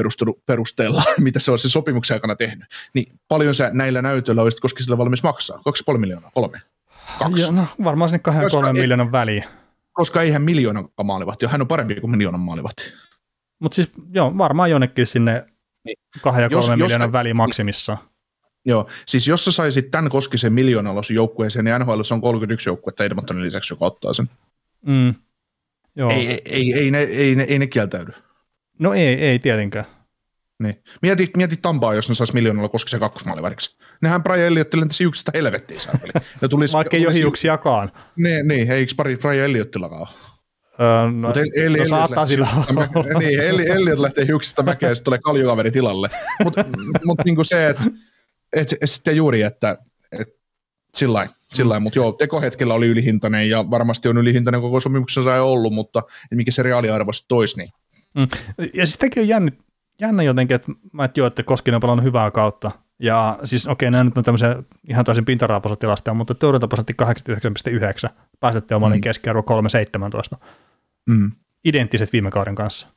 [0.46, 4.82] perusteella, mitä se on se sopimuksen aikana tehnyt, niin paljon sä näillä näytöillä olisit, koska
[4.82, 5.56] sillä valmis maksaa,
[5.92, 6.60] 2,5 miljoonaa, kolme,
[7.18, 7.42] kaksi.
[7.42, 9.44] Ja, no, varmaan sinne kahden Koska kolmen ei- miljoonan väliin.
[9.92, 12.84] koska eihän miljoonan maalivahti hän on parempi kuin miljoonan maalivahti.
[13.58, 15.46] Mutta siis joo, varmaan jonnekin sinne
[15.84, 15.96] Niin.
[16.22, 17.98] kahden ja kolmen miljoonan väliin maksimissaan.
[18.64, 23.42] Joo, siis jos sä saisit tämän Koskisen miljoonalaisen joukkueeseen, niin NHL on 31 joukkuetta Edmontonin
[23.44, 24.30] lisäksi, joka ottaa sen.
[24.86, 25.14] Mm.
[25.96, 26.10] Joo.
[26.10, 28.12] Ei, ei, ei, ei, ne, ei, ne, ei ne kieltäydy.
[28.78, 29.84] No ei, ei tietenkään.
[30.62, 30.82] Niin.
[31.02, 33.76] Mieti, mieti Tampaa, jos ne saisi miljoonalla Koskisen kakkosmaaliväriksi.
[34.02, 36.12] Nehän Brian Elliott lentäisi juksista helvettiin saakeli.
[36.42, 37.92] Ja tulisi, Vaikka ei ole hiuksiakaan.
[38.16, 40.08] Niin, niin, eikö pari Brian Elliotillakaan ole?
[40.80, 42.88] Öö, no, Mut El- Eli, no saattaa sillä olla.
[43.18, 46.08] niin, Eli, Elliot lähtee hiuksista mäkeä ja sitten tulee kaljukaveri tilalle.
[46.44, 46.64] Mutta
[47.04, 47.82] mut niinku se, että
[48.56, 49.78] et, et sitten juuri, että
[50.12, 50.28] et,
[50.94, 55.72] sillä lailla, mutta joo, tekohetkellä oli ylihintainen ja varmasti on ylihintainen koko sopimuksensa ei ollut,
[55.72, 56.02] mutta
[56.34, 57.70] mikä se reaaliarvo sitten toisi, niin
[58.14, 58.28] Mm.
[58.74, 59.52] Ja siis tämäkin on jännä,
[60.00, 62.70] jännä jotenkin, että mä et joo, että Koskinen on pelannut hyvää kautta.
[62.98, 66.94] Ja siis okei, nämä nyt on tämmöisiä ihan täysin pintaraapasotilastoja, mutta torjuntaprosentti
[68.08, 69.00] 89,9, päästettiin omalin mm.
[69.00, 69.40] keskiarvo
[70.32, 70.38] 3,17.
[71.08, 71.32] mm,
[71.64, 72.88] Identtiset viime kauden kanssa.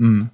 [0.00, 0.26] mm,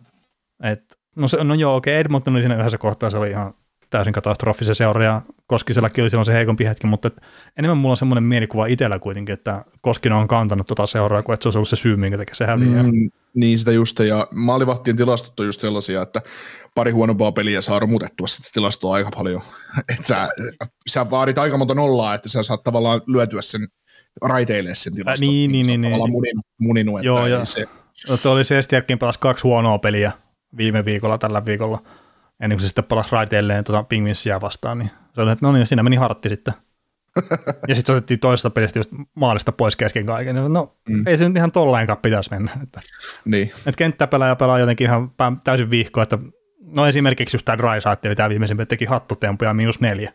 [0.62, 3.54] Et, no, se, no joo, okei, Edmonton oli siinä yhdessä kohtaa, se oli ihan
[3.94, 7.10] täysin katastrofi se seura, ja Koskisellakin oli silloin se heikompi hetki, mutta
[7.58, 11.42] enemmän mulla on semmoinen mielikuva itsellä kuitenkin, että Koskinen on kantanut tota seuraa, kuin että
[11.42, 12.82] se olisi ollut se syy, minkä takia se häviää.
[12.82, 12.92] Mm.
[13.34, 16.22] niin sitä just, ja maalivahtien tilastot on just sellaisia, että
[16.74, 19.42] pari huonompaa peliä saa romutettua sitä tilastoa aika paljon.
[19.98, 20.28] Et sä,
[20.90, 23.68] sä vaadit aika monta nollaa, että sä saat tavallaan lyötyä sen
[24.22, 25.28] raiteille sen tilaston.
[25.28, 26.16] niin, niin, oot niin, tavallaan niin.
[26.16, 27.64] Munin, muninut, että Joo, ja- se,
[28.08, 30.12] No, oli se Estiakin pelasi kaksi huonoa peliä
[30.56, 31.78] viime viikolla, tällä viikolla,
[32.40, 35.66] ennen kuin se sitten pelasi raiteilleen tuota Pingvinsia vastaan, niin se oli, että no niin,
[35.66, 36.54] siinä meni hartti sitten.
[37.68, 40.36] ja sitten se otettiin toisesta pelistä just maalista pois kesken kaiken.
[40.52, 41.06] No, mm.
[41.06, 42.50] ei se nyt ihan tollainkaan pitäisi mennä.
[42.62, 42.80] Että,
[43.24, 43.48] niin.
[43.56, 45.12] että kenttäpelaaja pelaa jotenkin ihan
[45.44, 46.18] täysin vihko, että
[46.60, 47.68] no esimerkiksi just tämä Dry
[48.02, 50.12] eli tämä viimeisin teki hattutempuja miinus neljä.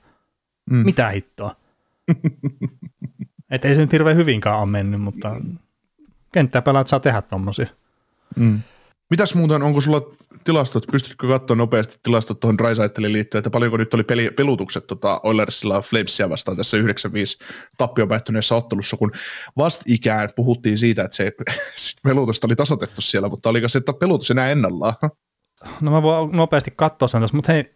[0.71, 0.77] Mm.
[0.77, 1.55] Mitä hittoa?
[3.51, 5.35] että ei se nyt hirveän hyvinkään ole mennyt, mutta
[6.31, 7.67] kenttäpelaajat saa tehdä tommosia.
[8.35, 8.59] Mm.
[9.09, 10.01] Mitäs muuten, onko sulla
[10.43, 15.21] tilastot, pystytkö katsoa nopeasti tilastot tuohon Drysaitelin liittyen, että paljonko nyt oli peli, pelutukset tota
[15.23, 16.81] Oilersilla Flamesia vastaan tässä 9-5
[17.77, 19.11] tappio päättyneessä ottelussa, kun
[19.57, 21.31] vastikään puhuttiin siitä, että se
[22.03, 24.93] pelutusta oli tasotettu siellä, mutta oliko se pelutus enää ennallaan?
[25.81, 27.75] No mä voin nopeasti katsoa sen tässä, mutta hei,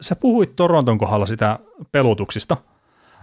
[0.00, 1.58] sä puhuit Toronton kohdalla sitä
[1.92, 2.56] pelutuksista,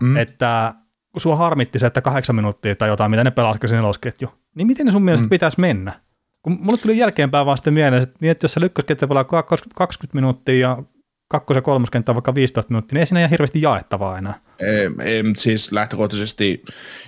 [0.01, 0.17] Mm.
[0.17, 0.73] että
[1.11, 4.67] kun sua harmitti se, että kahdeksan minuuttia tai jotain, mitä ne pelasivat se nelosketju, niin
[4.67, 5.29] miten ne sun mielestä mm.
[5.29, 6.01] pitäisi mennä?
[6.41, 10.07] Kun mulle tuli jälkeenpäin vaan sitten mieleen, että, niin, että jos se lykköskenttä pelaa 20
[10.13, 10.83] minuuttia ja
[11.27, 14.33] kakkos- ja kolmoskenttä vaikka 15 minuuttia, niin ei siinä ihan hirveästi jaettavaa enää.
[14.59, 16.63] Ei, ei, siis lähtökohtaisesti,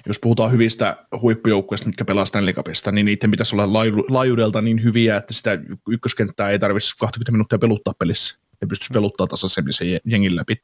[0.06, 4.84] jos puhutaan hyvistä huippujoukkueista, mitkä pelaa Stanley Cupista, niin niiden pitäisi olla laaju- laajuudelta niin
[4.84, 5.60] hyviä, että sitä
[5.90, 8.38] ykköskenttää ei tarvitsisi 20 minuuttia peluttaa pelissä.
[8.62, 10.56] Ne pystyisi peluttaa tasaisemmin sen je- jengin läpi.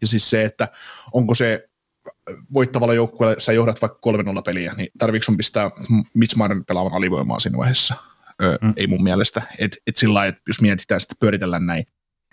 [0.00, 0.68] Ja siis se, että
[1.12, 1.68] onko se
[2.54, 3.98] voittavalla joukkueella, sä johdat vaikka
[4.38, 5.70] 3-0 peliä, niin tarviiko sun pistää
[6.14, 7.94] Mitch Marner pelaamaan alivoimaa siinä vaiheessa?
[8.42, 8.72] Öö, mm.
[8.76, 9.42] Ei mun mielestä.
[9.58, 11.84] Et, et sillä lailla, että jos mietitään, että pyöritellään näin.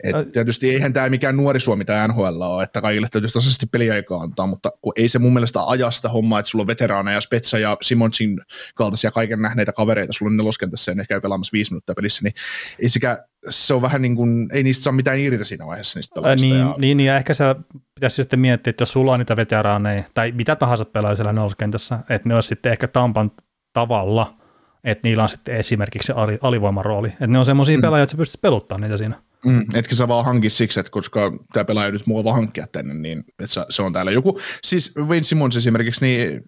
[0.03, 3.65] Et Ä- tietysti eihän tämä mikään nuori Suomi tai NHL ole, että kaikille täytyy tasaisesti
[3.65, 7.59] peliaikaa antaa, mutta kun ei se mun mielestä ajasta hommaa, että sulla on veteraaneja, Spetsa
[7.59, 8.41] ja Simonsin
[8.75, 12.33] kaltaisia kaiken nähneitä kavereita, sulla on neloskentässä ja ne käy pelaamassa viisi minuuttia pelissä, niin
[12.81, 13.17] ei sekä,
[13.49, 16.47] se on vähän niin kuin, ei niistä saa mitään irti siinä vaiheessa niistä pelaajista.
[16.47, 17.43] niin, ja, niin, ja ehkä se
[17.95, 21.99] pitäisi sitten miettiä, että jos sulla on niitä veteraaneja tai mitä tahansa pelaa siellä neloskentässä,
[22.09, 23.31] että ne olisi sitten ehkä Tampan
[23.73, 24.37] tavalla,
[24.91, 27.07] että niillä on sitten esimerkiksi se ali- alivoimarooli.
[27.07, 27.81] Että ne on semmoisia Mm.
[27.81, 29.15] pelaajia, että sä pystyt peluttaa niitä siinä.
[29.45, 32.93] Mm, etkä sä vaan hanki siksi, että koska tämä pelaaja nyt mua vaan hankkia tänne,
[32.93, 34.39] niin että se, se on täällä joku.
[34.63, 36.43] Siis Wayne Simmons esimerkiksi, niin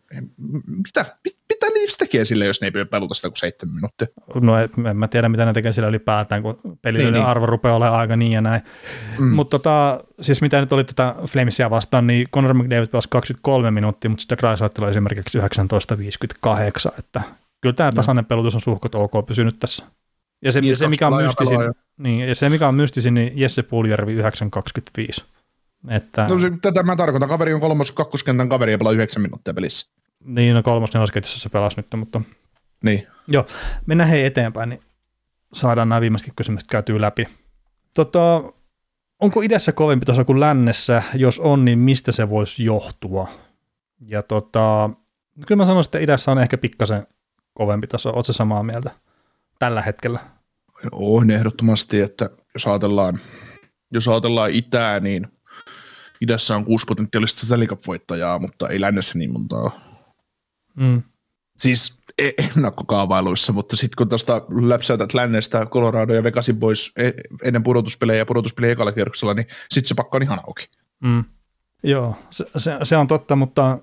[0.67, 4.07] mitä, mit, mitä Leafs tekee sille, jos ne ei peluta sitä kuin seitsemän minuuttia?
[4.41, 7.29] No en, mä tiedä, mitä ne tekee sillä ylipäätään, kun pelillinen Niin, niin, niin.
[7.29, 8.61] arvo rupeaa olemaan aika niin ja näin.
[9.19, 9.27] Mm.
[9.27, 14.09] Mutta tota, siis mitä nyt oli tätä Flamesia vastaan, niin Conor McDavid pelasi 23 minuuttia,
[14.09, 17.21] mutta sitten Drysaitel esimerkiksi 19.58, että
[17.61, 19.85] kyllä tämä tasainen pelutus on suhkot ok pysynyt tässä.
[20.41, 21.59] Ja se, Niin, se mikä on mystisin,
[21.97, 25.23] niin, ja se mikä on mystisin, niin Jesse Puljärvi 9.25.
[25.89, 29.53] Että, No se, tätä mä tarkoitan, kaveri on kolmos kakkoskentän kaveri ja pelaa yhdeksän minuuttia
[29.53, 29.89] pelissä.
[30.23, 32.21] niin, no kolmas nelosketjussa se pelasi nyt, mutta
[32.83, 33.07] Niin.
[33.27, 33.45] Joo,
[33.85, 34.81] mennään hei eteenpäin, niin
[35.53, 37.27] saadaan nämä viimeisetkin kysymykset käytyä läpi.
[37.95, 38.43] Tota,
[39.19, 41.03] onko idässä kovempi taso kuin lännessä?
[41.13, 43.27] Jos on, niin mistä se voisi johtua?
[43.99, 44.89] Ja tota,
[45.47, 47.07] kyllä mä sanoisin, että idässä on ehkä pikkasen
[47.59, 48.09] kovempi taso.
[48.09, 48.91] Oletko samaa mieltä
[49.59, 50.19] tällä hetkellä?
[50.91, 53.19] On ehdottomasti, että jos ajatellaan,
[53.91, 55.27] jos ajatellaan itää, niin
[56.21, 59.79] idässä on kuusi potentiaalista Stanley Cup-voittajaa, mutta ei lännessä niin montaa.
[60.75, 61.01] Mm.
[61.57, 67.11] Siis e- ennakkokaavailuissa, mutta sitten kun tuosta läpsäytät lännestä Colorado ja Vegasin pois e-
[67.43, 70.69] ennen pudotuspelejä ja pudotuspelejä ekalla kierroksella, niin sitten se pakka on ihan auki.
[70.99, 71.23] Mm.
[71.83, 73.79] Joo, se, se, se, on totta, mutta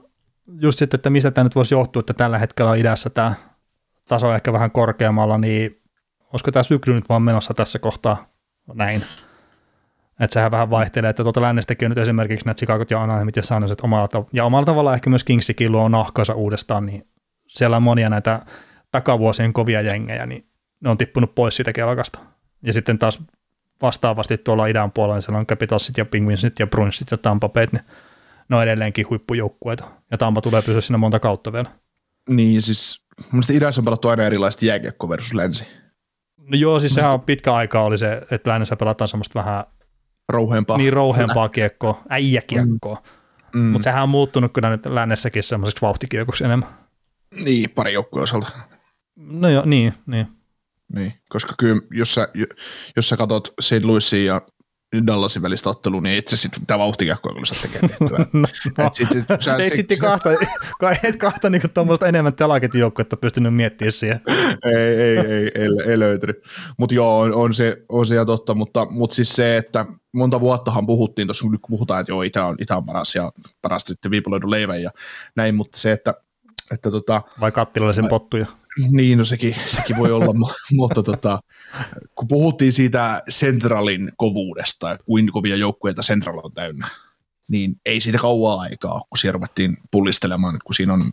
[0.61, 3.35] just sitten, että mistä tämä nyt voisi johtua, että tällä hetkellä on idässä tämä
[4.09, 5.82] taso ehkä vähän korkeammalla, niin
[6.32, 8.26] olisiko tämä sykli nyt vaan menossa tässä kohtaa
[8.74, 9.04] näin?
[10.20, 13.42] Että sehän vähän vaihtelee, että tuolta lännestäkin on nyt esimerkiksi nämä Chicagot ja Anaheimit ja
[13.42, 17.09] Sanoset omalla ja omalla tavalla ehkä myös Kingsikin luo nahkansa uudestaan, niin
[17.46, 18.46] siellä on monia näitä
[18.90, 20.46] takavuosien kovia jengejä, niin
[20.80, 22.18] ne on tippunut pois siitä kelkasta.
[22.62, 23.22] Ja sitten taas
[23.82, 27.66] vastaavasti tuolla idän puolella, niin siellä on Capitalsit ja Penguinsit ja Bruinsit ja Tampa Bay,
[27.72, 27.82] niin
[28.48, 29.84] ne on edelleenkin huippujoukkueita.
[30.11, 31.68] Ja Tampa tulee pysyä siinä monta kautta vielä.
[32.28, 35.67] Niin, siis mun idässä on pelattu aina erilaista jääkiekko versus länsi.
[36.39, 39.64] No joo, siis sehän on pitkä aika oli se, että lännessä pelataan semmoista vähän
[40.29, 40.79] Rouheempaa.
[40.79, 43.03] niin rouheampaa kiekkoa, äijäkiekkoa.
[43.55, 43.61] Mm.
[43.61, 46.69] Mutta sehän on muuttunut kyllä nyt lännessäkin semmoiseksi vauhtikiekoksi enemmän.
[47.45, 48.49] Niin, pari joukkueen osalta.
[49.17, 50.27] No joo, niin, niin.
[50.95, 52.29] Niin, koska kyllä jos sä,
[52.97, 53.85] jos sä katot St.
[53.85, 54.43] Louisin ja
[55.07, 58.26] Dallasin välistä ottelua, niin et sä sitten mitä vauhtikiekkoa kyllä saa tekemään tehtyä.
[58.32, 60.30] No, Et sit, sä, et sitten kahta,
[61.03, 64.20] et kahta niinku tuommoista enemmän telaketin joukkuetta pystynyt miettimään siihen.
[64.64, 66.36] ei, ei, ei, ei, ei löytynyt.
[66.78, 70.86] Mutta joo, on, on, se, on se totta, mutta, mutta siis se, että monta vuottahan
[70.86, 73.32] puhuttiin tuossa, kun puhutaan, että joo, Itä on, Itä on paras ja
[73.62, 74.90] paras sitten viipaloidun leivän ja
[75.36, 76.14] näin, mutta se, että,
[76.70, 78.47] että tota, Vai kattilallisen pottuja.
[78.91, 81.41] Niin, no sekin, sekin voi olla, mu- mutta tota,
[82.14, 86.89] kun puhuttiin siitä Centralin kovuudesta, kuinka kovia joukkueita Central on täynnä,
[87.49, 91.12] niin ei siitä kauaa aikaa, kun siellä ruvettiin pullistelemaan, kun siinä on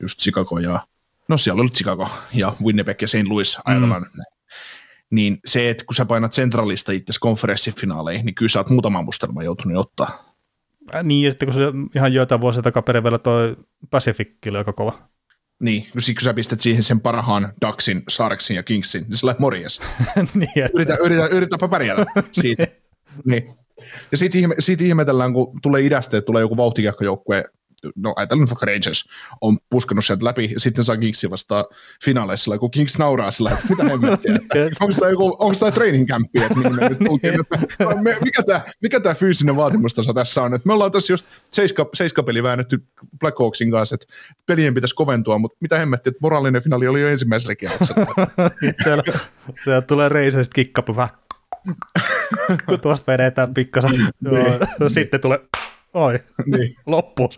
[0.00, 0.86] just Chicago ja,
[1.28, 3.28] no siellä oli Chicago ja Winnipeg ja St.
[3.28, 4.22] Louis ajatellaan mm.
[5.10, 9.44] Niin se, että kun sä painat Centralista itse konferenssifinaaleihin, niin kyllä sä oot muutaman mustelman
[9.44, 10.34] joutunut ottaa.
[10.94, 11.60] Äh, niin, ja sitten kun se
[11.94, 13.56] ihan joitain vuosia takaperin vielä toi
[13.90, 14.92] Pacific oli aika kova.
[15.60, 19.40] Niin, no sit kun sä pistät siihen sen parhaan Ducksin, Sarksin ja Kingsin, niin lähdet
[19.40, 19.80] morjes.
[20.34, 22.66] niin, että, yritä, yritä, yritäpä pärjätä siitä.
[23.24, 23.48] niin.
[24.12, 27.44] Ja siitä, ihme, siitä ihmetellään, kun tulee idästä, että tulee joku vauhtikiekkojoukkue,
[27.96, 29.08] no ajatellaan nyt vaikka Rangers,
[29.40, 31.64] on puskenut sieltä läpi, ja sitten saa Kingsi vastaan
[32.04, 34.32] finaaleissa, kun Kings nauraa sillä, että mitä hemmettiä,
[34.80, 37.58] onko tämä, joku, onko tämä training campi, että mihin me nyt tultiin, että
[38.02, 41.88] me, mikä, tämä, mikä tämä fyysinen vaatimustaso tässä on, että me ollaan tässä just seiska,
[41.94, 42.84] seiskapeli väännetty
[43.20, 44.06] Black Hawksin kanssa, että
[44.46, 48.06] pelien pitäisi koventua, mutta mitä hemmettiä, että moraalinen finaali oli jo ensimmäisellä kierroksella.
[48.84, 49.02] siellä,
[49.64, 51.16] siellä tulee reiseistä kikkapu vähän.
[52.66, 53.90] kun tuosta vedetään pikkasen.
[54.22, 55.38] Joo, sitten tulee,
[55.94, 56.74] oi, niin.
[56.86, 57.30] loppu.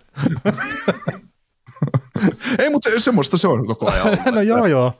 [2.58, 4.06] Ei, mutta semmoista se on koko ajan.
[4.06, 4.92] ollut, no joo, joo.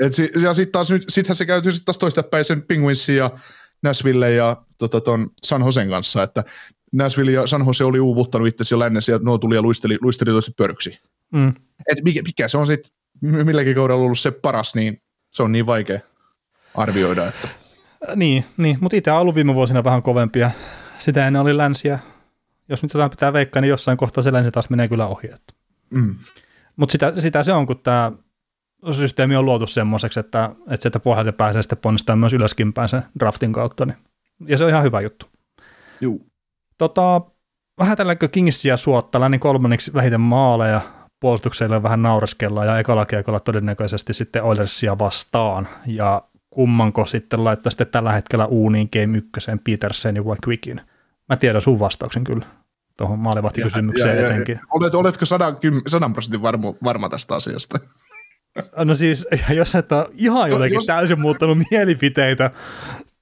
[0.00, 3.30] Et ja sitten taas nyt, sittenhän se käytyy sit taas toistepäin sen Penguinsin ja
[3.82, 6.44] Nashville ja tota, ton San Josen kanssa, että
[6.92, 10.30] Nashville ja San Jose oli uuvuttanut itse jo lännessä ja nuo tuli ja luisteli, luisteli
[10.30, 10.98] tosi pörksi.
[11.32, 11.54] Mm.
[11.92, 12.92] Et mikä, mikä se on sitten
[13.22, 16.00] milläkin kaudella ollut se paras, niin se on niin vaikea
[16.74, 17.28] arvioida.
[17.28, 17.48] Että.
[18.16, 18.78] Niin, niin.
[18.80, 20.50] mutta itse on ollut viime vuosina vähän kovempia.
[20.98, 21.98] Sitä ennen oli länsiä.
[22.68, 25.26] Jos nyt jotain pitää veikkaa, niin jossain kohtaa se länsi taas menee kyllä ohi.
[25.26, 25.54] Että.
[25.90, 26.14] Mm.
[26.76, 28.12] Mutta sitä, sitä, se on, kun tämä
[28.92, 33.02] systeemi on luotu semmoiseksi, että, että sieltä pohjalta pääsee sitten ponnistamaan myös ylöskin päin sen
[33.18, 33.86] draftin kautta.
[33.86, 33.96] Niin.
[34.46, 35.26] Ja se on ihan hyvä juttu.
[36.00, 36.26] Juu.
[36.78, 37.20] Tota,
[37.78, 40.80] vähän tälläkö Kingsia suottaa, niin kolmanneksi vähiten maaleja,
[41.20, 45.68] puolustukselle vähän naureskellaan ja ekalla kiekolla todennäköisesti sitten Oilersia vastaan.
[45.86, 50.80] Ja kummanko sitten laittaa sitten tällä hetkellä uuniin Game 1 Petersenin vai Quickin?
[51.28, 52.46] Mä tiedän sun vastauksen kyllä
[52.98, 54.60] tuohon maalivahtikysymykseen Ja- ja- etenkin.
[54.74, 57.78] Olet, oletko sadan, kym- sadan prosentin varma, varma tästä asiasta?
[58.84, 62.50] No siis, jos et ole ihan jotenkin jos- täysin muuttanut mielipiteitä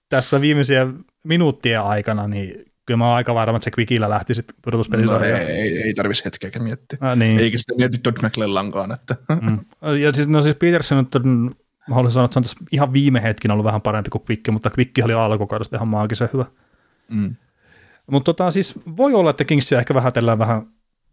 [0.08, 0.86] tässä viimeisiä
[1.24, 5.16] minuuttien aikana, niin kyllä mä oon aika varma, että se Quickillä lähti sitten No, pudotuspelissä.
[5.26, 6.98] ei, ei, ei tarvitsisi hetkeäkään miettiä.
[7.00, 7.38] Ah, niin.
[7.38, 9.58] Eikä sitä mieti Todd McClellankaan, että Mm.
[10.00, 11.50] Ja siis, no siis Peterson nyt on,
[11.88, 14.48] mä haluaisin sanoa, että se on tässä ihan viime hetkinä ollut vähän parempi kuin Quick,
[14.50, 16.44] mutta Quick oli alkukaudesta ihan maagisen hyvä.
[17.08, 17.36] mm.
[18.10, 20.66] Mutta tota, siis voi olla, että Kingsia ehkä vähätellään vähän,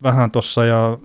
[0.03, 0.97] vähän tossa ja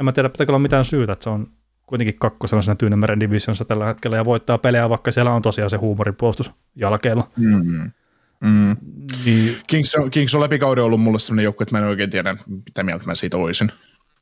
[0.00, 1.48] en mä tiedä, pitääkö olla mitään syytä, että se on
[1.86, 5.76] kuitenkin kakkosella siinä Tyynemeren divisionsa tällä hetkellä ja voittaa pelejä, vaikka siellä on tosiaan se
[5.76, 7.30] huumoripuolustus jalkeilla.
[7.36, 7.90] Mm.
[8.40, 8.76] Mm.
[9.24, 12.10] Niin, Kings, on, Kings on läpi kauden ollut mulle sellainen joukko, että mä en oikein
[12.10, 13.72] tiedä, mitä mieltä mä siitä olisin.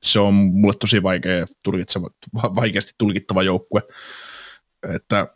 [0.03, 3.83] Se on mulle tosi vaikea, tulkitseva, va- vaikeasti tulkittava joukkue.
[4.95, 5.36] Että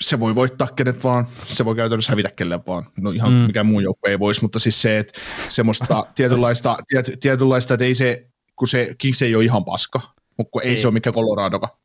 [0.00, 2.86] se voi voittaa kenet vaan, se voi käytännössä hävitä kelle vaan.
[3.00, 3.38] No ihan Mm.
[3.38, 7.94] mikään muu joukkue ei voisi, mutta siis se, että semmoista tietynlaista, tiet, tietynlaista, että ei
[7.94, 10.00] se, kun se Kings ei ole ihan paska,
[10.38, 10.76] mutta kun ei, Ei.
[10.76, 11.78] se ole mikään Coloradoka.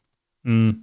[0.43, 0.73] mm.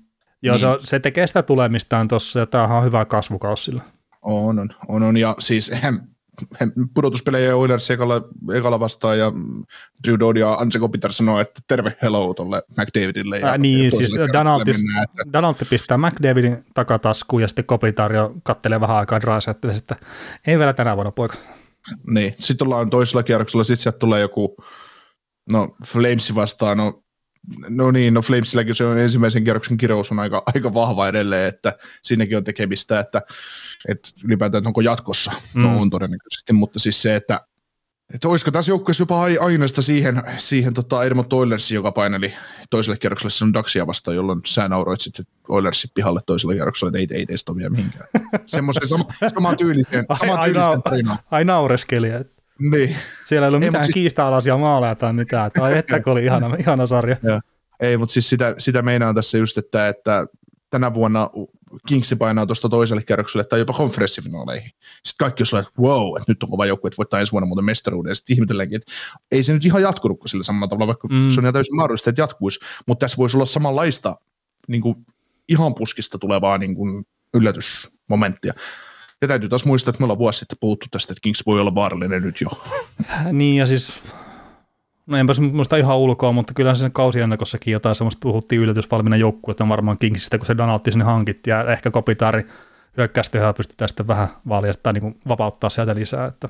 [0.42, 0.60] Joo, Niin.
[0.60, 3.82] se, on- se tekee sitä tulemistaan tuossa ja tämähän on hyvä kasvukaus sillä.
[4.22, 5.16] On, on, on, on.
[5.16, 5.70] ja siis
[6.94, 8.22] pudotuspelejä ja Oilers ekalla,
[8.54, 9.32] ekalla vastaan ja
[10.06, 13.38] Drew Dodd ja Anse Kopitar sanoo, että terve hello tuolle McDavidille.
[13.38, 18.34] Ja, Ää, niin, ja siis Donaltis, mennään, että, Donaltti pistää McDavidin takataskuun ja sitten Kopitario
[18.42, 19.96] kattelee vähän aikaa Draisaitille, että
[20.46, 21.34] ei vielä tänä vuonna poika.
[22.10, 22.34] niin.
[22.40, 24.56] Sitten ollaan toisella kierroksella, sitten sieltä tulee joku,
[25.50, 27.03] no Flames vastaan, no
[27.68, 31.72] no niin, no Flamesilläkin se on ensimmäisen kierroksen kirous on aika, aika vahva edelleen, että
[32.02, 33.22] siinäkin on tekemistä, että,
[33.88, 35.62] että ylipäätään että onko jatkossa, mm.
[35.62, 37.40] no on todennäköisesti, mutta siis se, että
[38.14, 42.34] että olisiko tässä joukkueessa jopa aineesta siihen, siihen tota Edmond Oilersi, joka paineli
[42.70, 47.18] toiselle kierrokselle sen Daxia vastaan, jolloin sä nauroit sitten Oilersin pihalle toiselle kierrokselle, että ei,
[47.18, 48.08] ei teistä ole vielä mihinkään.
[48.46, 49.04] Semmoisen sama,
[49.34, 52.08] sama tyylisen, sama tyylisen ai, ai naureskeli.
[52.58, 52.96] Niin.
[53.24, 53.94] Siellä ei ollut ei, mitään siis...
[53.94, 55.50] kiista-alaisia maaleja tai mitään.
[55.52, 57.16] Tai että kun oli ihana, ihana sarja.
[57.22, 57.40] Ja.
[57.80, 60.26] Ei, mutta siis sitä, sitä meinaan tässä just, että, että
[60.70, 61.30] tänä vuonna
[61.88, 64.70] Kingsi painaa tuosta toiselle kierrokselle tai jopa konferenssifinaaleihin.
[65.04, 67.46] Sitten kaikki on sellainen, että wow, että nyt on kova joukkue, että voittaa ensi vuonna
[67.46, 68.10] muuten mestaruuden.
[68.10, 68.92] Ja sitten ihmetelläänkin, että
[69.32, 71.28] ei se nyt ihan jatkunut sillä samalla tavalla, vaikka mm.
[71.28, 72.60] se on ihan täysin mahdollista, että jatkuisi.
[72.86, 74.16] Mutta tässä voisi olla samanlaista
[74.68, 74.96] niin kuin
[75.48, 78.54] ihan puskista tulevaa niin kuin yllätysmomenttia.
[79.22, 81.74] Ja täytyy taas muistaa, että me ollaan vuosi sitten puhuttu tästä, että Kings voi olla
[81.74, 82.48] vaarallinen nyt jo.
[83.32, 84.02] Niin ja siis
[85.06, 89.96] No enpä muista ihan ulkoa, mutta kyllä sen kausiennakossakin jotain semmoista puhuttiin yllätysvalmiina joukkuetta varmaan
[89.96, 92.46] Kingsistä, kun se Donaldi sinne hankittiin, ja ehkä Kopitaari
[92.96, 96.26] hyökkäystehoa pystytään sitten vähän valjastaa niin vapauttaa sieltä lisää.
[96.26, 96.48] Että.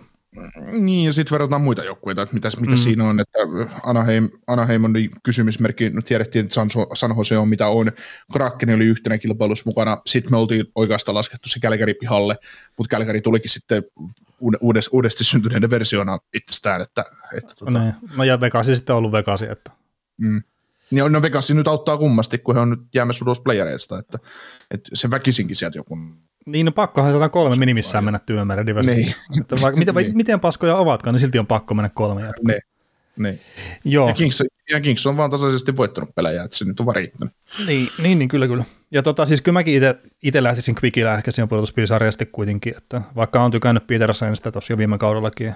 [0.72, 2.76] Niin, ja sitten verrataan muita joukkueita, että mitä, mitä mm.
[2.76, 3.38] siinä on, että
[3.82, 7.92] Anaheim, Anaheim on niin kysymysmerkki, no tiedettiin, että San, San Jose on mitä on,
[8.32, 12.36] Kraken oli yhtenä kilpailussa mukana, sitten me oltiin oikeastaan laskettu se Kälkäri pihalle,
[12.78, 13.82] mutta Kälkäri tulikin sitten
[14.60, 16.82] uudesti, uudesti syntyneiden versiona itsestään.
[16.82, 17.04] Että,
[17.36, 17.70] että tuota.
[17.70, 19.46] no, no ja Vegasi sitten on ollut Vegasi.
[19.50, 19.70] Että.
[20.16, 20.42] Mm.
[20.90, 24.18] Niin, no Vegasi nyt auttaa kummasti, kun he on nyt jäämässä ulos playereista, että,
[24.70, 25.98] että se väkisinkin sieltä joku
[26.46, 29.14] niin, no pakkohan kolme minimissään mennä työmäärä niin.
[29.40, 30.16] että vaikka, miten, niin.
[30.16, 32.46] miten paskoja ovatkaan, niin silti on pakko mennä kolme jatkoon.
[32.46, 32.60] Niin.
[33.16, 33.40] Niin.
[33.84, 34.08] Joo.
[34.08, 37.34] Ja Kings, ja Kings on vaan tasaisesti voittanut pelejä, että se nyt on vaan riittänyt.
[37.66, 38.64] Niin, niin, niin kyllä, kyllä.
[38.90, 39.82] Ja tota, siis kyllä mäkin
[40.22, 44.98] itse lähtisin Quickillä ehkä siinä pudotuspelisarjasti kuitenkin, että vaikka on tykännyt Petersenistä tuossa jo viime
[44.98, 45.54] kaudellakin,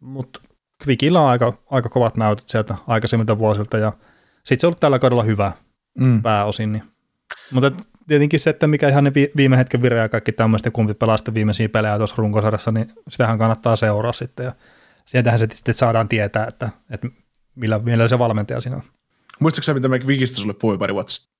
[0.00, 0.40] mutta
[0.86, 3.92] Quickillä on aika, aika kovat näytöt sieltä aikaisemmilta vuosilta, ja
[4.36, 5.52] sitten se on ollut tällä kaudella hyvä
[5.98, 6.22] mm.
[6.22, 6.72] pääosin.
[6.72, 6.82] Niin.
[7.50, 7.72] Mutta
[8.08, 11.68] tietenkin se, että mikä ihan ne viime hetken vire ja kaikki tämmöistä, kumpi pelaa viimeisiä
[11.68, 14.52] pelejä tuossa runkosarjassa, niin sitähän kannattaa seuraa sitten, ja
[15.06, 17.08] sieltähän se sitten saadaan tietää, että, että
[17.54, 18.82] millä, millä se valmentaja siinä on.
[19.40, 21.36] Muistatko mitä me Vikistä sulle puhui pari vuotta sitten?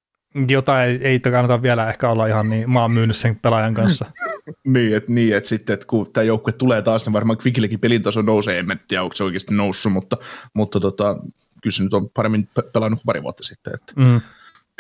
[0.49, 4.07] Jota ei, ei kannata vielä ehkä olla ihan niin maan myynyt sen pelaajan kanssa.
[4.65, 8.23] niin, että niin, et sitten, että kun tämä joukkue tulee taas, niin varmaan Quickillekin pelintaso
[8.23, 10.17] nousee, en tiedä, onko se oikeasti noussut, mutta,
[10.55, 11.17] mutta tota,
[11.63, 14.21] kyllä se nyt on paremmin pelannut pari vuotta sitten, että mm.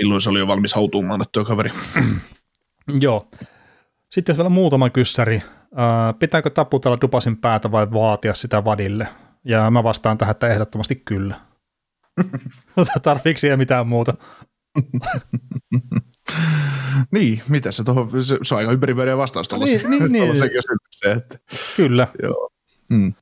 [0.00, 1.70] Milloin se oli jo valmis hautuumaan tuo kaveri.
[3.00, 3.28] Joo.
[4.10, 5.42] Sitten jos vielä muutama kyssäri.
[6.18, 9.08] pitääkö taputella Dupasin päätä vai vaatia sitä vadille?
[9.44, 11.36] Ja mä vastaan tähän, että ehdottomasti kyllä.
[13.02, 14.14] Tarviiko siihen mitään muuta?
[17.14, 19.90] niin, mitä se tuohon, se, se on aika ympäripyöreä vastaus tuollaisen.
[19.90, 20.36] Niin, niin, niin.
[20.90, 21.38] Se, että,
[21.76, 22.08] Kyllä.
[22.22, 22.50] Joo.
[22.94, 23.14] Hmm.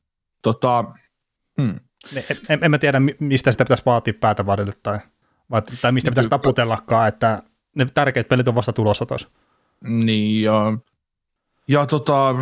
[0.43, 0.85] Tota,
[1.63, 1.81] hmm.
[2.49, 4.99] En, en, mä tiedä, mistä sitä pitäisi vaatia päätä vadille tai,
[5.51, 7.43] vai, tai mistä pitäisi taputellakaan, että
[7.75, 9.27] ne tärkeät pelit on vasta tulossa taas.
[9.81, 10.73] Niin, ja
[11.69, 12.35] ja tota,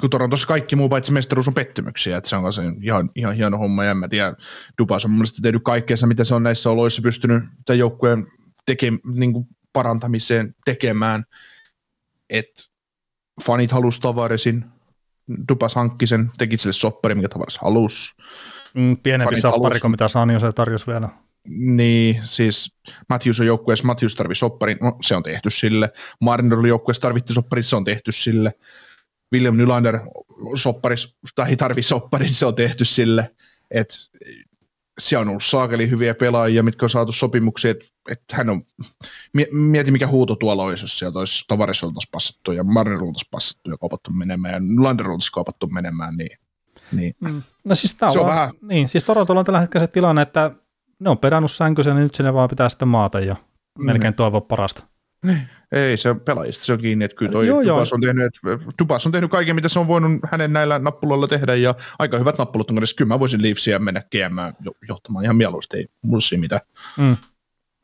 [0.00, 3.58] kun Torontossa kaikki muu paitsi mestaruus on pettymyksiä, että se on se ihan, ihan hieno
[3.58, 4.34] homma, ja en mä tiedä,
[4.78, 8.26] Dubas on mielestäni tehnyt kaikkeensa, mitä se on näissä oloissa pystynyt tämän joukkueen
[8.66, 11.24] teke, niin kuin parantamiseen tekemään,
[12.30, 12.62] että
[13.44, 14.64] fanit halusi Tavaresin,
[15.48, 18.14] Dubas hankki sen, teki sille soppari, mikä Tavares halusi.
[18.74, 21.08] Mm, pienempi soppari kuin mitä Sanjo se tarjosi vielä.
[21.48, 22.74] Niin, siis
[23.08, 25.92] Matthews on joukkueessa, Matthews tarvii sopparin, no se on tehty sille.
[26.20, 28.52] Marner oli joukkueessa, tarvitti sopparin, se on tehty sille.
[29.32, 30.00] William Nylander
[30.54, 33.34] sopparis, tai tarvii sopparin, se on tehty sille.
[33.70, 33.94] Et,
[35.00, 38.62] se on ollut saakeli hyviä pelaajia, mitkä on saatu sopimuksia, että et hän on,
[39.52, 43.70] mieti mikä huuto tuolla olisi, jos sieltä olisi Tavares oltaisiin passattu ja Marner oltaisiin passattu
[43.70, 46.38] ja kaupattu menemään ja Nylander oltaisiin kaupattu menemään, niin,
[46.92, 47.14] niin.
[47.20, 47.42] Mm.
[47.64, 48.50] No siis tämä on, on vähän...
[48.62, 50.50] niin, siis Torontolla on tällä hetkellä se tilanne, että
[51.00, 53.34] ne on perannut sänkysen, niin nyt sinne vaan pitää sitten maata jo.
[53.78, 53.86] Mm.
[53.86, 54.82] Melkein toivoa parasta.
[55.26, 55.40] Niin.
[55.72, 58.64] Ei, se on pelaajista se on kiinni, että kyllä toi joo, Dubas, on tehnyt, että
[58.82, 62.38] Dubas on tehnyt kaiken, mitä se on voinut hänen näillä nappuloilla tehdä, ja aika hyvät
[62.38, 62.94] nappulot on edes.
[62.94, 66.60] Kyllä mä voisin Leafsia mennä GM johtamaan ihan mieluusti, ei mulla siinä mitään.
[66.96, 67.16] Mm.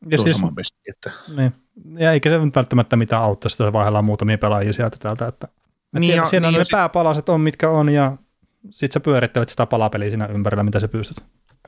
[0.09, 1.11] Ja siis, besti, että.
[1.37, 1.53] Niin.
[1.97, 6.05] Ja eikä se välttämättä mitään auttaa sitä vaihdellaan muutamia pelaajia sieltä täältä, että, että niin,
[6.05, 6.71] siellä, ja, siellä niin, on ne sit...
[6.71, 8.17] pääpalaset on, mitkä on, ja
[8.69, 11.17] sitten sä pyörittelet sitä palapeliä siinä ympärillä, mitä sä pystyt.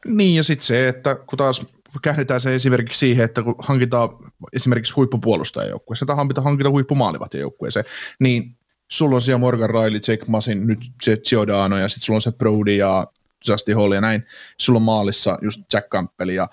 [0.06, 1.66] Niin, ja sitten se, että kun taas
[2.02, 4.10] käännetään se esimerkiksi siihen, että kun hankitaan
[4.54, 7.86] esimerkiksi huippupuolustajajoukkueeseen tai hankita, hankita huippumaalivahtiojoukkueeseen,
[8.20, 8.58] niin
[8.88, 12.32] sulla on siellä Morgan Riley, Jake Masin, nyt se Giordano ja sitten sulla on se
[12.32, 13.08] Brody ja
[13.48, 14.26] Justin Hall ja näin.
[14.58, 16.50] Sulla on maalissa just Jack Campbell ja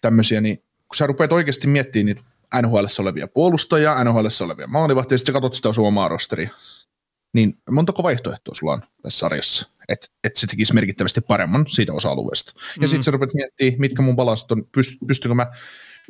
[0.00, 2.22] tämmöisiä, niin kun sä rupeat oikeasti miettimään niitä
[2.62, 6.50] NHL olevia puolustajia, NHL olevia maalivahtia, ja sitten katsot sitä omaa rosteria,
[7.36, 12.52] niin montako vaihtoehtoa sulla on tässä sarjassa, että et se tekisi merkittävästi paremman siitä osa-alueesta.
[12.56, 12.86] Ja Mm.
[12.88, 15.46] sitten sä rupeat miettimään, mitkä mun palaset on, pyst- pystynkö mä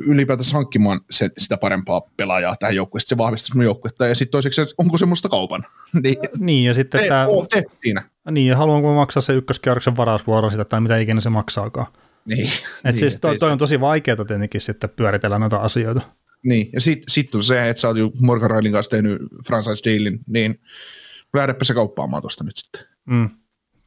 [0.08, 4.60] ylipäätänsä hankkimaan se, sitä parempaa pelaajaa tähän joukkueeseen, se vahvistaisi mun joukkuetta, ja sitten toiseksi,
[4.60, 5.62] että onko semmoista kaupan.
[6.02, 7.26] Niin, Niin, ja sitten tämä,
[7.82, 8.02] siinä.
[8.30, 11.86] niin, ja haluanko maksaa se ykköskierroksen varausvuoro sitä, tai mitä ikinä se maksaakaan.
[12.24, 12.52] Niin, Et
[12.84, 16.00] niin, siis toi, toi on tosi vaikeaa tietenkin sitten pyöritellä noita asioita.
[16.44, 20.20] Niin, ja sitten sit on se, että sä oot Morgan Railin kanssa tehnyt franchise dealin,
[20.26, 20.60] niin
[21.34, 22.86] lähdepä se kauppaamaan tuosta nyt sitten.
[23.04, 23.30] Mm.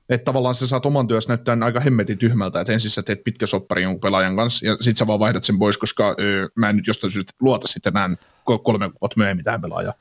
[0.10, 3.48] Että tavallaan sä saat oman työssä näyttää aika hemmetin tyhmältä, että ensin sä teet pitkä
[3.48, 6.76] soppari jonkun pelaajan kanssa, ja sit sä vaan vaihdat sen pois, koska öö, mä en
[6.76, 7.94] nyt jostain syystä luota sitten
[8.24, 9.95] ko- kolme vuotta myöhemmin tähän pelaajaan.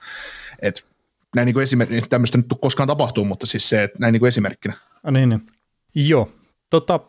[0.63, 0.87] Et
[1.37, 4.29] näin niin kuin esimerkki, tämmöistä nyt koskaan tapahtuu, mutta siis se, että näin niin kuin
[4.29, 4.75] esimerkkinä.
[5.05, 5.47] Ah, niin, niin.
[5.95, 6.33] Joo.
[6.71, 7.01] Tota,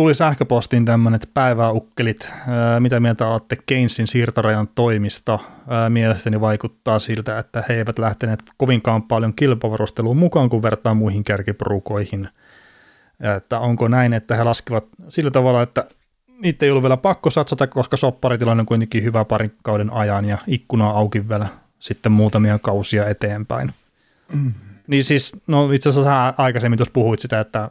[0.00, 2.30] tuli sähköpostiin tämmöinen, että päivää ukkelit.
[2.48, 5.38] Ää, mitä mieltä olette Keynesin siirtorajan toimista?
[5.88, 12.28] Mielestäni vaikuttaa siltä, että he eivät lähteneet kovinkaan paljon kilpavarusteluun mukaan, kun vertaa muihin kärkiporukoihin.
[13.36, 15.84] Että onko näin, että he laskivat sillä tavalla, että
[16.42, 20.38] niitä ei ollut vielä pakko satsata, koska sopparitilanne on kuitenkin hyvä parin kauden ajan ja
[20.46, 21.46] ikkuna on auki vielä
[21.78, 23.72] sitten muutamia kausia eteenpäin.
[24.34, 24.52] Mm.
[24.86, 27.70] Niin siis, no itse asiassa aikaisemmin tuossa puhuit sitä, että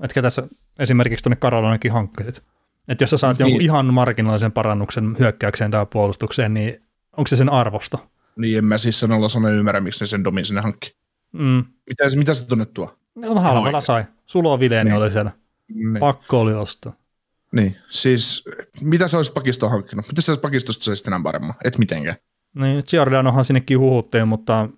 [0.00, 0.42] etkä tässä
[0.78, 2.42] esimerkiksi tuonne Karolanakin hankkisit.
[2.88, 3.44] Että jos sä saat Niin.
[3.46, 6.82] jonkun ihan marginaalisen parannuksen hyökkäykseen tai puolustukseen, niin
[7.16, 7.98] onko se sen arvosta?
[8.36, 10.96] Niin en mä siis sanalla sano ymmärrä, miksi ne sen domin sinne hankki.
[11.32, 11.64] Mm.
[11.88, 12.98] Mitä, se- mitä se tunnet tuo?
[13.14, 14.04] No, halvalla sai.
[14.26, 14.98] Sulo Vileeni Niin.
[14.98, 15.30] oli siellä.
[15.74, 15.98] Niin.
[16.00, 16.92] Pakko oli ostaa.
[17.52, 17.76] niin.
[17.90, 18.44] Siis
[18.80, 20.06] mitä sä olisit pakistoon hankkinut?
[20.08, 21.54] Mitä sä pakistosta saisit enää paremman?
[21.64, 22.16] Et mitenkään.
[22.54, 24.68] Niin, Giordanohan sinnekin huhuttiin, mutta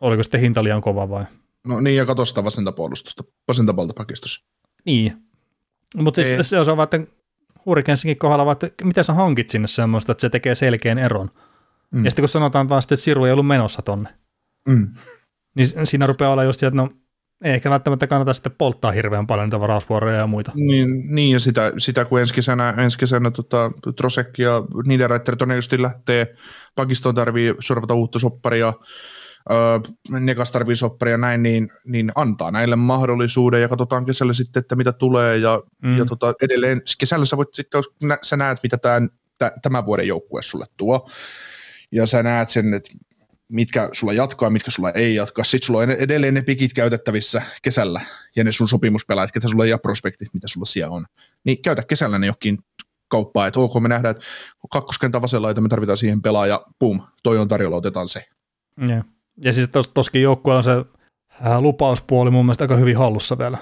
[0.00, 1.24] oliko sitten hinta liian kova vai?
[1.66, 4.44] No niin, ja katso sitä vasenta puolustusta, vasenta pakistossa.
[4.84, 5.12] Niin.
[5.94, 7.12] Mutta siis se on vaan, että
[7.66, 11.30] Hurricanesinkin kohdalla, vaan, että mitä sä hankit sinne semmoista, että se tekee selkeän eron.
[11.90, 12.04] Mm.
[12.04, 14.08] Ja sitten kun sanotaan vaan, sitten, että Siru ei ollut menossa tonne,
[14.68, 14.88] Mm.
[15.56, 16.90] niin siinä rupeaa olla just että no
[17.44, 20.52] ei ehkä välttämättä kannata sitten polttaa hirveän paljon niitä varausvuoroja ja muita.
[20.54, 25.82] Niin, niin, ja sitä, sitä kun ensi kesänä, ensi kesänä tota, Trosek ja Niederreiter todennäköisesti
[25.82, 26.34] lähtee,
[26.74, 28.72] pakistoon tarvii sorvata uutta sopparia,
[29.50, 35.38] öö, sopparia näin, niin, niin antaa näille mahdollisuuden ja katsotaan kesällä sitten, että mitä tulee
[35.38, 35.98] ja, Mm.
[35.98, 39.08] ja tota, edelleen kesällä sä voit sitten, nä, sä näet, mitä tämän,
[39.38, 41.08] tä, tämän vuoden joukkue sulle tuo
[41.92, 42.90] ja sä näet sen, että
[43.48, 45.44] mitkä sulla jatkaa, mitkä sulla ei jatkaa.
[45.44, 48.00] Sitten sulla on edelleen ne pikit käytettävissä kesällä
[48.36, 51.06] ja ne sun sopimuspelaajat, ketä sulla ja prospektit, mitä sulla siellä on.
[51.44, 52.58] Niin käytä kesällä ne jokin
[53.08, 54.24] kauppaa, että ok, me nähdään, että
[54.70, 58.24] kakkoskentän vasella me tarvitaan siihen pelaaja, pum, toi on tarjolla, otetaan se.
[58.88, 59.04] Ja,
[59.36, 60.84] ja siis tos, toskin joukkueella on se
[61.42, 63.58] ää, lupauspuoli mun mielestä aika hyvin hallussa vielä.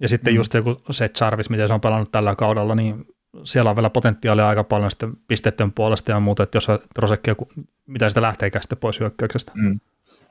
[0.00, 0.36] Ja sitten Mm.
[0.36, 3.04] just joku se Jarvis, miten se on pelannut tällä kaudella, niin
[3.44, 6.66] siellä on vielä potentiaalia aika paljon sitten pisteiden puolesta ja muuta, että jos
[6.98, 7.48] Rosekki joku,
[7.86, 9.52] mitä sitä lähteekään sitten pois hyökkäyksestä.
[9.54, 9.80] Mm.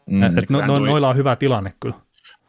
[0.06, 1.96] Mm, et no, no, toi- noilla on hyvä tilanne kyllä.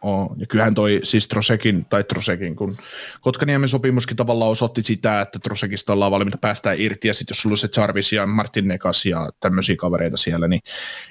[0.03, 2.75] Oo, ja kyllähän toi siis Trosekin, tai Trosekin, kun
[3.21, 7.55] Kotkaniemen sopimuskin tavallaan osoitti sitä, että Trosekista ollaan valmiita päästää irti, ja sitten jos sulla
[7.55, 10.61] on se Jarvis ja Martin Nekas ja tämmöisiä kavereita siellä, niin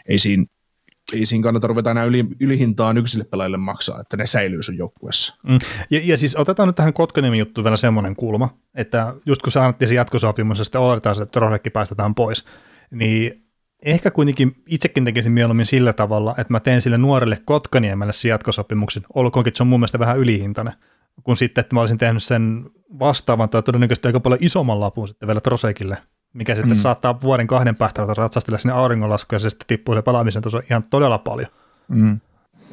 [0.08, 0.46] ei siinä,
[1.14, 5.36] ei siinä kannata ruveta enää yli, ylihintaan yksille pelaajille maksaa, että ne säilyy sun joukkueessa.
[5.44, 5.58] Mm.
[5.90, 9.62] Ja, ja siis otetaan nyt tähän Kotkaniemen juttuun vielä semmoinen kulma, että just kun sä
[9.62, 12.46] annettiin se jatkosopimus ja sitten oletetaan, että Rosekki päästetään pois,
[12.92, 13.46] niin
[13.86, 19.04] ehkä kuitenkin itsekin tekisin mieluummin sillä tavalla, että mä teen sille nuorelle Kotkaniemelle sen jatkosopimuksen,
[19.14, 20.74] olkoonkin, että se on mun mielestä vähän ylihintainen,
[21.24, 22.66] kun sitten, että mä olisin tehnyt sen
[23.00, 25.98] vastaavan tai todennäköisesti aika paljon isomman lapun sitten vielä Trosekille,
[26.36, 26.82] mikä sitten Mm.
[26.82, 30.62] saattaa vuoden kahden päästä ruveta ratsastella sinne auringonlaskuun ja se sitten tippuu se pelaamisen taso
[30.70, 31.48] ihan todella paljon.
[31.88, 32.20] Mm.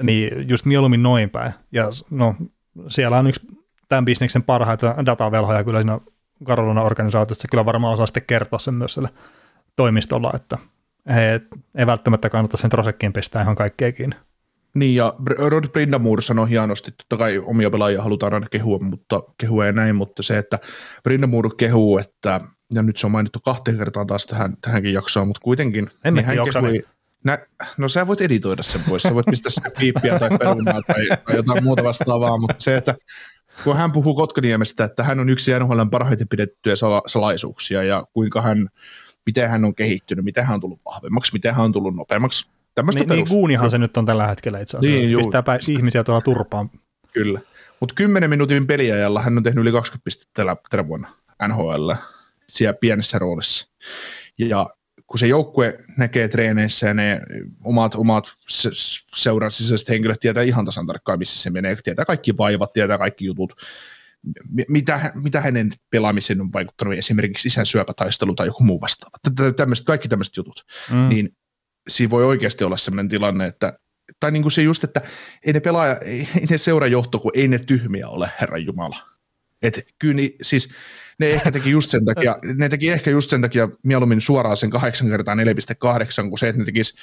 [0.03, 1.53] Niin just mieluummin noin päin.
[1.73, 2.35] Ja no,
[2.89, 3.41] siellä on yksi
[3.89, 6.01] tämän bisneksen parhaita datavelhoja kyllä siinä
[6.45, 7.49] Karolina organisaatiossa.
[7.51, 9.09] Kyllä varmaan osaa sitten kertoa sen myös sille
[9.77, 10.59] toimistolla, että
[11.15, 11.41] he
[11.75, 14.17] ei välttämättä kannata sen Trosekkiin pistää ihan kaikkea kiinni.
[14.75, 15.15] Niin, ja
[15.49, 19.97] Rod Brindamur sanoi hienosti, totta kai omia pelaajia halutaan aina kehua, mutta kehua ja näin,
[19.97, 20.59] mutta se, että
[21.03, 22.41] Brindamur kehuu, että,
[22.73, 26.27] ja nyt se on mainittu kahteen kertaan taas tähän, tähänkin jaksoon, mutta kuitenkin, En niin
[26.27, 26.81] tiedä, kehui,
[27.25, 27.39] nä,
[27.79, 31.37] no sä voit editoida sen pois, sä voit pistää sen piippiä tai perunaa tai, tai
[31.37, 32.95] jotain muuta vastaavaa, mutta se, että
[33.65, 38.43] kun hän puhuu Kotkaniemestä, että hän on yksi NHLn parhaiten pidettyjä sala, salaisuuksia ja kuinka
[38.43, 38.69] hän,
[39.27, 42.47] miten hän on kehittynyt, miten hän on tullut vahvemmaksi, miten hän on tullut nopeammaksi.
[42.75, 45.07] Tämmöistä Niin, niin Guunihan se nyt on tällä hetkellä itse asiassa.
[45.07, 46.71] Niin, pistää pä- ihmisiä tuolla turpaan.
[47.13, 47.41] Kyllä.
[47.81, 51.09] Mutta 10 minuutin peliajalla hän on tehnyt yli 20 pistettä tänä, tänä vuonna
[51.49, 51.93] NHL
[52.53, 53.69] siellä pienessä roolissa.
[54.39, 54.71] Ja
[55.07, 57.21] kun se joukkue näkee treeneissä ja ne
[57.65, 58.71] omat, omat se,
[59.17, 63.25] seuran sisäiset henkilöt tietää ihan tasan tarkkaan, missä se menee, tietää kaikki vaivat, tietää kaikki
[63.25, 63.53] jutut,
[64.49, 69.19] Mi- mitä, mitä hänen pelaamiseen on vaikuttanut esimerkiksi isän syöpätaistelu tai joku muu vastaava.
[69.23, 71.09] Tä- tä- Tämmöiset, kaikki tämmöiset jutut Mm.
[71.09, 71.37] niin
[71.89, 73.79] siinä voi oikeasti olla sellainen tilanne, että
[74.21, 75.01] tai niin kuin se just, että
[75.47, 78.97] ei ne pelaaja, ei, ei ne seurajohto, kun ei ne tyhmiä ole, Herran Jumala.
[79.63, 80.71] Et kyllä niin, siis
[81.23, 84.71] ne ehkä teki just sen takia, ne teki ehkä just sen takia mieluummin suoraan sen
[84.71, 86.95] 8 kertaa 4,8, kuin se, että ne tekisi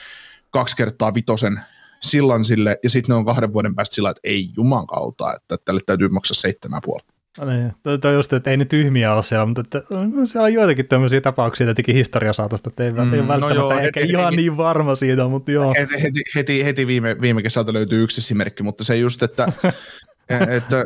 [0.52, 1.60] kaksi kertaa vitosen
[2.02, 5.58] sillan sille, ja sitten ne on kahden vuoden päästä sillä, että ei juman kautta, että
[5.66, 7.14] tälle täytyy maksaa seitsemän puolta.
[7.40, 7.72] No niin,
[8.02, 11.22] toi, just, että ei ne tyhmiä ole siellä, mutta että, no, siellä on joitakin tämmöisiä
[11.22, 14.36] tapauksia, että teki historiasaatosta, että ei, mm, ei välttämättä no joo, ehkä heti, ihan heti,
[14.36, 15.74] niin varma siitä, mutta joo.
[15.80, 19.52] Heti, heti, heti, heti viime, viime kesältä löytyy yksi esimerkki, mutta se just, että,
[20.58, 20.86] että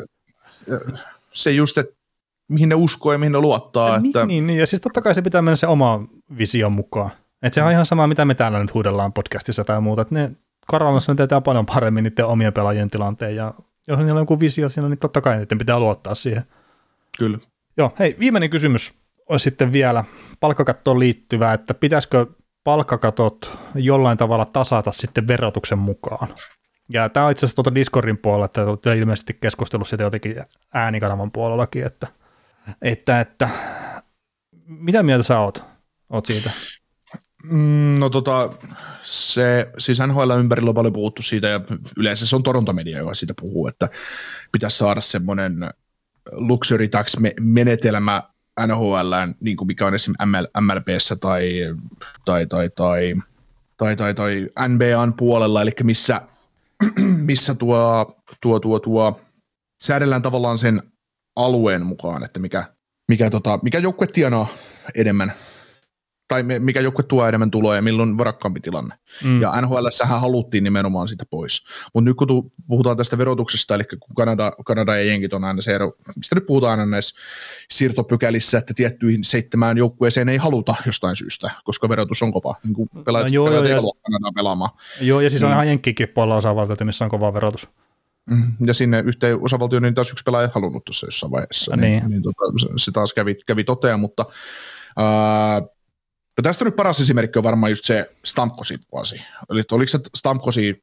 [1.33, 2.02] se just, että
[2.49, 3.99] mihin ne uskoo ja mihin ne luottaa.
[3.99, 4.25] Niin, että...
[4.25, 5.99] niin, niin, ja siis totta kai se pitää mennä se oma
[6.37, 7.11] vision mukaan.
[7.41, 10.31] Että se on ihan sama, mitä me täällä nyt huudellaan podcastissa tai muuta, että ne
[10.67, 13.53] Karolassa ne tietää paljon paremmin niiden omien pelaajien tilanteen, ja
[13.87, 16.43] jos niillä on joku visio siinä, niin totta kai niiden pitää luottaa siihen.
[17.17, 17.37] Kyllä.
[17.77, 18.93] Joo, hei, viimeinen kysymys
[19.29, 20.03] olisi sitten vielä
[20.39, 22.25] palkkakattoon liittyvä, että pitäisikö
[22.63, 26.27] palkkakatot jollain tavalla tasata sitten verotuksen mukaan?
[26.89, 30.43] Ja tämä on itse asiassa tuota Discordin puolella, että ilmeisesti keskustellut siitä jotenkin
[30.73, 32.07] äänikanavan puolellakin, että,
[32.81, 33.49] että, että
[34.65, 35.63] mitä mieltä sä oot,
[36.09, 36.51] oot siitä?
[37.51, 38.49] Mm, no tota,
[39.03, 41.61] se, siis NHL ympärillä on paljon puhuttu siitä ja
[41.97, 43.89] yleensä se on Toronto-media, joka siitä puhuu, että
[44.51, 45.69] pitäisi saada semmoinen
[46.31, 48.23] luxury tax menetelmä
[48.67, 51.51] NHL, niin kuin mikä on esimerkiksi ML, MLBssä tai,
[52.25, 53.13] tai, tai, tai,
[53.77, 56.21] tai, tai, tai NBAn puolella, eli missä,
[57.27, 58.11] missä tuo,
[58.41, 59.21] tuo, tuo, tuo
[59.81, 60.92] säädellään tavallaan sen
[61.35, 62.63] alueen mukaan, että mikä,
[63.07, 64.47] mikä, tota, mikä joukkue tienaa
[64.95, 65.33] enemmän
[66.27, 68.95] tai mikä joukkue tuo enemmän tuloja ja milloin varakkaampi tilanne.
[69.23, 69.41] Mm.
[69.41, 71.65] Ja NHL haluttiin nimenomaan sitä pois.
[71.93, 75.61] Mutta nyt kun tu, puhutaan tästä verotuksesta, eli kun Kanada, Kanada ja Jenkit on aina
[75.61, 77.15] se ero, mistä nyt puhutaan aina näissä
[77.71, 82.55] siirtopykälissä, että tiettyihin seitsemään joukkueeseen ei haluta jostain syystä, koska verotus on kova.
[82.63, 84.71] Niin kuin pelaajat, no, joo, pelaajat joo, ei halua Kanadaa pelaamaan.
[85.01, 85.53] Joo, ja siis on mm.
[85.53, 87.67] ihan Jenkkikin puolella osavaltioita, missä on kova verotus.
[88.29, 91.71] Mm, ja sinne yhteen osavaltioon niin taas yksi pelaaja halunnut tuossa jossain vaiheessa.
[91.71, 91.99] Ja niin.
[91.99, 94.25] niin, niin tota, se taas kävi, kävi totea, mutta
[94.97, 95.61] ää,
[96.37, 99.21] No tästä nyt paras esimerkki on varmaan just se Stamkosin vuosi.
[99.49, 100.82] Eli oliko se Stamkosi,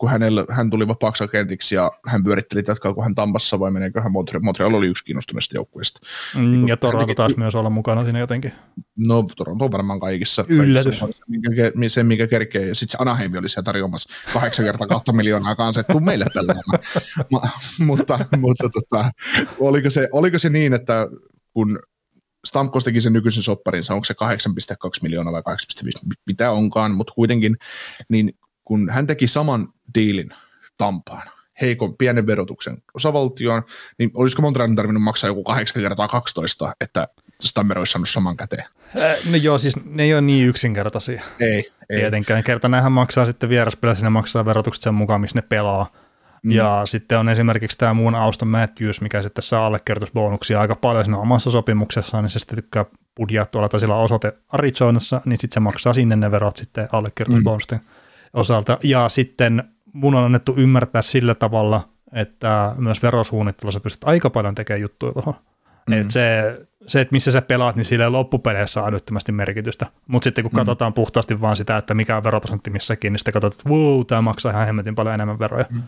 [0.00, 4.00] kun hänellä, hän tuli vapaaksi agentiksi ja hän pyöritteli, että kun hän Tampassa vai meneekö
[4.00, 6.00] hän Montreal, Montreal oli yksi kiinnostuneista joukkueista.
[6.36, 8.52] Mm, niin, ja Toronto teki, taas myös olla mukana siinä jotenkin.
[8.98, 10.44] No Toronto on varmaan kaikissa.
[10.48, 11.00] Yllätys.
[11.00, 11.24] Kaikissa,
[11.88, 12.66] se, mikä kerkee.
[12.66, 16.78] Ja sitten Anaheim oli siellä tarjoamassa kahdeksan kertaa kahta miljoonaa kanssa, että tuu meille pelaamaan.
[17.86, 19.12] mutta mutta tota,
[19.58, 21.08] oliko, se, oliko se niin, että
[21.52, 21.78] kun
[22.44, 25.42] Stamkos teki sen nykyisen sopparinsa, onko se 8,2 miljoonaa vai
[25.84, 27.56] 8,5, mitä onkaan, mutta kuitenkin,
[28.08, 28.32] niin
[28.70, 30.30] kun hän teki saman diilin
[30.78, 31.30] Tampaan,
[31.60, 33.62] heikon pienen verotuksen osavaltioon,
[33.98, 37.08] niin olisiko Montrealin tarvinnut maksaa joku 8 kertaa 12, että
[37.42, 38.64] Stammer olisi saanut saman käteen?
[39.30, 41.22] no joo, siis ne ei ole niin yksinkertaisia.
[41.40, 42.00] Ei, ei.
[42.00, 42.44] Tietenkään.
[42.44, 45.92] Kerta nämähän maksaa sitten vieraspelissä, ne maksaa verotukset sen mukaan, missä ne pelaa.
[46.42, 46.52] Mm.
[46.52, 51.18] Ja sitten on esimerkiksi tämä muun Auston Matthews, mikä sitten saa allekirjoitusbonuksia aika paljon siinä
[51.18, 52.84] omassa sopimuksessaan, niin se sitten tykkää
[53.16, 57.78] budjaa tuolla tai sillä osoite Arizonassa, niin sitten se maksaa sinne ne verot sitten allekirjoitusbonusten
[57.78, 57.99] mm.
[58.32, 58.78] Osalta.
[58.82, 64.80] Ja sitten mun on annettu ymmärtää sillä tavalla, että myös verosuunnittelussa pystyt aika paljon tekemään
[64.80, 65.34] juttuja tuohon.
[65.90, 66.00] Mm.
[66.00, 69.86] Et se, se, että missä sä pelaat, niin sillä loppupeleissä on älyttömästi merkitystä.
[70.06, 70.56] Mutta sitten kun mm.
[70.56, 74.22] katsotaan puhtaasti vaan sitä, että mikä on veroprosentti missäkin, niin sitten katsotaan, että wow, tämä
[74.22, 75.64] maksaa ihan hemmetin paljon enemmän veroja.
[75.70, 75.82] Mm.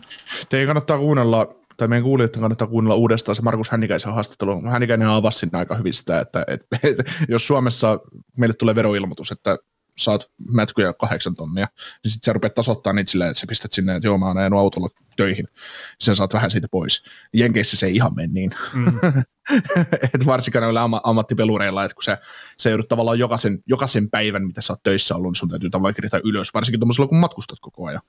[0.49, 4.61] Teidän kannattaa kuunnella, tai meidän kuulijoiden kannattaa kuunnella uudestaan se Markus Hännikäisen haastattelu.
[4.69, 7.99] Hännikäinen avasi sinne aika hyvin sitä, että, että, että jos Suomessa
[8.37, 9.57] meille tulee veroilmoitus, että
[9.97, 11.67] saat mätkyjä kahdeksan tonnia,
[12.03, 14.37] niin sitten sä rupeat tasoittamaan niitä silleen, että sä pistät sinne, että joo, mä oon
[14.37, 15.55] ajanut autolla töihin, niin
[16.01, 17.03] sen saat vähän siitä pois.
[17.33, 18.51] Jenkeissä se ei ihan mene niin.
[18.73, 18.87] Mm.
[20.13, 22.17] et varsinkaan noilla am- ammattipelureilla, että kun sä,
[22.57, 25.93] sä joudut tavallaan jokaisen, jokaisen päivän, mitä sä oot töissä ollut, niin sun täytyy tavallaan
[25.93, 28.01] kirjata ylös, varsinkin tuollaisella, kun matkustat koko ajan.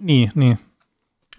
[0.00, 0.58] Niin, niin.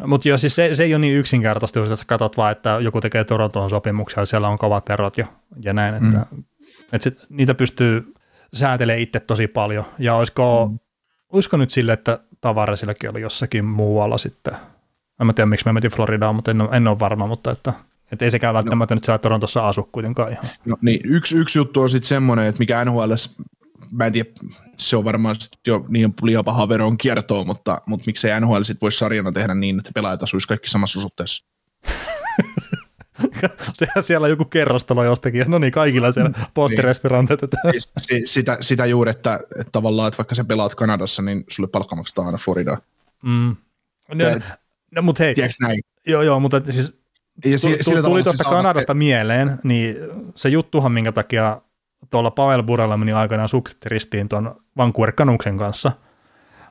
[0.06, 3.24] Mutta joo, siis se, se ei ole niin yksinkertaisesti, jos katsot vaan, että joku tekee
[3.24, 5.26] Torontoon sopimuksia ja siellä on kovat verot jo
[5.64, 6.44] ja näin, että, mm.
[6.94, 8.14] että sit, niitä pystyy
[8.54, 9.86] säätelee itse tosi paljon.
[10.00, 10.80] Ja olisiko, mm.
[11.30, 14.54] olisiko nyt sille, että Tavaresilläkin oli jossakin muualla sitten.
[15.22, 17.74] En mä tiedä, miksi mä metin Floridaan, mutta en, en ole varma, mutta että,
[18.12, 18.98] että ei sekään välttämättä no.
[18.98, 20.46] nyt siellä Torontossa asu kuitenkaan ihan.
[20.66, 23.12] No niin, yksi, yksi juttu on sitten semmoinen, että mikä NHL,
[23.92, 24.30] mä en tiedä,
[24.78, 25.36] se on varmaan
[25.68, 29.78] jo niin liian paha veron kiertoa, mutta, mutta miksei NHL sitten voisi sarjana tehdä niin,
[29.78, 31.46] että pelaajat asuisi kaikki samassa osoitteessa.
[33.80, 36.46] Sehän siellä joku kerrostalo jostakin, no niin, kaikilla siellä mm.
[36.54, 37.40] postirestorantit.
[37.72, 41.70] Siis, siis, sitä, sitä juuri, että, että tavallaan, että vaikka sä pelaat Kanadassa, niin sulle
[41.70, 42.82] palkka maksetaan aina Floridaan.
[43.24, 43.56] Mm.
[44.14, 44.26] No,
[44.96, 45.36] no mutta hei.
[45.36, 45.80] Tiedätkö näin?
[46.08, 46.98] Joo, joo, mutta siis
[47.46, 48.96] ja si- tuli, tuli tuosta siis Kanadasta saa...
[48.96, 49.96] mieleen, niin
[50.36, 51.62] se juttuhan, minkä takia
[52.10, 55.92] tuolla Pavel Burella meni aikanaan sukset ristiin tuon Vancouver Canucksen kanssa,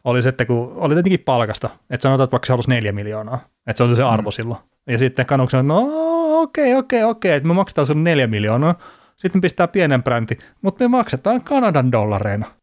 [0.04, 3.38] oli se, että kun oli tietenkin palkasta, että sanotaan, että vaikka se halusi neljä miljoonaa,
[3.66, 4.32] että se oli se arvo mm.
[4.32, 4.60] silloin.
[4.86, 5.72] Ja sitten kanuksen, että
[6.36, 8.78] no okei, okay, okei, okay, okei, okay, että me maksetaan sinulle neljä miljoonaa,
[9.16, 12.46] sitten pistää pienen brändi, mutta me maksetaan Kanadan dollareina.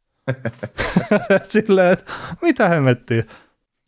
[1.49, 3.23] Silleen, että mitä hemmettiä.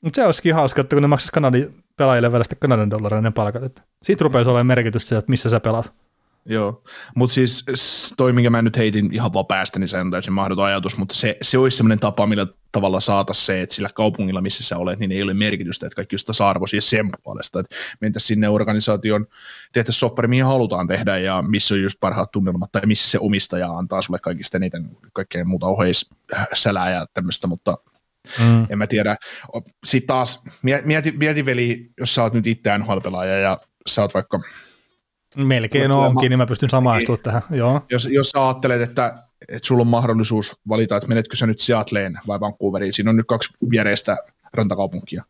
[0.02, 3.64] Mutta se olisikin hauska, että kun ne maksaisi Kanadin pelaajille sitten Kanadan dollareina ne palkat.
[3.64, 5.94] Että siitä rupeaisi olemaan merkitystä että missä sä pelaat.
[6.46, 6.84] Joo,
[7.16, 7.66] mutta siis
[8.18, 11.16] toi, minkä mä nyt heitin ihan vaan päästä, niin se on täysin mahdoton ajatus, mutta
[11.16, 15.00] se, se olisi semmoinen tapa, millä tavalla saata se, että sillä kaupungilla, missä sä olet,
[15.00, 19.28] niin ei ole merkitystä, että kaikki just tasa-arvoisia sen puolesta, että mentäisiin sinne organisaation,
[19.74, 23.72] tehtäisiin soppari, mihin halutaan tehdä ja missä on just parhaat tunnelmat tai missä se omistaja
[23.72, 27.78] antaa sulle kaikista niiden kaikkea muuta oheissälää ja tämmöistä, mutta
[28.40, 28.68] Mm.
[28.70, 29.18] En mä tiedä.
[29.86, 30.44] Sitten taas,
[30.86, 33.58] mieti, mieti veli, jos sä oot nyt itse NHL-pelaaja ja
[33.88, 34.42] sä oot vaikka
[35.36, 37.42] Melkein onkin, niin mä pystyn samaistumaan niin, tähän.
[37.52, 37.82] Joo.
[37.92, 39.14] Jos, jos sä ajattelet, että,
[39.50, 43.28] että sulla on mahdollisuus valita, että menetkö sä nyt Seattleen vai Vancouveriin, siinä on nyt
[43.28, 44.18] kaksi viereistä
[44.54, 45.24] rantakaupunkia.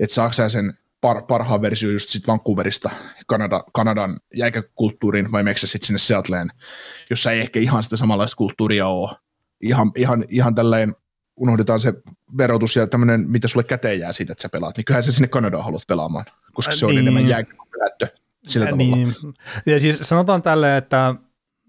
[0.00, 2.90] Että saako sä sen par, parhaan versio just sit Vancouverista,
[3.26, 6.50] Kanada, Kanadan jäikäkulttuuriin, vai meneekö sitten sinne Seattleen,
[7.10, 9.16] jossa ei ehkä ihan sitä samanlaista kulttuuria ole.
[9.60, 10.94] Ihan, ihan, ihan tälleen
[11.36, 11.94] unohdetaan se
[12.38, 15.28] verotus ja tämmöinen, mitä sulle käteen jää siitä, että sä pelaat, niin kyllähän sä sinne
[15.28, 16.98] Kanadaan haluat pelaamaan, koska se on niin.
[16.98, 18.96] enemmän jääkäplättö sillä tavalla.
[18.96, 19.14] Niin.
[19.66, 21.14] Ja siis sanotaan tälleen, että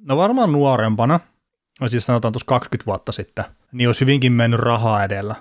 [0.08, 1.20] no varmaan nuorempana,
[1.82, 5.36] no siis sanotaan tuossa 20 vuotta sitten, niin olisi hyvinkin mennyt rahaa edellä.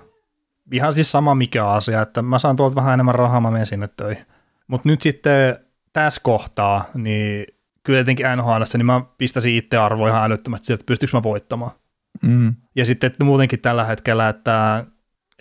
[0.73, 3.89] Ihan siis sama mikä asia, että mä saan tuolta vähän enemmän rahaa, mä menen sinne
[3.89, 4.27] töihin.
[4.67, 5.59] Mutta nyt sitten
[5.93, 7.47] tässä kohtaa, niin
[7.83, 11.71] kyllä jotenkin NHL, niin mä pistäisin itse arvoa ihan älyttömästi sieltä, että pystyykö mä voittamaan.
[12.23, 12.55] Mm.
[12.77, 14.85] Ja sitten että muutenkin tällä hetkellä, että,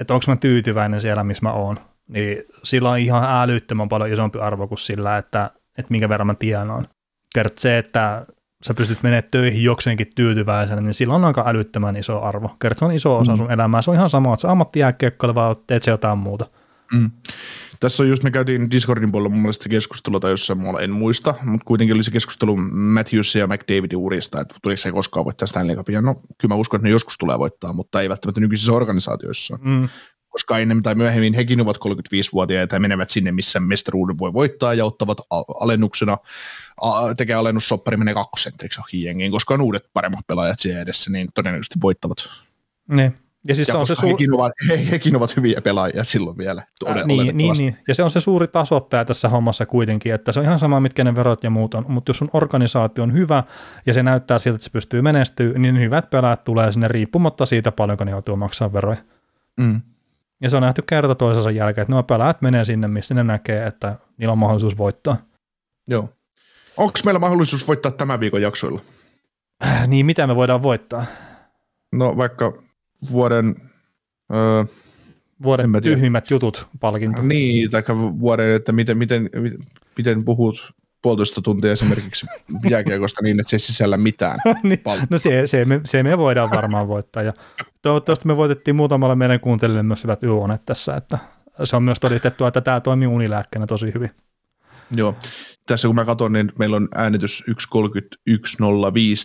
[0.01, 4.39] että onko mä tyytyväinen siellä, missä mä oon, niin sillä on ihan älyttömän paljon isompi
[4.39, 6.87] arvo kuin sillä, että että minkä verran mä tienaan.
[7.33, 8.25] Kert se, että
[8.65, 12.55] sä pystyt menemään töihin jokseenkin tyytyväisenä, niin sillä on aika älyttömän iso arvo.
[12.61, 13.37] Kert se on iso osa mm.
[13.37, 13.81] sun elämää.
[13.81, 16.45] Se on ihan sama, että sä ammattijääkiekkoilla vai teet se jotain muuta.
[16.93, 17.11] Mm.
[17.79, 21.33] Tässä on just, me käytiin Discordin puolella mun mielestä keskustelua, tai jossain muualla en muista,
[21.43, 25.75] mutta kuitenkin oli se keskustelu Matthews ja McDavidin urista, että tuliko se koskaan voittaa Stanley
[25.75, 26.01] Cupia.
[26.01, 29.59] No kyllä mä uskon, että ne joskus tulee voittaa, mutta ei välttämättä nykyisissä organisaatioissa.
[29.61, 29.89] Mm
[30.29, 34.85] koska ennen tai myöhemmin hekin ovat 35-vuotiaita ja menevät sinne, missä mestaruuden voi voittaa ja
[34.85, 35.17] ottavat
[35.59, 36.17] alennuksena,
[37.17, 42.29] tekee alennussoppari, menee kakkosentriksi jengiin, koska on uudet paremmat pelaajat siellä edessä, niin todennäköisesti voittavat.
[42.87, 43.13] Niin.
[43.47, 44.11] Ja, siis ja se on se suur...
[44.11, 46.63] hekin, ovat, he, hekin ovat hyviä pelaajia silloin vielä.
[46.79, 50.39] Todella, niin, niin, niin, ja se on se suuri tasoittaja tässä hommassa kuitenkin, että se
[50.39, 53.43] on ihan sama, mitkä ne verot ja muut on, mutta jos sun organisaatio on hyvä
[53.85, 57.71] ja se näyttää siltä, että se pystyy menestyä, niin hyvät pelaajat tulee sinne riippumatta siitä,
[57.71, 58.97] paljonko ne joutuu maksamaan veroja.
[59.57, 59.81] Mm.
[60.41, 63.67] Ja se on nähty kerta toisensa jälkeen, että nuo pelaajat menee sinne, missä ne näkee,
[63.67, 65.17] että niillä on mahdollisuus voittaa.
[65.87, 66.09] Joo.
[66.77, 68.81] Onko meillä mahdollisuus voittaa tämän viikon jaksoilla?
[69.65, 71.05] Äh, niin, mitä me voidaan voittaa?
[71.91, 72.63] No vaikka
[73.11, 73.55] vuoden...
[74.33, 74.63] Öö,
[75.43, 77.21] vuoden tyhmimmät jutut palkinto.
[77.21, 77.83] Niin, tai
[78.19, 79.29] vuoden, että miten, miten,
[79.97, 82.25] miten puhut puolitoista tuntia esimerkiksi
[82.69, 84.39] jääkiekosta niin, että se ei sisällä mitään.
[84.63, 87.23] niin, no se, se, me, se me voidaan varmaan voittaa.
[87.23, 87.33] Ja
[87.81, 91.17] toivottavasti me voitettiin muutamalle meidän kuuntelijoille myös hyvät yöunet tässä, että
[91.63, 94.11] se on myös todistettu, että tämä toimii unilääkkeenä tosi hyvin.
[94.91, 95.15] Joo.
[95.69, 97.55] Tässä kun mä katson, niin meillä on äänitys 1.31.05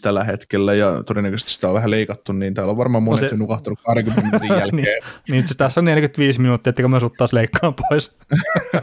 [0.03, 3.37] tällä hetkellä ja todennäköisesti sitä on vähän leikattu, niin täällä on varmaan monet no se...
[3.37, 4.83] nukahtanut 20 minuutin jälkeen.
[4.83, 4.97] niin,
[5.31, 8.17] niin se tässä on 45 minuuttia, että mä sut taas leikkaan pois.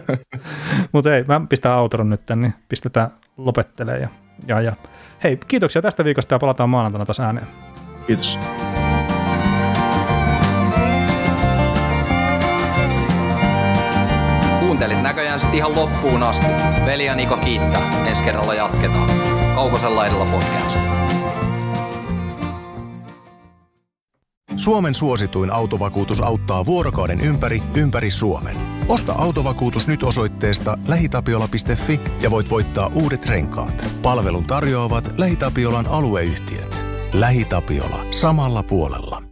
[0.93, 4.09] Mutta ei, mä pistän autoron nyt, niin pistetään lopettelee ja,
[4.47, 4.73] ja, ja.
[5.23, 7.47] Hei, kiitoksia tästä viikosta ja palataan maanantaina taas ääneen.
[8.07, 8.37] Kiitos.
[14.81, 16.45] Kuuntelit näköjään sitten ihan loppuun asti.
[16.85, 18.05] Veli ja Niko kiittää.
[18.07, 19.09] Ensi kerralla jatketaan.
[19.55, 20.79] Kaukosella edellä podcast.
[24.55, 28.57] Suomen suosituin autovakuutus auttaa vuorokauden ympäri, ympäri Suomen.
[28.87, 33.85] Osta autovakuutus nyt osoitteesta lähitapiola.fi ja voit voittaa uudet renkaat.
[34.01, 36.85] Palvelun tarjoavat LähiTapiolan alueyhtiöt.
[37.13, 38.05] LähiTapiola.
[38.11, 39.30] Samalla puolella.